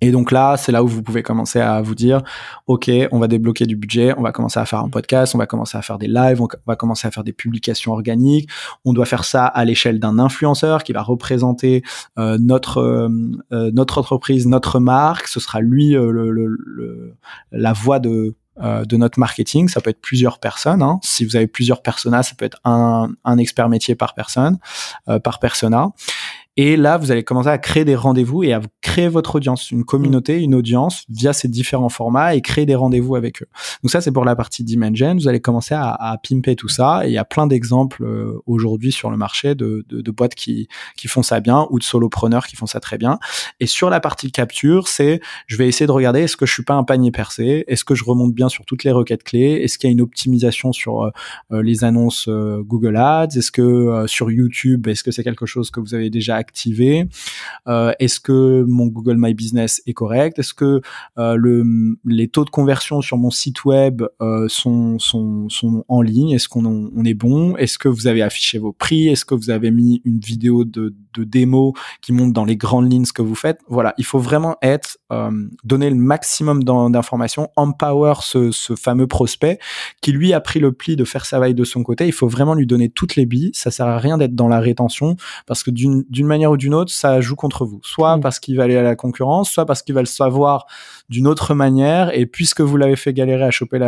Et 0.00 0.12
donc 0.12 0.30
là, 0.30 0.56
c'est 0.56 0.72
là 0.72 0.82
où 0.82 0.86
vous 0.86 1.02
pouvez 1.02 1.22
commencer 1.22 1.60
à 1.60 1.80
vous 1.82 1.94
dire, 1.94 2.22
OK, 2.66 2.90
on 3.12 3.18
va 3.18 3.28
débloquer 3.28 3.66
du 3.66 3.76
budget, 3.76 4.14
on 4.16 4.22
va 4.22 4.32
commencer 4.32 4.58
à 4.58 4.64
faire 4.64 4.80
un 4.80 4.88
podcast, 4.88 5.34
on 5.34 5.38
va 5.38 5.46
commencer 5.46 5.76
à 5.76 5.82
faire 5.82 5.98
des 5.98 6.08
lives, 6.08 6.40
on 6.40 6.48
va 6.66 6.76
commencer 6.76 7.06
à 7.06 7.10
faire 7.10 7.24
des 7.24 7.32
publications 7.32 7.92
organiques. 7.92 8.48
On 8.84 8.92
doit 8.92 9.04
faire 9.04 9.24
ça 9.24 9.44
à 9.44 9.64
l'échelle 9.64 10.00
d'un 10.00 10.18
influenceur 10.18 10.84
qui 10.84 10.92
va 10.92 11.02
représenter 11.02 11.82
euh, 12.18 12.38
notre 12.40 12.78
euh, 12.78 13.08
euh, 13.52 13.70
notre 13.72 13.98
entreprise, 13.98 14.46
notre 14.46 14.80
marque. 14.80 15.28
Ce 15.28 15.40
sera 15.40 15.60
lui 15.60 15.90
le, 15.90 16.30
le, 16.30 17.14
la 17.52 17.72
voix 17.72 17.98
de 17.98 18.34
de 18.60 18.96
notre 18.98 19.18
marketing. 19.18 19.68
Ça 19.68 19.80
peut 19.80 19.88
être 19.88 20.02
plusieurs 20.02 20.38
personnes. 20.38 20.82
Hein. 20.82 20.98
Si 21.02 21.24
vous 21.24 21.34
avez 21.34 21.46
plusieurs 21.46 21.80
personas, 21.80 22.22
ça 22.22 22.34
peut 22.36 22.44
être 22.44 22.60
un, 22.66 23.10
un 23.24 23.38
expert 23.38 23.70
métier 23.70 23.94
par 23.94 24.12
personne, 24.12 24.58
par 25.24 25.38
persona. 25.38 25.88
Et 26.56 26.76
là, 26.76 26.98
vous 26.98 27.12
allez 27.12 27.22
commencer 27.22 27.48
à 27.48 27.58
créer 27.58 27.84
des 27.84 27.94
rendez-vous 27.94 28.42
et 28.42 28.52
à 28.52 28.60
créer 28.82 29.08
votre 29.08 29.36
audience, 29.36 29.70
une 29.70 29.84
communauté, 29.84 30.40
une 30.40 30.54
audience 30.54 31.04
via 31.08 31.32
ces 31.32 31.46
différents 31.46 31.88
formats 31.88 32.34
et 32.34 32.40
créer 32.40 32.66
des 32.66 32.74
rendez-vous 32.74 33.14
avec 33.14 33.42
eux. 33.42 33.46
Donc 33.82 33.90
ça, 33.90 34.00
c'est 34.00 34.10
pour 34.10 34.24
la 34.24 34.34
partie 34.34 34.64
Dimension. 34.64 35.14
Vous 35.14 35.28
allez 35.28 35.40
commencer 35.40 35.74
à, 35.74 35.92
à 35.92 36.18
pimper 36.18 36.56
tout 36.56 36.68
ça. 36.68 37.02
Et 37.04 37.10
il 37.10 37.12
y 37.12 37.18
a 37.18 37.24
plein 37.24 37.46
d'exemples 37.46 38.02
euh, 38.02 38.42
aujourd'hui 38.46 38.90
sur 38.90 39.10
le 39.10 39.16
marché 39.16 39.54
de, 39.54 39.84
de, 39.88 40.00
de, 40.00 40.10
boîtes 40.10 40.34
qui, 40.34 40.68
qui 40.96 41.06
font 41.06 41.22
ça 41.22 41.38
bien 41.40 41.68
ou 41.70 41.78
de 41.78 41.84
solopreneurs 41.84 42.46
qui 42.46 42.56
font 42.56 42.66
ça 42.66 42.80
très 42.80 42.98
bien. 42.98 43.18
Et 43.60 43.66
sur 43.66 43.88
la 43.88 44.00
partie 44.00 44.32
capture, 44.32 44.88
c'est 44.88 45.20
je 45.46 45.56
vais 45.56 45.68
essayer 45.68 45.86
de 45.86 45.92
regarder 45.92 46.20
est-ce 46.20 46.36
que 46.36 46.46
je 46.46 46.52
suis 46.52 46.64
pas 46.64 46.74
un 46.74 46.84
panier 46.84 47.12
percé, 47.12 47.64
est-ce 47.68 47.84
que 47.84 47.94
je 47.94 48.04
remonte 48.04 48.34
bien 48.34 48.48
sur 48.48 48.64
toutes 48.64 48.82
les 48.82 48.92
requêtes 48.92 49.22
clés, 49.22 49.60
est-ce 49.62 49.78
qu'il 49.78 49.88
y 49.88 49.90
a 49.90 49.92
une 49.92 50.00
optimisation 50.00 50.72
sur 50.72 51.04
euh, 51.04 51.10
euh, 51.52 51.62
les 51.62 51.84
annonces 51.84 52.28
Google 52.28 52.96
Ads, 52.96 53.36
est-ce 53.36 53.52
que 53.52 54.04
sur 54.06 54.30
YouTube, 54.30 54.88
est-ce 54.88 55.04
que 55.04 55.10
c'est 55.10 55.22
quelque 55.22 55.46
chose 55.46 55.70
que 55.70 55.80
vous 55.80 55.94
avez 55.94 56.10
déjà 56.10 56.39
euh, 57.68 57.92
Est-ce 57.98 58.20
que 58.20 58.64
mon 58.66 58.86
Google 58.86 59.16
My 59.18 59.34
Business 59.34 59.82
est 59.86 59.92
correct? 59.92 60.38
Est-ce 60.38 60.54
que 60.54 60.80
euh, 61.18 61.34
le, 61.36 61.64
les 62.04 62.28
taux 62.28 62.44
de 62.44 62.50
conversion 62.50 63.00
sur 63.00 63.16
mon 63.16 63.30
site 63.30 63.64
web 63.64 64.02
euh, 64.20 64.46
sont, 64.48 64.98
sont, 64.98 65.48
sont 65.48 65.84
en 65.88 66.02
ligne? 66.02 66.30
Est-ce 66.30 66.48
qu'on 66.48 66.64
on 66.64 67.04
est 67.04 67.14
bon? 67.14 67.56
Est-ce 67.56 67.78
que 67.78 67.88
vous 67.88 68.06
avez 68.06 68.22
affiché 68.22 68.58
vos 68.58 68.72
prix? 68.72 69.08
Est-ce 69.08 69.24
que 69.24 69.34
vous 69.34 69.50
avez 69.50 69.70
mis 69.70 70.02
une 70.04 70.20
vidéo 70.20 70.64
de, 70.64 70.94
de 71.14 71.24
démo 71.24 71.74
qui 72.00 72.12
montre 72.12 72.32
dans 72.32 72.44
les 72.44 72.56
grandes 72.56 72.90
lignes 72.90 73.04
ce 73.04 73.12
que 73.12 73.22
vous 73.22 73.34
faites? 73.34 73.60
Voilà, 73.68 73.94
il 73.98 74.04
faut 74.04 74.18
vraiment 74.18 74.56
être 74.62 74.98
donner 75.64 75.90
le 75.90 75.96
maximum 75.96 76.62
d'informations, 76.64 77.48
empower 77.56 78.14
ce, 78.22 78.52
ce 78.52 78.76
fameux 78.76 79.06
prospect 79.06 79.58
qui 80.00 80.12
lui 80.12 80.32
a 80.32 80.40
pris 80.40 80.60
le 80.60 80.72
pli 80.72 80.96
de 80.96 81.04
faire 81.04 81.26
sa 81.26 81.40
veille 81.40 81.54
de 81.54 81.64
son 81.64 81.82
côté. 81.82 82.06
Il 82.06 82.12
faut 82.12 82.28
vraiment 82.28 82.54
lui 82.54 82.66
donner 82.66 82.88
toutes 82.88 83.16
les 83.16 83.26
billes. 83.26 83.50
Ça 83.54 83.70
sert 83.70 83.86
à 83.86 83.98
rien 83.98 84.18
d'être 84.18 84.34
dans 84.34 84.48
la 84.48 84.60
rétention 84.60 85.16
parce 85.46 85.62
que 85.62 85.70
d'une 85.70 86.26
manière 86.30 86.50
ou 86.50 86.56
d'une 86.56 86.74
autre, 86.74 86.92
ça 86.92 87.20
joue 87.20 87.36
contre 87.36 87.64
vous. 87.64 87.80
Soit 87.84 88.16
mm. 88.16 88.20
parce 88.20 88.40
qu'il 88.40 88.56
va 88.56 88.64
aller 88.64 88.76
à 88.76 88.82
la 88.82 88.96
concurrence, 88.96 89.50
soit 89.50 89.66
parce 89.66 89.82
qu'il 89.82 89.94
va 89.94 90.00
le 90.00 90.06
savoir 90.06 90.66
d'une 91.10 91.26
autre 91.26 91.54
manière. 91.54 92.16
Et 92.16 92.24
puisque 92.24 92.60
vous 92.60 92.76
l'avez 92.76 92.96
fait 92.96 93.12
galérer 93.12 93.44
à 93.44 93.50
choper 93.50 93.78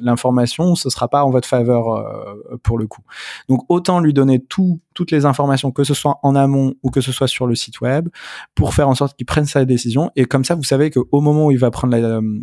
l'information, 0.00 0.74
ce 0.74 0.90
sera 0.90 1.08
pas 1.08 1.24
en 1.24 1.30
votre 1.30 1.48
faveur 1.48 1.88
euh, 1.88 2.56
pour 2.62 2.78
le 2.78 2.86
coup. 2.86 3.00
Donc 3.48 3.64
autant 3.70 3.98
lui 3.98 4.12
donner 4.12 4.38
tout, 4.38 4.80
toutes 4.92 5.10
les 5.10 5.24
informations, 5.24 5.72
que 5.72 5.84
ce 5.84 5.94
soit 5.94 6.18
en 6.22 6.36
amont 6.36 6.74
ou 6.82 6.90
que 6.90 7.00
ce 7.00 7.12
soit 7.12 7.28
sur 7.28 7.46
le 7.46 7.54
site 7.54 7.80
web, 7.80 8.10
pour 8.54 8.74
faire 8.74 8.88
en 8.88 8.94
sorte 8.94 9.16
qu'il 9.16 9.24
prenne 9.24 9.46
sa 9.46 9.64
décision. 9.64 10.10
Et 10.16 10.26
comme 10.26 10.44
ça, 10.44 10.54
vous 10.54 10.64
savez 10.64 10.90
qu'au 10.90 11.20
moment 11.20 11.46
où 11.46 11.50
il 11.50 11.58
va 11.58 11.70
prendre 11.70 11.96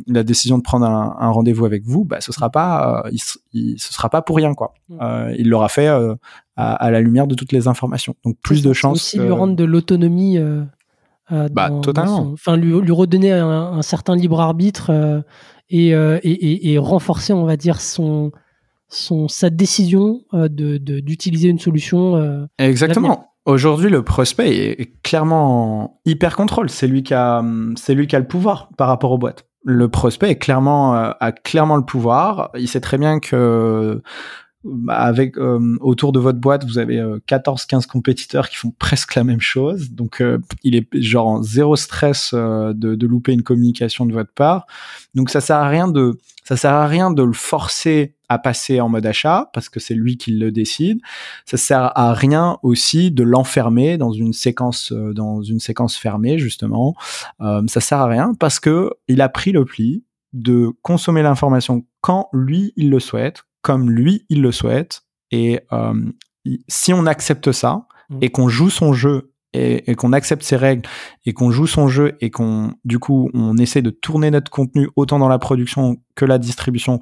la, 0.08 0.24
décision 0.24 0.58
de 0.58 0.64
prendre 0.64 0.88
un, 0.88 1.30
rendez-vous 1.30 1.66
avec 1.66 1.86
vous, 1.86 2.04
bah, 2.04 2.22
ce 2.22 2.32
sera 2.32 2.50
pas, 2.50 3.04
euh, 3.06 3.12
il, 3.54 3.80
ce 3.80 3.94
sera 3.94 4.10
pas 4.10 4.24
pour 4.24 4.36
rien 4.36 4.56
quoi. 4.56 4.74
Mm. 4.90 4.98
Euh, 5.02 5.36
il 5.38 5.48
l'aura 5.48 5.70
fait 5.70 5.88
à, 6.58 6.92
la 6.92 7.02
lumière 7.02 7.28
de 7.28 7.36
toutes 7.36 7.52
les 7.52 7.68
informations. 7.68 8.16
Donc 8.26 8.38
plus 8.42 8.64
de 8.64 8.74
chances. 8.74 8.96
Aussi 8.96 9.20
lui 9.20 9.32
rendre 9.32 9.56
de 9.56 9.64
l'autonomie. 9.64 10.40
Euh, 11.32 11.46
euh, 11.46 11.50
bah, 11.52 11.70
totalement. 11.82 12.32
enfin, 12.34 12.58
lui, 12.58 12.80
lui, 12.80 12.92
redonner 12.92 13.32
un, 13.32 13.82
certain 13.82 14.16
libre 14.16 14.40
arbitre 14.40 14.90
euh, 14.90 15.22
et, 15.70 15.90
et, 15.90 16.74
et, 16.74 16.78
renforcer, 16.78 17.34
on 17.34 17.46
va 17.46 17.56
dire, 17.56 17.80
son, 17.80 18.32
son, 18.90 19.28
sa 19.28 19.50
décision 19.50 20.22
de, 20.34 20.78
d'utiliser 20.78 21.50
une 21.50 21.60
solution. 21.60 22.48
Exactement. 22.58 23.28
Aujourd'hui, 23.46 23.90
le 23.90 24.04
prospect 24.04 24.56
est 24.56 25.02
clairement 25.02 26.00
hyper 26.06 26.36
contrôle. 26.36 26.70
C'est 26.70 26.88
lui 26.88 27.02
qui 27.02 27.14
a, 27.14 27.44
c'est 27.76 27.96
lui 27.96 28.06
qui 28.06 28.16
a 28.16 28.20
le 28.20 28.28
pouvoir 28.28 28.70
par 28.78 28.88
rapport 28.88 29.12
aux 29.12 29.18
boîtes. 29.18 29.46
Le 29.64 29.90
prospect 29.90 30.30
est 30.30 30.38
clairement 30.38 30.94
a 30.94 31.32
clairement 31.32 31.78
le 31.78 31.86
pouvoir. 31.86 32.52
Il 32.56 32.68
sait 32.68 32.82
très 32.82 32.98
bien 32.98 33.20
que 33.20 34.02
avec 34.90 35.38
euh, 35.38 35.78
autour 35.82 36.12
de 36.12 36.20
votre 36.20 36.40
boîte, 36.40 36.66
vous 36.66 36.78
avez 36.78 36.98
14-15 37.28 37.76
euh, 37.76 37.88
compétiteurs 37.88 38.50
qui 38.50 38.58
font 38.58 38.72
presque 38.78 39.16
la 39.16 39.24
même 39.24 39.42
chose. 39.42 39.92
Donc, 39.92 40.22
euh, 40.22 40.38
il 40.64 40.76
est 40.76 40.88
genre 40.94 41.42
zéro 41.42 41.76
stress 41.76 42.34
de, 42.34 42.74
de, 42.74 43.08
louper 43.08 43.34
une 43.34 43.42
communication 43.42 44.06
de 44.06 44.14
votre 44.14 44.32
part. 44.32 44.68
Donc, 45.16 45.30
ça 45.30 45.42
sert 45.42 45.58
à 45.58 45.68
rien 45.68 45.88
de 45.88 46.20
ça 46.44 46.58
sert 46.58 46.74
à 46.74 46.88
rien 46.88 47.12
de 47.12 47.24
le 47.24 47.34
forcer 47.34 48.16
à 48.28 48.38
passer 48.38 48.82
en 48.82 48.90
mode 48.90 49.06
achat 49.06 49.50
parce 49.54 49.70
que 49.70 49.80
c'est 49.80 49.94
lui 49.94 50.18
qui 50.18 50.32
le 50.32 50.52
décide. 50.52 51.00
Ça 51.46 51.58
sert 51.58 51.98
à 51.98 52.14
rien 52.14 52.58
aussi 52.64 53.12
de 53.12 53.24
l'enfermer 53.24 53.98
dans 53.98 54.12
une 54.12 54.34
séquence 54.34 54.92
dans 54.92 55.42
une 55.42 55.60
séquence 55.60 55.96
fermée 55.96 56.40
justement. 56.40 56.96
ça 57.40 57.80
sert 57.80 58.00
à 58.00 58.08
rien 58.08 58.34
parce 58.34 58.60
que 58.60 58.92
il 59.08 59.22
a 59.22 59.30
pris 59.30 59.52
le 59.52 59.66
pli 59.66 60.04
de 60.34 60.72
consommer 60.82 61.22
l'information 61.22 61.86
quand 62.02 62.30
lui 62.34 62.74
il 62.76 62.90
le 62.90 63.00
souhaite 63.00 63.44
comme 63.62 63.90
lui 63.90 64.26
il 64.30 64.42
le 64.42 64.52
souhaite. 64.52 65.04
Et 65.32 65.62
euh, 65.72 65.94
si 66.68 66.94
on 66.94 67.06
accepte 67.06 67.52
ça 67.52 67.88
mmh. 68.10 68.18
et 68.22 68.30
qu'on 68.30 68.50
joue 68.50 68.70
son 68.70 68.94
jeu 68.94 69.32
et, 69.54 69.96
qu'on 69.96 70.14
accepte 70.14 70.44
ses 70.44 70.56
règles 70.56 70.88
et 71.26 71.34
qu'on 71.34 71.52
joue 71.52 71.68
son 71.68 71.88
jeu 71.88 72.16
et 72.22 72.30
qu'on 72.30 72.74
du 72.86 73.00
coup 73.00 73.30
on 73.34 73.58
essaie 73.58 73.82
de 73.82 73.90
tourner 73.90 74.32
notre 74.32 74.50
contenu 74.50 74.90
autant 74.96 75.20
dans 75.20 75.28
la 75.28 75.40
production 75.40 75.98
que 76.16 76.24
la 76.24 76.38
distribution 76.38 77.00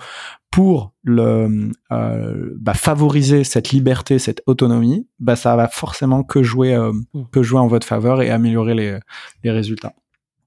pour 0.49 0.93
le 1.03 1.71
euh, 1.91 2.55
bah, 2.59 2.73
favoriser 2.73 3.43
cette 3.43 3.69
liberté, 3.69 4.17
cette 4.17 4.41
autonomie, 4.47 5.07
bah 5.19 5.35
ça 5.35 5.55
va 5.55 5.67
forcément 5.67 6.23
que 6.23 6.41
jouer 6.41 6.73
euh, 6.73 6.91
mmh. 6.91 7.23
que 7.31 7.43
jouer 7.43 7.59
en 7.59 7.67
votre 7.67 7.85
faveur 7.85 8.21
et 8.23 8.31
améliorer 8.31 8.73
les, 8.73 8.99
les 9.43 9.51
résultats. 9.51 9.93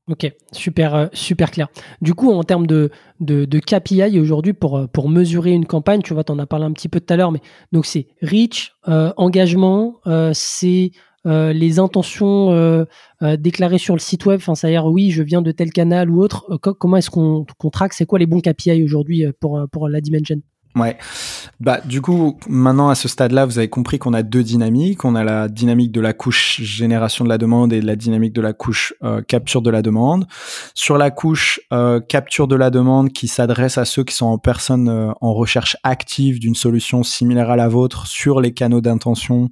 Ok, 0.08 0.30
super, 0.50 0.94
euh, 0.94 1.06
super 1.12 1.50
clair. 1.50 1.68
Du 2.00 2.14
coup, 2.14 2.32
en 2.32 2.42
termes 2.42 2.66
de, 2.66 2.90
de, 3.20 3.58
KPI 3.60 4.18
aujourd'hui 4.18 4.52
pour, 4.52 4.88
pour 4.92 5.08
mesurer 5.08 5.52
une 5.52 5.66
campagne, 5.66 6.02
tu 6.02 6.12
vois, 6.12 6.24
tu 6.24 6.32
en 6.32 6.38
as 6.40 6.46
parlé 6.46 6.64
un 6.64 6.72
petit 6.72 6.88
peu 6.88 6.98
tout 6.98 7.14
à 7.14 7.16
l'heure, 7.16 7.30
mais 7.30 7.40
donc 7.70 7.86
c'est 7.86 8.08
reach, 8.20 8.74
engagement, 9.16 10.00
c'est 10.32 10.90
euh, 11.26 11.52
les 11.52 11.78
intentions 11.78 12.50
euh, 12.50 12.84
euh, 13.22 13.36
déclarées 13.36 13.78
sur 13.78 13.94
le 13.94 14.00
site 14.00 14.26
web, 14.26 14.38
enfin, 14.38 14.56
c'est-à-dire 14.56 14.86
oui, 14.86 15.12
je 15.12 15.22
viens 15.22 15.40
de 15.40 15.52
tel 15.52 15.70
canal 15.70 16.10
ou 16.10 16.20
autre. 16.20 16.58
comment 16.58 16.96
est-ce 16.96 17.10
qu'on 17.10 17.44
traque 17.70 17.92
C'est 17.92 18.06
quoi 18.06 18.18
les 18.18 18.26
bons 18.26 18.40
KPI 18.40 18.82
aujourd'hui 18.82 19.26
pour, 19.38 19.62
pour 19.70 19.88
la 19.88 20.00
Dimension? 20.00 20.40
Ouais. 20.74 20.96
Bah 21.60 21.80
du 21.84 22.00
coup, 22.00 22.38
maintenant 22.48 22.88
à 22.88 22.94
ce 22.94 23.06
stade-là, 23.06 23.44
vous 23.44 23.58
avez 23.58 23.68
compris 23.68 23.98
qu'on 23.98 24.14
a 24.14 24.22
deux 24.22 24.42
dynamiques. 24.42 25.04
On 25.04 25.14
a 25.14 25.22
la 25.22 25.48
dynamique 25.48 25.92
de 25.92 26.00
la 26.00 26.14
couche 26.14 26.60
génération 26.62 27.24
de 27.24 27.28
la 27.28 27.36
demande 27.36 27.74
et 27.74 27.82
la 27.82 27.94
dynamique 27.94 28.32
de 28.32 28.40
la 28.40 28.54
couche 28.54 28.94
euh, 29.04 29.20
capture 29.20 29.60
de 29.60 29.68
la 29.68 29.82
demande. 29.82 30.26
Sur 30.74 30.96
la 30.96 31.10
couche 31.10 31.60
euh, 31.72 32.00
capture 32.00 32.48
de 32.48 32.56
la 32.56 32.70
demande 32.70 33.12
qui 33.12 33.28
s'adresse 33.28 33.76
à 33.76 33.84
ceux 33.84 34.02
qui 34.02 34.14
sont 34.14 34.26
en 34.26 34.38
personne 34.38 34.88
euh, 34.88 35.10
en 35.20 35.34
recherche 35.34 35.76
active 35.82 36.40
d'une 36.40 36.54
solution 36.54 37.02
similaire 37.02 37.50
à 37.50 37.56
la 37.56 37.68
vôtre 37.68 38.06
sur 38.06 38.40
les 38.40 38.52
canaux 38.52 38.80
d'intention, 38.80 39.50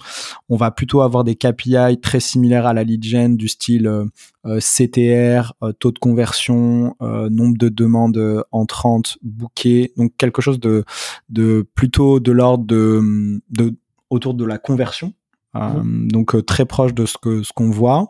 on 0.48 0.56
va 0.56 0.70
plutôt 0.70 1.02
avoir 1.02 1.24
des 1.24 1.34
KPI 1.36 2.00
très 2.00 2.20
similaires 2.20 2.66
à 2.66 2.72
la 2.72 2.82
lead 2.82 3.04
gen 3.04 3.36
du 3.36 3.48
style 3.48 3.86
euh, 3.86 4.04
CTR, 4.44 5.52
euh, 5.62 5.72
taux 5.72 5.92
de 5.92 5.98
conversion, 5.98 6.96
euh, 7.02 7.28
nombre 7.28 7.58
de 7.58 7.68
demandes 7.68 8.44
entrantes, 8.52 9.18
bookées, 9.22 9.92
donc 9.96 10.12
quelque 10.16 10.42
chose 10.42 10.60
de, 10.60 10.84
de 11.28 11.68
plutôt 11.74 12.20
de 12.20 12.32
l'ordre 12.32 12.64
de, 12.64 13.42
de 13.50 13.76
autour 14.08 14.34
de 14.34 14.44
la 14.44 14.58
conversion, 14.58 15.12
mmh. 15.54 16.08
donc 16.08 16.44
très 16.46 16.64
proche 16.64 16.94
de 16.94 17.06
ce 17.06 17.16
que 17.20 17.42
ce 17.42 17.52
qu'on 17.52 17.70
voit, 17.70 18.08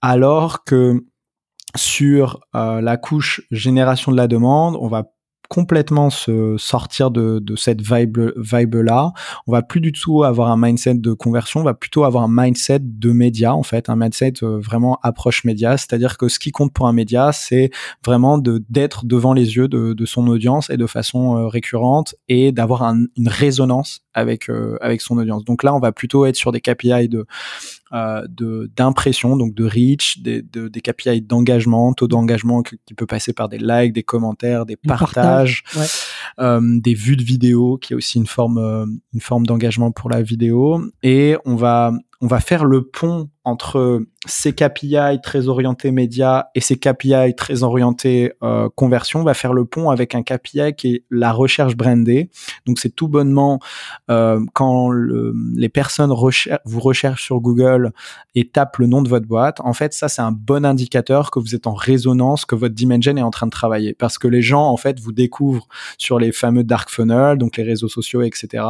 alors 0.00 0.64
que 0.64 1.04
sur 1.76 2.40
la 2.52 2.96
couche 2.96 3.42
génération 3.50 4.12
de 4.12 4.16
la 4.16 4.28
demande, 4.28 4.76
on 4.80 4.86
va 4.86 5.13
complètement 5.48 6.10
se 6.10 6.56
sortir 6.58 7.10
de, 7.10 7.42
cette 7.56 7.82
vibe 7.82 8.32
vibe 8.36 8.74
là 8.74 9.12
on 9.46 9.52
va 9.52 9.62
plus 9.62 9.80
du 9.80 9.92
tout 9.92 10.24
avoir 10.24 10.50
un 10.50 10.56
mindset 10.56 10.94
de 10.94 11.12
conversion 11.12 11.60
on 11.60 11.64
va 11.64 11.74
plutôt 11.74 12.04
avoir 12.04 12.24
un 12.24 12.28
mindset 12.30 12.80
de 12.80 13.12
média 13.12 13.54
en 13.54 13.62
fait 13.62 13.88
un 13.88 13.96
mindset 13.96 14.34
euh, 14.42 14.58
vraiment 14.58 14.98
approche 15.02 15.44
média. 15.44 15.76
C'est-à-dire 15.76 16.16
que 16.18 16.28
ce 16.28 16.38
qui 16.38 16.50
compte 16.50 16.72
pour 16.72 16.86
un 16.86 16.92
média 16.92 17.32
c'est 17.32 17.70
vraiment 18.04 18.38
d'être 18.38 19.06
devant 19.06 19.32
les 19.32 19.56
yeux 19.56 19.68
de, 19.68 20.04
son 20.04 20.26
audience 20.28 20.70
et 20.70 20.76
de 20.76 20.86
façon 20.86 21.36
euh, 21.36 21.46
récurrente 21.46 22.14
et 22.28 22.52
d'avoir 22.52 22.82
une 22.82 23.08
résonance 23.26 24.02
avec 24.12 24.50
euh, 24.50 24.76
avec 24.80 25.00
son 25.00 25.16
audience. 25.18 25.44
Donc 25.44 25.62
là 25.62 25.74
on 25.74 25.80
va 25.80 25.92
plutôt 25.92 26.26
être 26.26 26.36
sur 26.36 26.52
des 26.52 26.60
KPI 26.60 27.08
de 27.08 27.26
de 27.92 28.70
d'impression, 28.76 29.36
donc 29.36 29.54
de 29.54 29.64
reach, 29.64 30.20
des, 30.20 30.42
de, 30.42 30.68
des 30.68 30.80
KPI 30.80 31.22
d'engagement, 31.22 31.92
taux 31.92 32.08
d'engagement 32.08 32.62
qui 32.62 32.94
peut 32.94 33.06
passer 33.06 33.32
par 33.32 33.48
des 33.48 33.58
likes, 33.58 33.92
des 33.92 34.02
commentaires, 34.02 34.66
des 34.66 34.76
partages, 34.76 35.62
euh, 36.38 36.60
des 36.80 36.94
vues 36.94 37.16
de 37.16 37.22
vidéo, 37.22 37.78
qui 37.78 37.92
est 37.92 37.96
aussi 37.96 38.18
une 38.18 38.26
forme 38.26 38.58
euh, 38.58 38.86
une 39.12 39.20
forme 39.20 39.46
d'engagement 39.46 39.92
pour 39.92 40.10
la 40.10 40.22
vidéo. 40.22 40.82
Et 41.02 41.36
on 41.44 41.56
va 41.56 41.92
on 42.20 42.26
va 42.26 42.40
faire 42.40 42.64
le 42.64 42.82
pont 42.82 43.28
entre 43.44 44.00
ces 44.26 44.54
KPI 44.54 45.20
très 45.22 45.48
orientés 45.48 45.90
médias 45.90 46.46
et 46.54 46.60
ces 46.60 46.76
KPI 46.76 47.34
très 47.36 47.62
orientés 47.62 48.32
euh, 48.42 48.70
conversion. 48.74 49.20
On 49.20 49.24
va 49.24 49.34
faire 49.34 49.52
le 49.52 49.66
pont 49.66 49.90
avec 49.90 50.14
un 50.14 50.22
KPI 50.22 50.74
qui 50.76 50.94
est 50.94 51.04
la 51.10 51.32
recherche 51.32 51.76
brandée. 51.76 52.30
Donc 52.66 52.78
c'est 52.78 52.88
tout 52.88 53.06
bonnement 53.06 53.58
euh, 54.10 54.40
quand 54.54 54.88
le, 54.88 55.34
les 55.54 55.68
personnes 55.68 56.10
vous 56.64 56.80
recherchent 56.80 57.24
sur 57.24 57.40
Google 57.40 57.92
et 58.34 58.48
tapent 58.48 58.78
le 58.78 58.86
nom 58.86 59.02
de 59.02 59.08
votre 59.08 59.26
boîte. 59.26 59.60
En 59.60 59.74
fait, 59.74 59.92
ça 59.92 60.08
c'est 60.08 60.22
un 60.22 60.32
bon 60.32 60.64
indicateur 60.64 61.30
que 61.30 61.38
vous 61.38 61.54
êtes 61.54 61.66
en 61.66 61.74
résonance, 61.74 62.46
que 62.46 62.54
votre 62.54 62.74
dimension 62.74 63.16
est 63.16 63.22
en 63.22 63.30
train 63.30 63.46
de 63.46 63.50
travailler, 63.50 63.92
parce 63.92 64.18
que 64.18 64.28
les 64.28 64.42
gens 64.42 64.68
en 64.68 64.76
fait 64.76 64.98
vous 65.00 65.12
découvrent 65.12 65.68
sur 65.98 66.18
les 66.18 66.32
fameux 66.32 66.64
dark 66.64 66.88
funnels, 66.90 67.36
donc 67.36 67.56
les 67.58 67.62
réseaux 67.62 67.88
sociaux, 67.88 68.22
etc. 68.22 68.64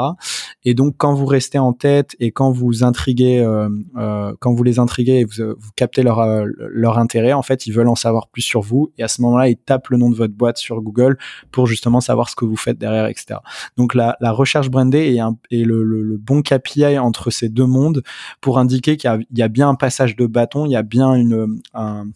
Et 0.64 0.74
donc 0.74 0.94
quand 0.98 1.14
vous 1.14 1.26
restez 1.26 1.58
en 1.58 1.72
tête 1.72 2.16
et 2.18 2.32
quand 2.32 2.50
vous 2.50 2.82
intriguez 2.82 3.40
euh, 3.40 3.68
euh, 3.96 4.34
quand 4.40 4.52
vous 4.52 4.63
les 4.64 4.78
intriguez 4.78 5.20
et 5.20 5.24
vous, 5.24 5.54
vous 5.56 5.70
captez 5.76 6.02
leur, 6.02 6.20
euh, 6.20 6.46
leur 6.58 6.98
intérêt, 6.98 7.32
en 7.32 7.42
fait, 7.42 7.66
ils 7.66 7.72
veulent 7.72 7.88
en 7.88 7.94
savoir 7.94 8.28
plus 8.28 8.42
sur 8.42 8.60
vous. 8.60 8.92
Et 8.98 9.02
à 9.02 9.08
ce 9.08 9.22
moment-là, 9.22 9.48
ils 9.48 9.56
tapent 9.56 9.88
le 9.88 9.96
nom 9.96 10.10
de 10.10 10.16
votre 10.16 10.34
boîte 10.34 10.58
sur 10.58 10.80
Google 10.80 11.16
pour 11.52 11.66
justement 11.66 12.00
savoir 12.00 12.28
ce 12.28 12.36
que 12.36 12.44
vous 12.44 12.56
faites 12.56 12.78
derrière, 12.78 13.06
etc. 13.06 13.36
Donc 13.76 13.94
la, 13.94 14.16
recherche 14.20 14.70
brandée 14.70 15.16
est, 15.50 15.64
le, 15.64 16.16
bon 16.18 16.42
KPI 16.42 16.98
entre 16.98 17.30
ces 17.30 17.48
deux 17.48 17.66
mondes 17.66 18.02
pour 18.40 18.58
indiquer 18.58 18.96
qu'il 18.96 19.26
y, 19.32 19.42
a 19.42 19.48
bien 19.48 19.68
un 19.68 19.74
passage 19.74 20.16
de 20.16 20.26
bâton, 20.26 20.66
il 20.66 20.72
y 20.72 20.76
a 20.76 20.82
bien 20.82 21.14
une, 21.14 21.60
un, 21.74 22.06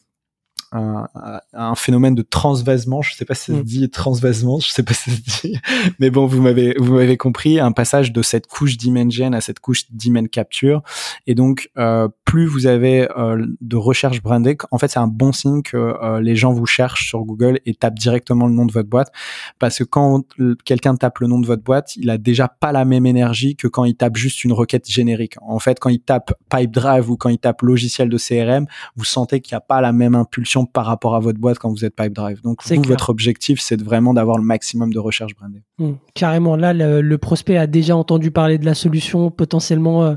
un, 0.73 1.09
un, 1.53 1.75
phénomène 1.75 2.15
de 2.15 2.23
transvasement. 2.23 3.03
Je 3.03 3.15
sais 3.15 3.25
pas 3.25 3.35
si 3.35 3.53
ça 3.53 3.59
se 3.59 3.63
mm. 3.63 3.65
dit 3.65 3.91
transvasement, 3.91 4.61
je 4.61 4.69
sais 4.69 4.83
pas 4.83 4.95
si 4.95 5.11
ça 5.11 5.17
se 5.17 5.47
dit, 5.47 5.59
mais 5.99 6.11
bon, 6.11 6.27
vous 6.27 6.43
m'avez 6.43 6.75
vous 6.79 6.95
m'avez 6.95 7.17
compris, 7.17 7.59
un 7.59 7.73
passage 7.73 8.13
de 8.13 8.23
cette 8.23 8.47
couche 8.47 8.77
dimension 8.77 9.33
à 9.33 9.41
cette 9.41 9.61
couche 9.61 9.85
dimen 9.91 10.29
capture. 10.29 10.83
Et 11.27 11.35
donc, 11.35 11.71
euh, 11.79 12.09
plus 12.25 12.47
vous 12.47 12.67
avez 12.67 13.09
euh, 13.17 13.47
de 13.61 13.77
recherche 13.77 14.23
brandée, 14.23 14.57
en 14.71 14.79
fait, 14.79 14.89
c'est 14.89 14.99
un 14.99 15.07
bon 15.07 15.33
signe 15.33 15.63
que 15.63 15.77
euh, 15.77 16.21
les 16.21 16.37
gens 16.37 16.53
vous 16.53 16.67
cherchent 16.67 17.09
sur 17.09 17.21
Google 17.21 17.61
et 17.67 17.75
tapent 17.75 17.99
directement 17.99 18.47
le 18.47 18.53
nom 18.53 18.67
de 18.67 18.73
votre 18.73 18.89
boîte, 18.89 19.13
parce 19.59 19.79
que 19.79 19.85
quand 19.85 20.25
quelqu'un 20.65 20.97
tape 20.97 21.19
le 21.21 21.27
nom 21.27 21.39
de 21.39 21.47
votre 21.47 21.63
boîte, 21.63 21.97
il 21.97 22.11
a 22.11 22.19
déjà 22.19 22.49
pas 22.49 22.73
la 22.73 22.85
même 22.85 23.07
énergie 23.07 23.57
que 23.57 23.67
quand 23.67 23.85
il 23.85 23.95
tape 23.95 24.17
juste 24.17 24.45
une 24.45 24.53
requête 24.53 24.89
générique. 24.89 25.37
En 25.43 25.59
fait, 25.59 25.79
quand 25.79 25.91
il 25.91 26.01
tape 26.01 26.33
Pipedrive 26.51 27.11
ou 27.11 27.17
quand 27.17 27.29
il 27.29 27.39
tape 27.39 27.63
logiciel 27.63 28.09
de 28.09 28.19
CRM, 28.19 28.67
vous 28.97 29.05
sentez 29.05 29.41
qu'il 29.41 29.55
n'y 29.55 29.59
a 29.59 29.61
pas 29.61 29.81
la 29.81 29.93
même 29.93 30.15
impulsion 30.15 30.58
par 30.65 30.87
rapport 30.87 31.15
à 31.15 31.21
votre 31.21 31.39
boîte 31.39 31.59
quand 31.59 31.71
vous 31.71 31.85
êtes 31.85 31.95
Pipedrive. 31.95 32.43
Donc, 32.43 32.63
vous, 32.65 32.83
votre 32.83 33.11
objectif, 33.11 33.61
c'est 33.61 33.81
vraiment 33.81 34.15
d'avoir 34.15 34.39
le 34.39 34.45
maximum 34.45 34.93
de 34.93 34.99
recherche 34.99 35.35
brandée. 35.35 35.63
Mmh. 35.79 35.93
carrément, 36.15 36.57
là, 36.57 36.73
le, 36.73 37.19
prospect 37.19 37.57
a 37.57 37.67
déjà 37.67 37.97
entendu 37.97 38.31
parler 38.31 38.59
de 38.59 38.65
la 38.65 38.75
solution. 38.75 39.31
Potentiellement, 39.31 40.05
euh, 40.05 40.15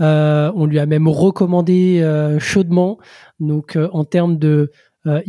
euh, 0.00 0.52
on 0.54 0.66
lui 0.66 0.78
a 0.78 0.86
même 0.86 1.08
recommandé 1.08 2.00
euh, 2.02 2.38
chaudement. 2.38 2.98
Donc, 3.40 3.78
en 3.92 4.04
termes 4.04 4.38
de 4.38 4.70
euh, 5.06 5.20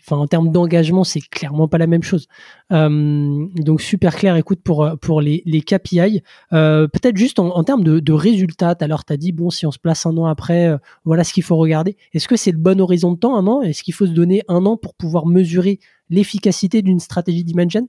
enfin 0.00 0.16
en 0.16 0.26
termes 0.26 0.50
d'engagement, 0.50 1.04
c'est 1.04 1.20
clairement 1.20 1.68
pas 1.68 1.78
la 1.78 1.86
même 1.86 2.02
chose. 2.02 2.26
Euh, 2.72 3.46
donc 3.56 3.80
super 3.80 4.14
clair, 4.14 4.36
écoute 4.36 4.60
pour 4.62 4.84
euh, 4.84 4.96
pour 4.96 5.20
les, 5.20 5.42
les 5.46 5.62
KPI. 5.62 6.22
Peut-être 6.50 7.16
juste 7.16 7.38
en, 7.38 7.64
termes 7.64 7.84
de, 7.84 8.00
de 8.00 8.12
résultats. 8.12 8.76
Alors 8.80 9.04
tu 9.04 9.12
as 9.12 9.16
dit 9.16 9.32
bon 9.32 9.50
si 9.50 9.66
on 9.66 9.70
se 9.70 9.78
place 9.78 10.06
un 10.06 10.16
an 10.16 10.26
après, 10.26 10.76
voilà 11.04 11.24
ce 11.24 11.32
qu'il 11.32 11.42
faut 11.42 11.56
regarder. 11.56 11.96
Est-ce 12.12 12.28
que 12.28 12.36
c'est 12.36 12.52
le 12.52 12.58
bon 12.58 12.80
horizon 12.80 13.12
de 13.12 13.18
temps 13.18 13.36
un 13.36 13.46
an? 13.46 13.62
Est-ce 13.62 13.82
qu'il 13.82 13.94
faut 13.94 14.06
se 14.06 14.12
donner 14.12 14.42
un 14.48 14.66
an 14.66 14.76
pour 14.76 14.94
pouvoir 14.94 15.26
mesurer 15.26 15.80
l'efficacité 16.10 16.82
d'une 16.82 17.00
stratégie 17.00 17.44
d'Imagen? 17.44 17.86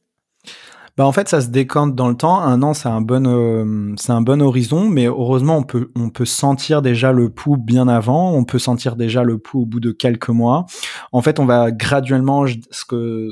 Bah 0.98 1.06
en 1.06 1.12
fait, 1.12 1.30
ça 1.30 1.42
se 1.42 1.50
décante 1.50 1.94
dans 1.94 2.10
le 2.10 2.18
temps. 2.18 2.42
Un 2.42 2.64
an, 2.64 2.74
c'est 2.74 2.90
un 2.90 3.02
bon, 3.02 3.28
euh, 3.28 3.94
c'est 3.98 4.12
un 4.12 4.22
bon 4.22 4.42
horizon, 4.42 4.90
mais 4.90 5.06
heureusement, 5.06 5.58
on 5.58 5.64
peut, 5.64 5.92
on 5.96 6.10
peut 6.10 6.26
sentir 6.26 6.82
déjà 6.82 7.12
le 7.12 7.30
pouls 7.30 7.56
bien 7.56 7.88
avant. 7.88 8.34
On 8.34 8.44
peut 8.46 8.58
sentir 8.58 8.96
déjà 8.96 9.22
le 9.22 9.38
pouls 9.38 9.62
au 9.62 9.66
bout 9.68 9.80
de 9.80 9.92
quelques 9.92 10.30
mois. 10.30 10.66
En 11.12 11.22
fait, 11.22 11.40
on 11.40 11.46
va 11.46 11.70
graduellement, 11.70 12.48
ce 12.48 12.84
que 12.86 13.30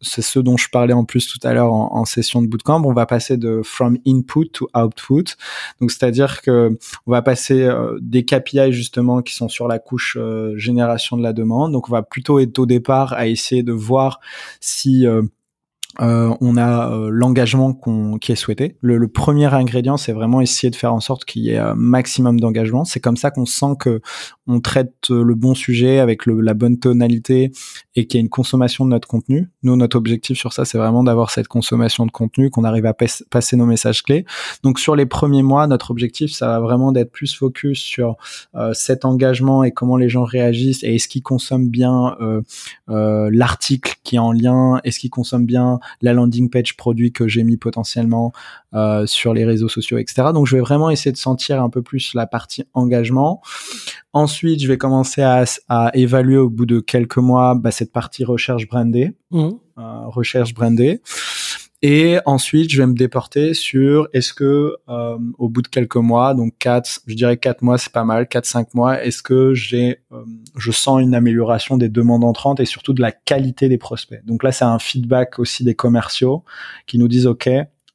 c'est 0.00 0.22
ce 0.22 0.38
dont 0.38 0.56
je 0.56 0.68
parlais 0.70 0.92
en 0.92 1.04
plus 1.04 1.26
tout 1.26 1.44
à 1.44 1.52
l'heure 1.52 1.72
en, 1.72 2.04
session 2.04 2.42
de 2.42 2.46
bootcamp, 2.46 2.84
on 2.84 2.92
va 2.92 3.06
passer 3.06 3.36
de 3.36 3.60
from 3.64 3.98
input 4.06 4.50
to 4.52 4.68
output. 4.72 5.36
Donc, 5.80 5.90
c'est-à-dire 5.90 6.42
que 6.42 6.78
on 7.06 7.10
va 7.10 7.22
passer 7.22 7.62
euh, 7.62 7.98
des 8.00 8.24
KPI 8.24 8.70
justement 8.70 9.20
qui 9.20 9.34
sont 9.34 9.48
sur 9.48 9.66
la 9.66 9.80
couche 9.80 10.16
euh, 10.16 10.56
génération 10.56 11.16
de 11.16 11.24
la 11.24 11.32
demande. 11.32 11.72
Donc, 11.72 11.88
on 11.88 11.92
va 11.92 12.02
plutôt 12.02 12.38
être 12.38 12.56
au 12.60 12.66
départ 12.66 13.14
à 13.14 13.26
essayer 13.26 13.64
de 13.64 13.72
voir 13.72 14.20
si 14.60 15.06
euh, 15.98 16.34
on 16.40 16.56
a 16.56 16.92
euh, 16.92 17.10
l'engagement 17.10 17.78
qui 18.20 18.30
est 18.30 18.36
souhaité. 18.36 18.76
Le, 18.80 19.08
premier 19.08 19.52
ingrédient, 19.52 19.96
c'est 19.96 20.12
vraiment 20.12 20.40
essayer 20.40 20.70
de 20.70 20.76
faire 20.76 20.94
en 20.94 21.00
sorte 21.00 21.24
qu'il 21.24 21.42
y 21.42 21.50
ait 21.50 21.58
un 21.58 21.74
maximum 21.74 22.38
d'engagement. 22.38 22.84
C'est 22.84 23.00
comme 23.00 23.16
ça 23.16 23.32
qu'on 23.32 23.44
sent 23.44 23.74
que 23.78 24.00
on 24.46 24.60
traite 24.60 25.10
le 25.10 25.34
bon 25.34 25.54
sujet 25.54 25.98
avec 25.98 26.26
la 26.26 26.54
bonne 26.54 26.78
tonalité 26.78 27.52
et 27.96 28.06
qu'il 28.06 28.18
y 28.18 28.20
a 28.20 28.22
une 28.22 28.28
consommation 28.28 28.84
de 28.84 28.90
notre 28.90 29.08
contenu. 29.08 29.50
Nous, 29.62 29.76
notre 29.76 29.96
objectif 29.96 30.38
sur 30.38 30.52
ça, 30.52 30.64
c'est 30.64 30.78
vraiment 30.78 31.02
d'avoir 31.02 31.30
cette 31.30 31.48
consommation 31.48 32.06
de 32.06 32.10
contenu, 32.10 32.50
qu'on 32.50 32.64
arrive 32.64 32.86
à 32.86 32.94
passer 32.94 33.56
nos 33.56 33.66
messages 33.66 34.02
clés. 34.02 34.24
Donc 34.62 34.78
sur 34.78 34.94
les 34.96 35.06
premiers 35.06 35.42
mois, 35.42 35.66
notre 35.66 35.90
objectif, 35.90 36.32
ça 36.32 36.46
va 36.46 36.60
vraiment 36.60 36.92
d'être 36.92 37.10
plus 37.10 37.34
focus 37.34 37.80
sur 37.80 38.16
euh, 38.54 38.72
cet 38.74 39.04
engagement 39.04 39.64
et 39.64 39.72
comment 39.72 39.96
les 39.96 40.08
gens 40.08 40.24
réagissent 40.24 40.84
et 40.84 40.94
est-ce 40.94 41.08
qu'ils 41.08 41.22
consomment 41.22 41.68
bien 41.68 42.16
l'article 42.88 43.96
qui 44.04 44.16
est 44.16 44.20
en 44.20 44.32
lien, 44.32 44.80
est-ce 44.84 44.98
qu'ils 44.98 45.10
consomment 45.10 45.46
bien 45.46 45.79
la 46.00 46.12
landing 46.12 46.50
page 46.50 46.76
produit 46.76 47.12
que 47.12 47.28
j'ai 47.28 47.44
mis 47.44 47.56
potentiellement 47.56 48.32
euh, 48.74 49.06
sur 49.06 49.34
les 49.34 49.44
réseaux 49.44 49.68
sociaux, 49.68 49.98
etc. 49.98 50.28
Donc 50.32 50.46
je 50.46 50.56
vais 50.56 50.62
vraiment 50.62 50.90
essayer 50.90 51.12
de 51.12 51.16
sentir 51.16 51.62
un 51.62 51.70
peu 51.70 51.82
plus 51.82 52.14
la 52.14 52.26
partie 52.26 52.64
engagement. 52.74 53.40
Ensuite, 54.12 54.60
je 54.60 54.68
vais 54.68 54.78
commencer 54.78 55.22
à, 55.22 55.44
à 55.68 55.90
évaluer 55.94 56.36
au 56.36 56.50
bout 56.50 56.66
de 56.66 56.80
quelques 56.80 57.18
mois 57.18 57.54
bah, 57.54 57.70
cette 57.70 57.92
partie 57.92 58.24
recherche 58.24 58.66
brandée, 58.66 59.12
mmh. 59.30 59.48
euh, 59.78 60.06
recherche 60.06 60.54
brandée. 60.54 61.00
Et 61.82 62.18
ensuite, 62.26 62.70
je 62.70 62.82
vais 62.82 62.86
me 62.86 62.94
déporter 62.94 63.54
sur 63.54 64.08
est-ce 64.12 64.34
que 64.34 64.76
euh, 64.88 65.18
au 65.38 65.48
bout 65.48 65.62
de 65.62 65.68
quelques 65.68 65.96
mois, 65.96 66.34
donc 66.34 66.52
quatre, 66.58 67.00
je 67.06 67.14
dirais 67.14 67.38
quatre 67.38 67.62
mois, 67.62 67.78
c'est 67.78 67.92
pas 67.92 68.04
mal, 68.04 68.28
quatre 68.28 68.44
cinq 68.44 68.74
mois, 68.74 69.02
est-ce 69.02 69.22
que 69.22 69.54
j'ai, 69.54 70.00
euh, 70.12 70.22
je 70.58 70.72
sens 70.72 71.00
une 71.00 71.14
amélioration 71.14 71.78
des 71.78 71.88
demandes 71.88 72.24
entrantes 72.24 72.60
et 72.60 72.66
surtout 72.66 72.92
de 72.92 73.00
la 73.00 73.12
qualité 73.12 73.70
des 73.70 73.78
prospects? 73.78 74.20
Donc 74.26 74.42
là, 74.42 74.52
c'est 74.52 74.66
un 74.66 74.78
feedback 74.78 75.38
aussi 75.38 75.64
des 75.64 75.74
commerciaux 75.74 76.44
qui 76.86 76.98
nous 76.98 77.08
disent 77.08 77.26
ok, 77.26 77.48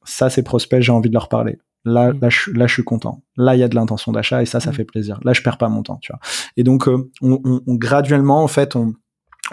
ça 0.04 0.32
c'est 0.32 0.44
prospect, 0.44 0.82
j'ai 0.82 0.92
envie 0.92 1.10
de 1.10 1.14
leur 1.14 1.30
parler. 1.30 1.60
Là, 1.88 2.12
mmh. 2.12 2.20
là, 2.20 2.30
je, 2.30 2.52
là, 2.52 2.66
je 2.66 2.74
suis 2.74 2.84
content. 2.84 3.22
Là, 3.38 3.56
il 3.56 3.60
y 3.60 3.64
a 3.64 3.68
de 3.68 3.76
l'intention 3.76 4.12
d'achat 4.12 4.42
et 4.42 4.48
ça, 4.48 4.60
ça 4.60 4.72
mmh. 4.72 4.74
fait 4.74 4.86
plaisir. 4.86 5.20
Là, 5.24 5.34
je 5.34 5.44
perds 5.44 5.60
pas 5.60 5.70
mon 5.70 5.84
temps, 5.84 6.00
tu 6.02 6.12
vois. 6.12 6.20
Et 6.58 6.64
donc, 6.64 6.88
euh, 6.88 7.12
on, 7.22 7.40
on, 7.46 7.62
on, 7.68 7.76
graduellement, 7.76 8.44
en 8.44 8.48
fait, 8.48 8.76
on, 8.76 8.96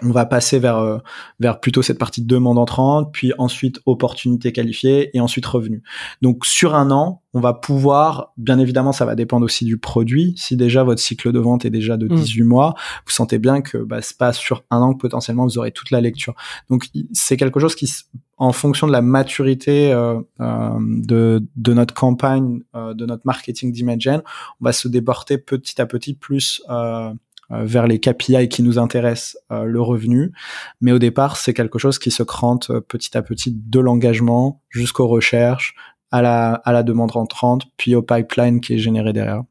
on 0.00 0.10
va 0.10 0.24
passer 0.24 0.58
vers 0.58 0.78
euh, 0.78 0.98
vers 1.38 1.60
plutôt 1.60 1.82
cette 1.82 1.98
partie 1.98 2.22
de 2.22 2.26
demande 2.26 2.58
entrante, 2.58 3.10
puis 3.12 3.32
ensuite 3.36 3.80
opportunité 3.84 4.52
qualifiée 4.52 5.14
et 5.14 5.20
ensuite 5.20 5.44
revenu. 5.44 5.82
Donc 6.22 6.46
sur 6.46 6.74
un 6.74 6.90
an, 6.90 7.22
on 7.34 7.40
va 7.40 7.52
pouvoir, 7.52 8.32
bien 8.38 8.58
évidemment, 8.58 8.92
ça 8.92 9.04
va 9.04 9.14
dépendre 9.14 9.44
aussi 9.44 9.64
du 9.64 9.76
produit. 9.76 10.34
Si 10.36 10.56
déjà 10.56 10.82
votre 10.82 11.00
cycle 11.00 11.32
de 11.32 11.38
vente 11.38 11.64
est 11.64 11.70
déjà 11.70 11.96
de 11.96 12.08
18 12.08 12.42
mm. 12.42 12.46
mois, 12.46 12.74
vous 13.06 13.12
sentez 13.12 13.38
bien 13.38 13.60
que 13.60 13.78
bah, 13.78 14.00
c'est 14.00 14.16
pas 14.16 14.32
sur 14.32 14.64
un 14.70 14.80
an 14.80 14.94
que 14.94 14.98
potentiellement 14.98 15.44
vous 15.44 15.58
aurez 15.58 15.72
toute 15.72 15.90
la 15.90 16.00
lecture. 16.00 16.34
Donc 16.70 16.88
c'est 17.12 17.36
quelque 17.36 17.60
chose 17.60 17.74
qui, 17.74 17.90
en 18.38 18.52
fonction 18.52 18.86
de 18.86 18.92
la 18.92 19.02
maturité 19.02 19.92
euh, 19.92 20.20
euh, 20.40 20.70
de, 20.80 21.46
de 21.56 21.74
notre 21.74 21.94
campagne, 21.94 22.62
de 22.74 23.06
notre 23.06 23.22
marketing 23.24 23.72
d'Imagen, 23.72 24.22
on 24.60 24.64
va 24.64 24.72
se 24.72 24.88
déporter 24.88 25.38
petit 25.38 25.80
à 25.80 25.86
petit 25.86 26.14
plus 26.14 26.62
euh, 26.70 27.12
vers 27.60 27.86
les 27.86 27.98
KPI 27.98 28.48
qui 28.48 28.62
nous 28.62 28.78
intéressent, 28.78 29.36
euh, 29.50 29.64
le 29.64 29.80
revenu. 29.80 30.32
Mais 30.80 30.92
au 30.92 30.98
départ, 30.98 31.36
c'est 31.36 31.54
quelque 31.54 31.78
chose 31.78 31.98
qui 31.98 32.10
se 32.10 32.22
crante 32.22 32.70
euh, 32.70 32.80
petit 32.80 33.16
à 33.16 33.22
petit 33.22 33.52
de 33.52 33.80
l'engagement 33.80 34.62
jusqu'aux 34.70 35.06
recherches, 35.06 35.74
à 36.10 36.22
la, 36.22 36.54
à 36.54 36.72
la 36.72 36.82
demande 36.82 37.10
rentrante, 37.10 37.64
puis 37.76 37.94
au 37.94 38.02
pipeline 38.02 38.60
qui 38.60 38.74
est 38.74 38.78
généré 38.78 39.12
derrière. 39.12 39.42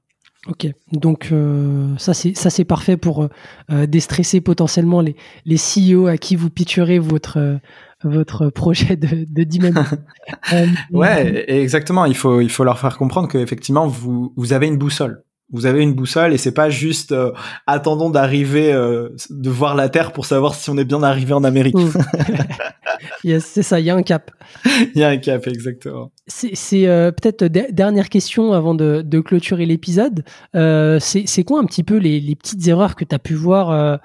Ok, 0.47 0.67
donc 0.91 1.31
ça 1.97 2.15
c'est 2.15 2.35
ça 2.35 2.49
c'est 2.49 2.65
parfait 2.65 2.97
pour 2.97 3.29
déstresser 3.69 4.41
potentiellement 4.41 4.99
les, 4.99 5.15
les 5.45 5.57
CEO 5.57 6.07
à 6.07 6.17
qui 6.17 6.35
vous 6.35 6.49
pitcherez 6.49 6.97
votre 6.97 7.59
votre 8.03 8.49
projet 8.49 8.95
de, 8.95 9.27
de 9.29 9.43
dimension. 9.43 9.99
ouais, 10.91 11.45
exactement. 11.47 12.05
Il 12.05 12.15
faut 12.15 12.41
il 12.41 12.49
faut 12.49 12.63
leur 12.63 12.79
faire 12.79 12.97
comprendre 12.97 13.27
que 13.27 13.37
effectivement 13.37 13.85
vous 13.85 14.33
vous 14.35 14.51
avez 14.51 14.65
une 14.65 14.79
boussole 14.79 15.23
vous 15.51 15.65
avez 15.65 15.81
une 15.83 15.93
boussole 15.93 16.33
et 16.33 16.37
c'est 16.37 16.53
pas 16.53 16.69
juste 16.69 17.11
euh, 17.11 17.31
attendons 17.67 18.09
d'arriver 18.09 18.71
euh, 18.71 19.09
de 19.29 19.49
voir 19.49 19.75
la 19.75 19.89
Terre 19.89 20.13
pour 20.13 20.25
savoir 20.25 20.55
si 20.55 20.69
on 20.69 20.77
est 20.77 20.85
bien 20.85 21.03
arrivé 21.03 21.33
en 21.33 21.43
Amérique. 21.43 21.77
Yes, 23.23 23.45
c'est 23.45 23.63
ça, 23.63 23.79
il 23.79 23.85
y 23.85 23.89
a 23.89 23.95
un 23.95 24.03
cap. 24.03 24.31
Il 24.65 24.99
y 24.99 25.03
a 25.03 25.09
un 25.09 25.17
cap, 25.17 25.47
exactement. 25.47 26.11
C'est 26.27 26.87
euh, 26.87 27.11
peut-être 27.11 27.45
dernière 27.45 28.09
question 28.09 28.53
avant 28.53 28.75
de, 28.75 29.01
de 29.03 29.19
clôturer 29.19 29.65
l'épisode. 29.65 30.23
c'est 30.53 31.43
quoi 31.45 31.59
un 31.59 31.65
petit 31.65 31.83
peu 31.83 31.97
les, 31.97 32.19
les 32.19 32.35
petites 32.35 32.67
erreurs 32.67 32.95
que 32.95 33.05
tu 33.05 33.15
as 33.15 33.19
pu 33.19 33.33
voir 33.33 33.99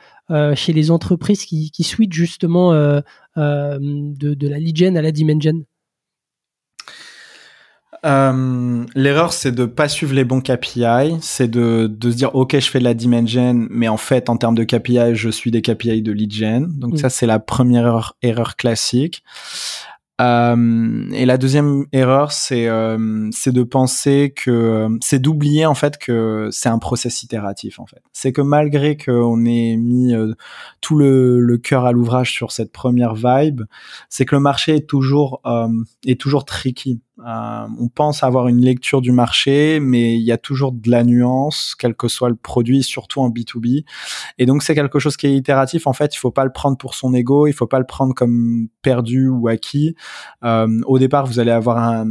chez 0.55 0.73
les 0.73 0.91
entreprises 0.91 1.45
qui, 1.45 1.71
qui 1.71 1.83
switchent 1.83 2.17
justement 2.17 2.73
de, 2.73 3.03
de 3.37 4.49
la 4.49 4.59
lead 4.59 4.77
gen 4.77 4.97
à 4.97 5.03
la 5.03 5.13
demand 5.13 5.41
gen? 5.41 5.65
Euh, 8.05 8.85
L'erreur, 8.95 9.33
c'est 9.33 9.53
de 9.53 9.65
pas 9.65 9.89
suivre 9.89 10.15
les 10.15 10.25
bons 10.25 10.41
KPI, 10.41 11.17
c'est 11.21 11.49
de, 11.49 11.87
de 11.87 12.11
se 12.11 12.17
dire 12.17 12.35
ok, 12.35 12.59
je 12.59 12.71
fais 12.71 12.79
de 12.79 12.85
la 12.85 12.95
dimension, 12.95 13.67
mais 13.71 13.89
en 13.89 13.97
fait, 13.97 14.29
en 14.29 14.37
termes 14.37 14.55
de 14.55 14.65
KPI, 14.65 15.15
je 15.15 15.31
suis 15.31 15.51
des 15.51 15.63
KPI 15.63 16.03
de 16.03 16.13
lead 16.13 16.33
gen. 16.33 16.69
Donc 16.79 16.95
mm. 16.95 16.97
ça, 16.99 17.11
c'est 17.11 17.27
la 17.27 17.39
première 17.39 17.87
erreur, 17.87 18.17
erreur 18.23 18.57
classique. 18.57 19.23
Euh, 20.21 21.07
et 21.13 21.27
la 21.27 21.37
deuxième 21.37 21.85
erreur, 21.93 22.33
c'est 22.33 22.69
euh, 22.69 23.29
c'est 23.33 23.53
de 23.53 23.63
penser 23.63 24.33
que 24.35 24.89
c'est 25.03 25.19
d'oublier 25.19 25.67
en 25.67 25.75
fait 25.75 25.99
que 25.99 26.49
c'est 26.51 26.71
un 26.71 26.79
process 26.79 27.23
itératif 27.23 27.79
en 27.81 27.87
fait. 27.87 28.01
C'est 28.15 28.33
que 28.33 28.41
malgré 28.41 28.97
qu'on 28.97 29.45
ait 29.45 29.77
mis 29.77 30.15
euh, 30.15 30.33
tout 30.81 30.97
le, 30.97 31.39
le 31.41 31.59
cœur 31.59 31.85
à 31.85 31.93
l'ouvrage 31.93 32.33
sur 32.33 32.51
cette 32.51 32.73
première 32.73 33.15
vibe, 33.15 33.63
c'est 34.09 34.25
que 34.25 34.35
le 34.35 34.41
marché 34.41 34.77
est 34.77 34.89
toujours 34.89 35.43
est 36.07 36.21
toujours 36.21 36.47
tricky. 36.47 37.01
Euh, 37.19 37.67
on 37.79 37.89
pense 37.89 38.23
avoir 38.23 38.49
une 38.49 38.61
lecture 38.61 39.01
du 39.01 39.11
marché, 39.11 39.81
mais 39.81 40.17
il 40.17 40.23
y 40.23 40.33
a 40.33 40.39
toujours 40.39 40.73
de 40.73 40.91
la 40.91 41.03
nuance, 41.03 41.75
quel 41.79 41.95
que 41.95 42.09
soit 42.09 42.29
le 42.29 42.37
produit, 42.37 42.83
surtout 42.83 43.21
en 43.21 43.31
B2B. 43.31 43.85
Et 44.39 44.47
donc 44.47 44.63
c'est 44.63 44.75
quelque 44.75 44.99
chose 44.99 45.17
qui 45.17 45.27
est 45.27 45.35
itératif. 45.35 45.87
En 45.87 45.93
fait, 45.93 46.15
il 46.15 46.19
faut 46.19 46.31
pas 46.31 46.45
le 46.45 46.53
prendre 46.53 46.77
pour 46.77 46.95
son 46.95 47.15
ego, 47.15 47.47
il 47.47 47.53
faut 47.53 47.67
pas 47.67 47.79
le 47.79 47.87
prendre 47.87 48.15
comme 48.15 48.69
perdu 48.83 49.29
ou 49.29 49.49
acquis. 49.49 49.95
Euh, 50.45 50.81
au 50.87 50.99
départ, 50.99 51.27
vous 51.27 51.41
allez 51.41 51.51
avoir 51.51 51.79
un, 51.79 52.07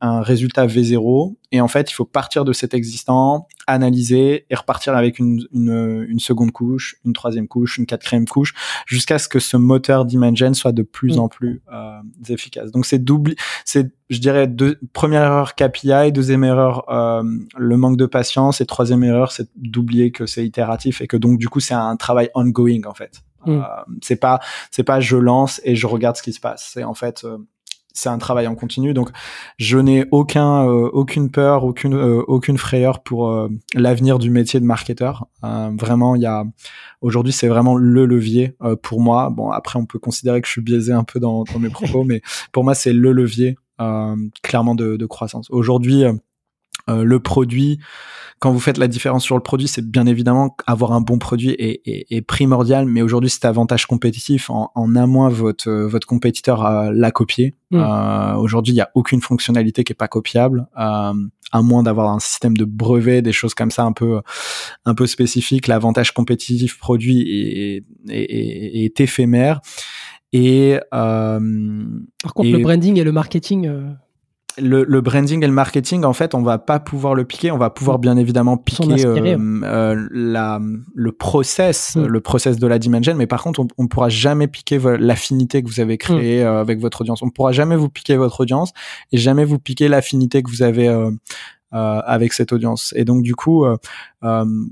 un 0.00 0.20
résultat 0.22 0.66
V0 0.66 1.34
et 1.52 1.60
en 1.60 1.68
fait, 1.68 1.90
il 1.90 1.94
faut 1.94 2.06
partir 2.06 2.44
de 2.44 2.52
cet 2.54 2.72
existant, 2.72 3.46
analyser 3.66 4.46
et 4.48 4.54
repartir 4.54 4.96
avec 4.96 5.18
une, 5.18 5.46
une, 5.52 6.06
une 6.08 6.18
seconde 6.18 6.50
couche, 6.50 6.96
une 7.04 7.12
troisième 7.12 7.46
couche, 7.46 7.76
une 7.76 7.84
quatrième 7.84 8.26
couche, 8.26 8.54
jusqu'à 8.86 9.18
ce 9.18 9.28
que 9.28 9.38
ce 9.38 9.58
moteur 9.58 10.06
d'Imagen 10.06 10.54
soit 10.54 10.72
de 10.72 10.82
plus 10.82 11.16
mm. 11.16 11.20
en 11.20 11.28
plus 11.28 11.62
euh, 11.70 12.00
efficace. 12.28 12.70
Donc 12.72 12.86
c'est 12.86 12.98
double, 12.98 13.34
c'est 13.66 13.92
je 14.08 14.18
dirais 14.18 14.46
deux, 14.46 14.78
première 14.94 15.24
erreur 15.24 15.54
KPI, 15.54 16.10
deuxième 16.12 16.42
erreur 16.44 16.90
euh, 16.90 17.22
le 17.56 17.76
manque 17.76 17.98
de 17.98 18.06
patience 18.06 18.60
et 18.60 18.66
troisième 18.66 19.04
erreur 19.04 19.32
c'est 19.32 19.48
d'oublier 19.56 20.10
que 20.10 20.26
c'est 20.26 20.44
itératif 20.44 21.00
et 21.00 21.06
que 21.06 21.16
donc 21.16 21.38
du 21.38 21.48
coup 21.48 21.60
c'est 21.60 21.74
un 21.74 21.96
travail 21.96 22.30
ongoing 22.34 22.82
en 22.86 22.94
fait. 22.94 23.22
Mm. 23.44 23.50
Euh, 23.50 23.62
c'est 24.02 24.16
pas 24.16 24.40
c'est 24.70 24.84
pas 24.84 25.00
je 25.00 25.16
lance 25.16 25.60
et 25.64 25.76
je 25.76 25.86
regarde 25.86 26.16
ce 26.16 26.22
qui 26.22 26.32
se 26.32 26.40
passe. 26.40 26.70
C'est 26.72 26.84
en 26.84 26.94
fait 26.94 27.24
euh, 27.24 27.38
c'est 27.94 28.08
un 28.08 28.18
travail 28.18 28.46
en 28.46 28.54
continu. 28.54 28.94
Donc, 28.94 29.10
je 29.58 29.78
n'ai 29.78 30.06
aucun, 30.10 30.66
euh, 30.66 30.88
aucune 30.92 31.30
peur, 31.30 31.64
aucune, 31.64 31.94
euh, 31.94 32.22
aucune 32.26 32.58
frayeur 32.58 33.02
pour 33.02 33.28
euh, 33.28 33.48
l'avenir 33.74 34.18
du 34.18 34.30
métier 34.30 34.60
de 34.60 34.64
marketeur. 34.64 35.26
vraiment, 35.42 36.14
il 36.14 36.22
y 36.22 36.26
a 36.26 36.44
aujourd'hui, 37.00 37.32
c'est 37.32 37.48
vraiment 37.48 37.74
le 37.76 38.06
levier 38.06 38.56
pour 38.82 39.00
moi. 39.00 39.30
Bon, 39.30 39.50
après, 39.50 39.78
on 39.78 39.86
peut 39.86 39.98
considérer 39.98 40.40
que 40.40 40.46
je 40.46 40.52
suis 40.52 40.62
biaisé 40.62 40.92
un 40.92 41.04
peu 41.04 41.18
dans, 41.20 41.44
dans 41.44 41.58
mes 41.58 41.68
propos, 41.68 42.04
mais 42.10 42.22
pour 42.52 42.64
moi, 42.64 42.74
c'est 42.74 42.92
le 42.92 43.12
levier 43.12 43.56
clairement 44.42 44.76
de, 44.76 44.96
de 44.96 45.06
croissance. 45.06 45.50
Aujourd'hui, 45.50 46.04
le 46.88 47.20
produit 47.20 47.78
quand 48.42 48.50
vous 48.50 48.58
faites 48.58 48.76
la 48.76 48.88
différence 48.88 49.22
sur 49.22 49.36
le 49.36 49.40
produit, 49.40 49.68
c'est 49.68 49.88
bien 49.88 50.04
évidemment 50.04 50.56
avoir 50.66 50.90
un 50.94 51.00
bon 51.00 51.16
produit 51.16 51.50
est, 51.50 52.26
primordial, 52.26 52.86
mais 52.86 53.00
aujourd'hui 53.00 53.30
c'est 53.30 53.44
avantage 53.44 53.86
compétitif. 53.86 54.50
En, 54.50 54.72
en 54.74 54.96
un 54.96 55.06
mois, 55.06 55.28
votre 55.28 55.70
votre 55.70 56.08
compétiteur 56.08 56.90
l'a 56.90 57.10
copié. 57.12 57.54
Mm. 57.70 57.76
Euh, 57.76 58.34
aujourd'hui, 58.34 58.72
il 58.72 58.76
n'y 58.76 58.82
a 58.82 58.90
aucune 58.96 59.20
fonctionnalité 59.20 59.84
qui 59.84 59.92
est 59.92 59.94
pas 59.94 60.08
copiable, 60.08 60.66
euh, 60.76 61.12
à 61.52 61.62
moins 61.62 61.84
d'avoir 61.84 62.12
un 62.12 62.18
système 62.18 62.56
de 62.56 62.64
brevet, 62.64 63.22
des 63.22 63.30
choses 63.30 63.54
comme 63.54 63.70
ça 63.70 63.84
un 63.84 63.92
peu 63.92 64.20
un 64.86 64.94
peu 64.96 65.06
spécifiques. 65.06 65.68
L'avantage 65.68 66.12
compétitif 66.12 66.78
produit 66.78 67.20
est, 67.20 67.84
est, 68.08 68.84
est 68.84 69.00
éphémère. 69.00 69.60
Et 70.32 70.78
euh, 70.94 71.84
par 72.22 72.34
contre, 72.34 72.50
le 72.50 72.58
branding 72.58 72.98
et 72.98 73.04
le 73.04 73.12
marketing 73.12 73.68
euh, 73.68 73.88
le, 74.58 74.84
le, 74.84 75.00
branding 75.00 75.42
et 75.42 75.46
le 75.46 75.52
marketing, 75.52 76.04
en 76.04 76.12
fait, 76.12 76.34
on 76.34 76.42
va 76.42 76.58
pas 76.58 76.78
pouvoir 76.80 77.14
le 77.14 77.24
piquer. 77.24 77.50
On 77.50 77.58
va 77.58 77.70
pouvoir 77.70 77.98
bien 77.98 78.16
évidemment 78.16 78.56
piquer 78.56 79.06
euh, 79.06 79.38
euh, 79.64 80.08
la, 80.10 80.60
le 80.94 81.12
process, 81.12 81.96
mm. 81.96 82.06
le 82.06 82.20
process 82.20 82.58
de 82.58 82.66
la 82.66 82.78
dimension. 82.78 83.14
Mais 83.14 83.26
par 83.26 83.42
contre, 83.42 83.60
on, 83.60 83.68
on 83.78 83.86
pourra 83.86 84.08
jamais 84.08 84.48
piquer 84.48 84.78
l'affinité 84.98 85.62
que 85.62 85.68
vous 85.68 85.80
avez 85.80 85.98
créée 85.98 86.42
mm. 86.42 86.46
euh, 86.46 86.60
avec 86.60 86.80
votre 86.80 87.00
audience. 87.00 87.22
On 87.22 87.30
pourra 87.30 87.52
jamais 87.52 87.76
vous 87.76 87.88
piquer 87.88 88.16
votre 88.16 88.40
audience 88.40 88.72
et 89.12 89.18
jamais 89.18 89.44
vous 89.44 89.58
piquer 89.58 89.88
l'affinité 89.88 90.42
que 90.42 90.50
vous 90.50 90.62
avez 90.62 90.88
euh, 90.88 91.10
avec 91.70 92.32
cette 92.32 92.52
audience. 92.52 92.92
Et 92.96 93.04
donc, 93.04 93.22
du 93.22 93.34
coup, 93.34 93.64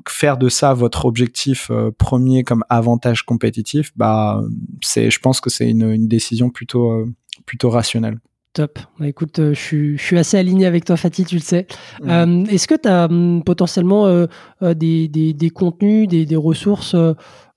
faire 0.08 0.36
de 0.36 0.48
ça 0.48 0.74
votre 0.74 1.06
objectif 1.06 1.70
premier 1.96 2.44
comme 2.44 2.64
avantage 2.68 3.24
compétitif, 3.24 3.92
bah, 3.96 4.42
c'est, 4.82 5.10
je 5.10 5.18
pense 5.18 5.40
que 5.40 5.48
c'est 5.48 5.70
une, 5.70 5.90
une 5.90 6.08
décision 6.08 6.50
plutôt, 6.50 7.06
plutôt 7.46 7.70
rationnelle. 7.70 8.18
Top. 8.53 8.80
Bah, 8.98 9.07
écoute, 9.07 9.38
euh, 9.38 9.55
je, 9.55 9.96
suis, 9.96 10.18
assez 10.18 10.36
aligné 10.36 10.66
avec 10.66 10.84
toi, 10.84 10.96
Fatih, 10.96 11.24
tu 11.24 11.36
le 11.36 11.40
sais. 11.40 11.68
Euh, 12.05 12.44
est-ce 12.46 12.66
que 12.66 12.74
tu 12.74 12.88
as 12.88 13.05
hum, 13.05 13.44
potentiellement 13.44 14.07
euh, 14.07 14.26
des, 14.74 15.07
des, 15.09 15.51
contenus, 15.51 16.09
des, 16.09 16.26
des 16.26 16.36
ressources 16.36 16.96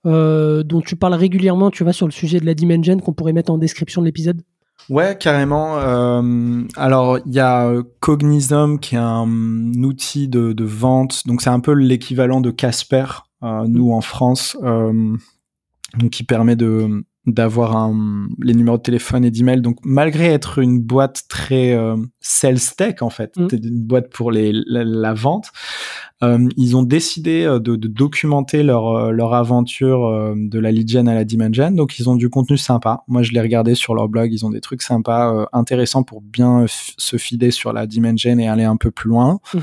dont 0.04 0.80
tu 0.84 0.96
parles 0.96 1.14
régulièrement, 1.14 1.70
tu 1.70 1.82
vois, 1.82 1.92
sur 1.92 2.06
le 2.06 2.12
sujet 2.12 2.38
de 2.38 2.46
la 2.46 2.54
Dimension 2.54 2.98
qu'on 2.98 3.12
pourrait 3.12 3.32
mettre 3.32 3.50
en 3.50 3.58
description 3.58 4.02
de 4.02 4.06
l'épisode? 4.06 4.42
Ouais, 4.88 5.16
carrément. 5.18 5.78
alors, 6.76 7.18
il 7.26 7.32
y 7.32 7.40
a 7.40 7.72
Cognism 7.98 8.78
qui 8.78 8.94
est 8.94 8.98
un 8.98 9.22
hum, 9.22 9.72
outil 9.84 10.28
de, 10.28 10.52
de 10.52 10.64
vente. 10.64 11.26
Donc, 11.26 11.42
c'est 11.42 11.50
un 11.50 11.60
peu 11.60 11.72
l'équivalent 11.72 12.40
de 12.40 12.52
Casper, 12.52 13.06
nous 13.42 13.90
en 13.90 14.00
France, 14.00 14.56
qui 16.12 16.22
permet 16.22 16.54
de 16.54 17.04
d'avoir 17.26 17.76
un, 17.76 18.28
les 18.42 18.54
numéros 18.54 18.76
de 18.76 18.82
téléphone 18.82 19.24
et 19.24 19.30
d'email. 19.30 19.60
Donc 19.60 19.78
malgré 19.84 20.26
être 20.26 20.58
une 20.58 20.80
boîte 20.80 21.22
très 21.28 21.72
euh, 21.72 21.96
sales 22.20 22.58
tech 22.76 22.96
en 23.00 23.10
fait, 23.10 23.32
Mm. 23.36 23.48
une 23.52 23.86
boîte 23.86 24.10
pour 24.10 24.30
les, 24.30 24.52
la, 24.52 24.84
la 24.84 25.14
vente, 25.14 25.50
ils 26.22 26.76
ont 26.76 26.82
décidé 26.82 27.44
euh, 27.44 27.58
de, 27.58 27.76
de 27.76 27.88
documenter 27.88 28.62
leur, 28.62 28.86
euh, 28.88 29.10
leur 29.10 29.34
aventure 29.34 30.06
euh, 30.06 30.34
de 30.36 30.58
la 30.58 30.70
lead 30.72 30.88
gen 30.88 31.06
à 31.08 31.14
la 31.14 31.24
demand 31.24 31.52
gen. 31.52 31.74
Donc 31.76 31.98
ils 31.98 32.08
ont 32.08 32.16
du 32.16 32.30
contenu 32.30 32.56
sympa. 32.56 33.02
Moi 33.08 33.22
je 33.22 33.32
l'ai 33.32 33.40
regardé 33.40 33.74
sur 33.74 33.94
leur 33.94 34.08
blog, 34.08 34.32
ils 34.32 34.46
ont 34.46 34.50
des 34.50 34.60
trucs 34.60 34.80
sympas, 34.82 35.34
euh, 35.34 35.44
intéressants 35.52 36.02
pour 36.02 36.22
bien 36.22 36.64
se 36.68 37.16
fider 37.18 37.50
sur 37.50 37.72
la 37.72 37.86
demand 37.86 38.16
gen 38.16 38.40
et 38.40 38.48
aller 38.48 38.64
un 38.64 38.76
peu 38.76 38.90
plus 38.90 39.10
loin. 39.10 39.38
Mhm. 39.52 39.62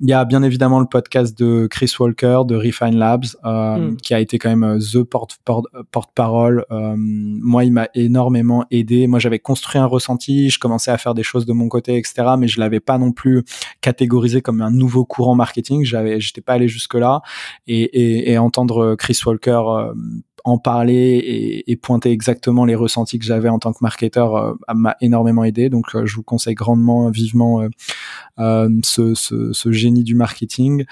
Il 0.00 0.08
y 0.08 0.12
a 0.12 0.24
bien 0.26 0.42
évidemment 0.42 0.80
le 0.80 0.86
podcast 0.86 1.38
de 1.38 1.66
Chris 1.70 1.90
Walker 1.98 2.40
de 2.46 2.56
Refine 2.56 2.96
Labs, 2.98 3.24
euh, 3.44 3.74
Mm. 3.92 3.96
qui 3.96 4.12
a 4.12 4.20
été 4.20 4.38
quand 4.38 4.50
même 4.50 4.64
euh, 4.64 4.78
the 4.78 5.02
porte- 5.04 5.38
porte- 5.44 5.66
porte-parole. 5.90 6.64
Euh, 6.70 6.94
moi, 6.98 7.64
il 7.64 7.72
m'a 7.72 7.88
énormément 7.94 8.64
aidé. 8.70 9.06
Moi, 9.06 9.18
j'avais 9.20 9.38
construit 9.38 9.80
un 9.80 9.86
ressenti, 9.86 10.50
je 10.50 10.58
commençais 10.58 10.90
à 10.90 10.98
faire 10.98 11.14
des 11.14 11.22
choses 11.22 11.46
de 11.46 11.52
mon 11.52 11.68
côté, 11.68 11.96
etc. 11.96 12.14
Mais 12.38 12.48
je 12.48 12.60
l'avais 12.60 12.80
pas 12.80 12.98
non 12.98 13.12
plus 13.12 13.44
catégorisé 13.80 14.42
comme 14.42 14.60
un 14.60 14.70
nouveau 14.70 15.04
courant 15.04 15.34
marketing. 15.34 15.83
J'avais, 15.84 16.20
j'étais 16.20 16.40
pas 16.40 16.54
allé 16.54 16.68
jusque 16.68 16.94
là. 16.94 17.22
Et, 17.66 17.82
et, 17.82 18.32
et 18.32 18.38
entendre 18.38 18.94
Chris 18.96 19.18
Walker 19.24 19.62
euh, 19.66 19.94
en 20.46 20.58
parler 20.58 20.94
et, 20.94 21.72
et 21.72 21.76
pointer 21.76 22.10
exactement 22.10 22.66
les 22.66 22.74
ressentis 22.74 23.18
que 23.18 23.24
j'avais 23.24 23.48
en 23.48 23.58
tant 23.58 23.72
que 23.72 23.78
marketeur 23.80 24.36
euh, 24.36 24.52
m'a 24.74 24.94
énormément 25.00 25.42
aidé. 25.42 25.70
Donc, 25.70 25.94
euh, 25.94 26.04
je 26.04 26.16
vous 26.16 26.22
conseille 26.22 26.54
grandement, 26.54 27.08
vivement 27.08 27.62
euh, 27.62 27.68
euh, 28.38 28.68
ce, 28.82 29.14
ce, 29.14 29.54
ce 29.54 29.72
génie 29.72 30.04
du 30.04 30.14
marketing 30.14 30.84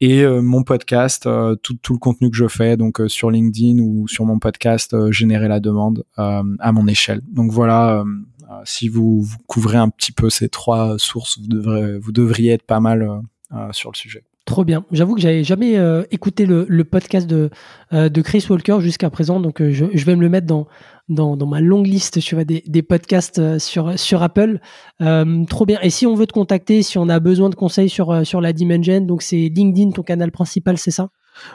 et 0.00 0.22
euh, 0.22 0.40
mon 0.40 0.62
podcast, 0.62 1.26
euh, 1.26 1.54
tout, 1.54 1.76
tout 1.82 1.92
le 1.92 1.98
contenu 1.98 2.30
que 2.30 2.36
je 2.36 2.48
fais, 2.48 2.78
donc 2.78 2.98
euh, 2.98 3.08
sur 3.08 3.30
LinkedIn 3.30 3.78
ou 3.80 4.08
sur 4.08 4.24
mon 4.24 4.38
podcast, 4.38 4.94
euh, 4.94 5.12
générer 5.12 5.48
la 5.48 5.60
demande 5.60 6.04
euh, 6.18 6.42
à 6.58 6.72
mon 6.72 6.86
échelle. 6.86 7.20
Donc 7.30 7.52
voilà, 7.52 7.98
euh, 7.98 8.04
euh, 8.50 8.62
si 8.64 8.88
vous, 8.88 9.20
vous 9.20 9.36
couvrez 9.46 9.76
un 9.76 9.90
petit 9.90 10.12
peu 10.12 10.30
ces 10.30 10.48
trois 10.48 10.94
sources, 10.98 11.38
vous, 11.38 11.48
devrez, 11.48 11.98
vous 11.98 12.12
devriez 12.12 12.52
être 12.52 12.66
pas 12.66 12.80
mal 12.80 13.02
euh, 13.02 13.18
euh, 13.52 13.68
sur 13.72 13.90
le 13.90 13.96
sujet. 13.96 14.24
Trop 14.44 14.62
bien. 14.62 14.84
J'avoue 14.92 15.14
que 15.14 15.22
j'avais 15.22 15.42
jamais 15.42 15.78
euh, 15.78 16.02
écouté 16.10 16.44
le, 16.44 16.66
podcast 16.84 17.26
de, 17.26 17.48
euh, 17.94 18.10
de 18.10 18.20
Chris 18.20 18.44
Walker 18.50 18.76
jusqu'à 18.80 19.08
présent, 19.08 19.40
donc 19.40 19.62
euh, 19.62 19.72
je, 19.72 20.04
vais 20.04 20.16
me 20.16 20.20
le 20.20 20.28
mettre 20.28 20.46
dans, 20.46 20.66
dans, 21.08 21.46
ma 21.46 21.62
longue 21.62 21.86
liste 21.86 22.20
tu 22.20 22.44
des, 22.44 22.62
des 22.66 22.82
podcasts 22.82 23.58
sur, 23.58 23.98
sur 23.98 24.22
Apple. 24.22 24.60
Trop 25.00 25.66
bien. 25.66 25.78
Et 25.80 25.88
si 25.88 26.06
on 26.06 26.14
veut 26.14 26.26
te 26.26 26.34
contacter, 26.34 26.82
si 26.82 26.98
on 26.98 27.08
a 27.08 27.20
besoin 27.20 27.48
de 27.48 27.54
conseils 27.54 27.88
sur, 27.88 28.26
sur 28.26 28.42
la 28.42 28.52
Dimension, 28.52 29.00
donc 29.00 29.22
c'est 29.22 29.48
LinkedIn, 29.48 29.92
ton 29.92 30.02
canal 30.02 30.30
principal, 30.30 30.76
c'est 30.76 30.90
ça? 30.90 31.08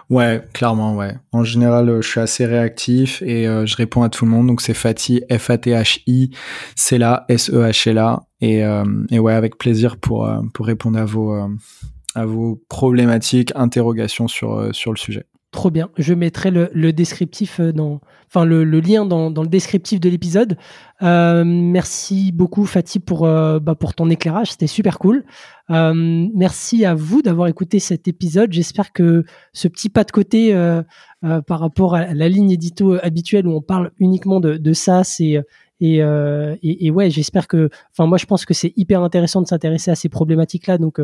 Ouais, 0.09 0.43
clairement, 0.53 0.95
ouais. 0.95 1.15
En 1.31 1.43
général, 1.43 2.01
je 2.01 2.07
suis 2.07 2.19
assez 2.19 2.45
réactif 2.45 3.21
et 3.21 3.43
je 3.43 3.75
réponds 3.75 4.01
à 4.01 4.09
tout 4.09 4.25
le 4.25 4.31
monde. 4.31 4.47
Donc 4.47 4.61
c'est 4.61 4.73
Fatih, 4.73 5.21
F-A-T-H-I, 5.31 6.31
c'est 6.75 6.97
là, 6.97 7.25
S-E-H-L-A. 7.29 8.23
Et, 8.41 8.63
euh, 8.63 8.83
et 9.11 9.19
ouais, 9.19 9.33
avec 9.33 9.57
plaisir 9.57 9.97
pour, 9.97 10.29
pour 10.53 10.65
répondre 10.65 10.97
à 10.97 11.05
vos, 11.05 11.35
à 12.15 12.25
vos 12.25 12.61
problématiques, 12.69 13.51
interrogations 13.55 14.27
sur, 14.27 14.53
euh, 14.53 14.73
sur 14.73 14.91
le 14.91 14.97
sujet. 14.97 15.25
Trop 15.51 15.71
bien. 15.71 15.89
Je 15.97 16.13
mettrai 16.13 16.51
le, 16.51 16.69
le 16.73 16.93
descriptif 16.93 17.59
euh, 17.59 17.71
dans, 17.71 18.01
enfin 18.27 18.45
le, 18.45 18.63
le 18.63 18.79
lien 18.79 19.05
dans, 19.05 19.31
dans 19.31 19.41
le 19.41 19.47
descriptif 19.47 19.99
de 19.99 20.09
l'épisode. 20.09 20.57
Euh, 21.01 21.43
merci 21.45 22.31
beaucoup 22.31 22.65
Fatih 22.65 22.99
pour 22.99 23.21
bah, 23.21 23.75
pour 23.79 23.95
ton 23.95 24.09
éclairage, 24.09 24.51
c'était 24.51 24.67
super 24.67 24.99
cool. 24.99 25.23
Merci 25.69 26.83
à 26.83 26.95
vous 26.95 27.21
d'avoir 27.21 27.47
écouté 27.47 27.79
cet 27.79 28.07
épisode. 28.07 28.51
J'espère 28.51 28.91
que 28.91 29.23
ce 29.53 29.67
petit 29.67 29.89
pas 29.89 30.03
de 30.03 30.11
côté 30.11 30.51
par 31.21 31.59
rapport 31.59 31.95
à 31.95 32.13
la 32.13 32.27
ligne 32.27 32.51
édito 32.51 32.97
habituelle 33.03 33.47
où 33.47 33.51
on 33.51 33.61
parle 33.61 33.91
uniquement 33.99 34.39
de, 34.39 34.57
de 34.57 34.73
ça, 34.73 35.03
c'est 35.03 35.43
et, 35.79 36.03
euh, 36.03 36.55
et, 36.61 36.87
et, 36.87 36.91
ouais, 36.91 37.09
j'espère 37.09 37.47
que, 37.47 37.69
enfin 37.91 38.05
moi 38.05 38.17
je 38.17 38.25
pense 38.25 38.45
que 38.45 38.53
c'est 38.53 38.73
hyper 38.75 39.01
intéressant 39.01 39.41
de 39.41 39.47
s'intéresser 39.47 39.91
à 39.91 39.95
ces 39.95 40.09
problématiques-là, 40.09 40.77
donc 40.77 40.99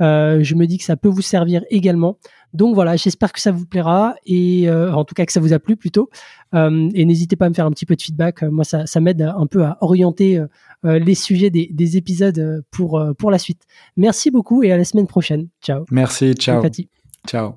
euh, 0.00 0.38
je 0.42 0.54
me 0.54 0.66
dis 0.66 0.78
que 0.78 0.84
ça 0.84 0.96
peut 0.96 1.08
vous 1.08 1.22
servir 1.22 1.64
également. 1.70 2.18
Donc 2.54 2.74
voilà, 2.74 2.96
j'espère 2.96 3.32
que 3.32 3.40
ça 3.40 3.52
vous 3.52 3.66
plaira 3.66 4.14
et 4.24 4.70
euh, 4.70 4.92
en 4.94 5.04
tout 5.04 5.14
cas 5.14 5.26
que 5.26 5.32
ça 5.32 5.40
vous 5.40 5.52
a 5.52 5.58
plu 5.58 5.76
plutôt. 5.76 6.08
Euh, 6.54 6.88
et 6.94 7.04
n'hésitez 7.04 7.36
pas 7.36 7.46
à 7.46 7.48
me 7.50 7.54
faire 7.54 7.66
un 7.66 7.70
petit 7.70 7.84
peu 7.84 7.94
de 7.94 8.00
feedback. 8.00 8.42
Moi, 8.42 8.64
ça, 8.64 8.86
ça 8.86 9.00
m'aide 9.00 9.20
un 9.20 9.46
peu 9.46 9.64
à 9.64 9.76
orienter 9.82 10.38
euh, 10.38 10.98
les 10.98 11.14
sujets 11.14 11.50
des, 11.50 11.68
des 11.70 11.96
épisodes 11.98 12.64
pour 12.70 13.02
pour 13.18 13.30
la 13.30 13.38
suite. 13.38 13.62
Merci 13.96 14.30
beaucoup 14.30 14.62
et 14.62 14.72
à 14.72 14.78
la 14.78 14.84
semaine 14.84 15.06
prochaine. 15.06 15.48
Ciao. 15.62 15.84
Merci, 15.90 16.34
ciao. 16.34 16.62
Ciao. 17.26 17.54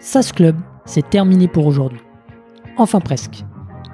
SAS 0.00 0.32
Club, 0.32 0.56
c'est 0.84 1.08
terminé 1.08 1.48
pour 1.48 1.66
aujourd'hui. 1.66 2.00
Enfin 2.76 3.00
presque. 3.00 3.44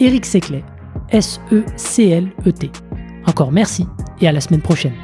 Eric 0.00 0.24
Seclet, 0.24 0.64
S-E-C-L-E-T. 1.10 2.70
Encore 3.26 3.52
merci 3.52 3.86
et 4.20 4.28
à 4.28 4.32
la 4.32 4.40
semaine 4.40 4.62
prochaine. 4.62 4.94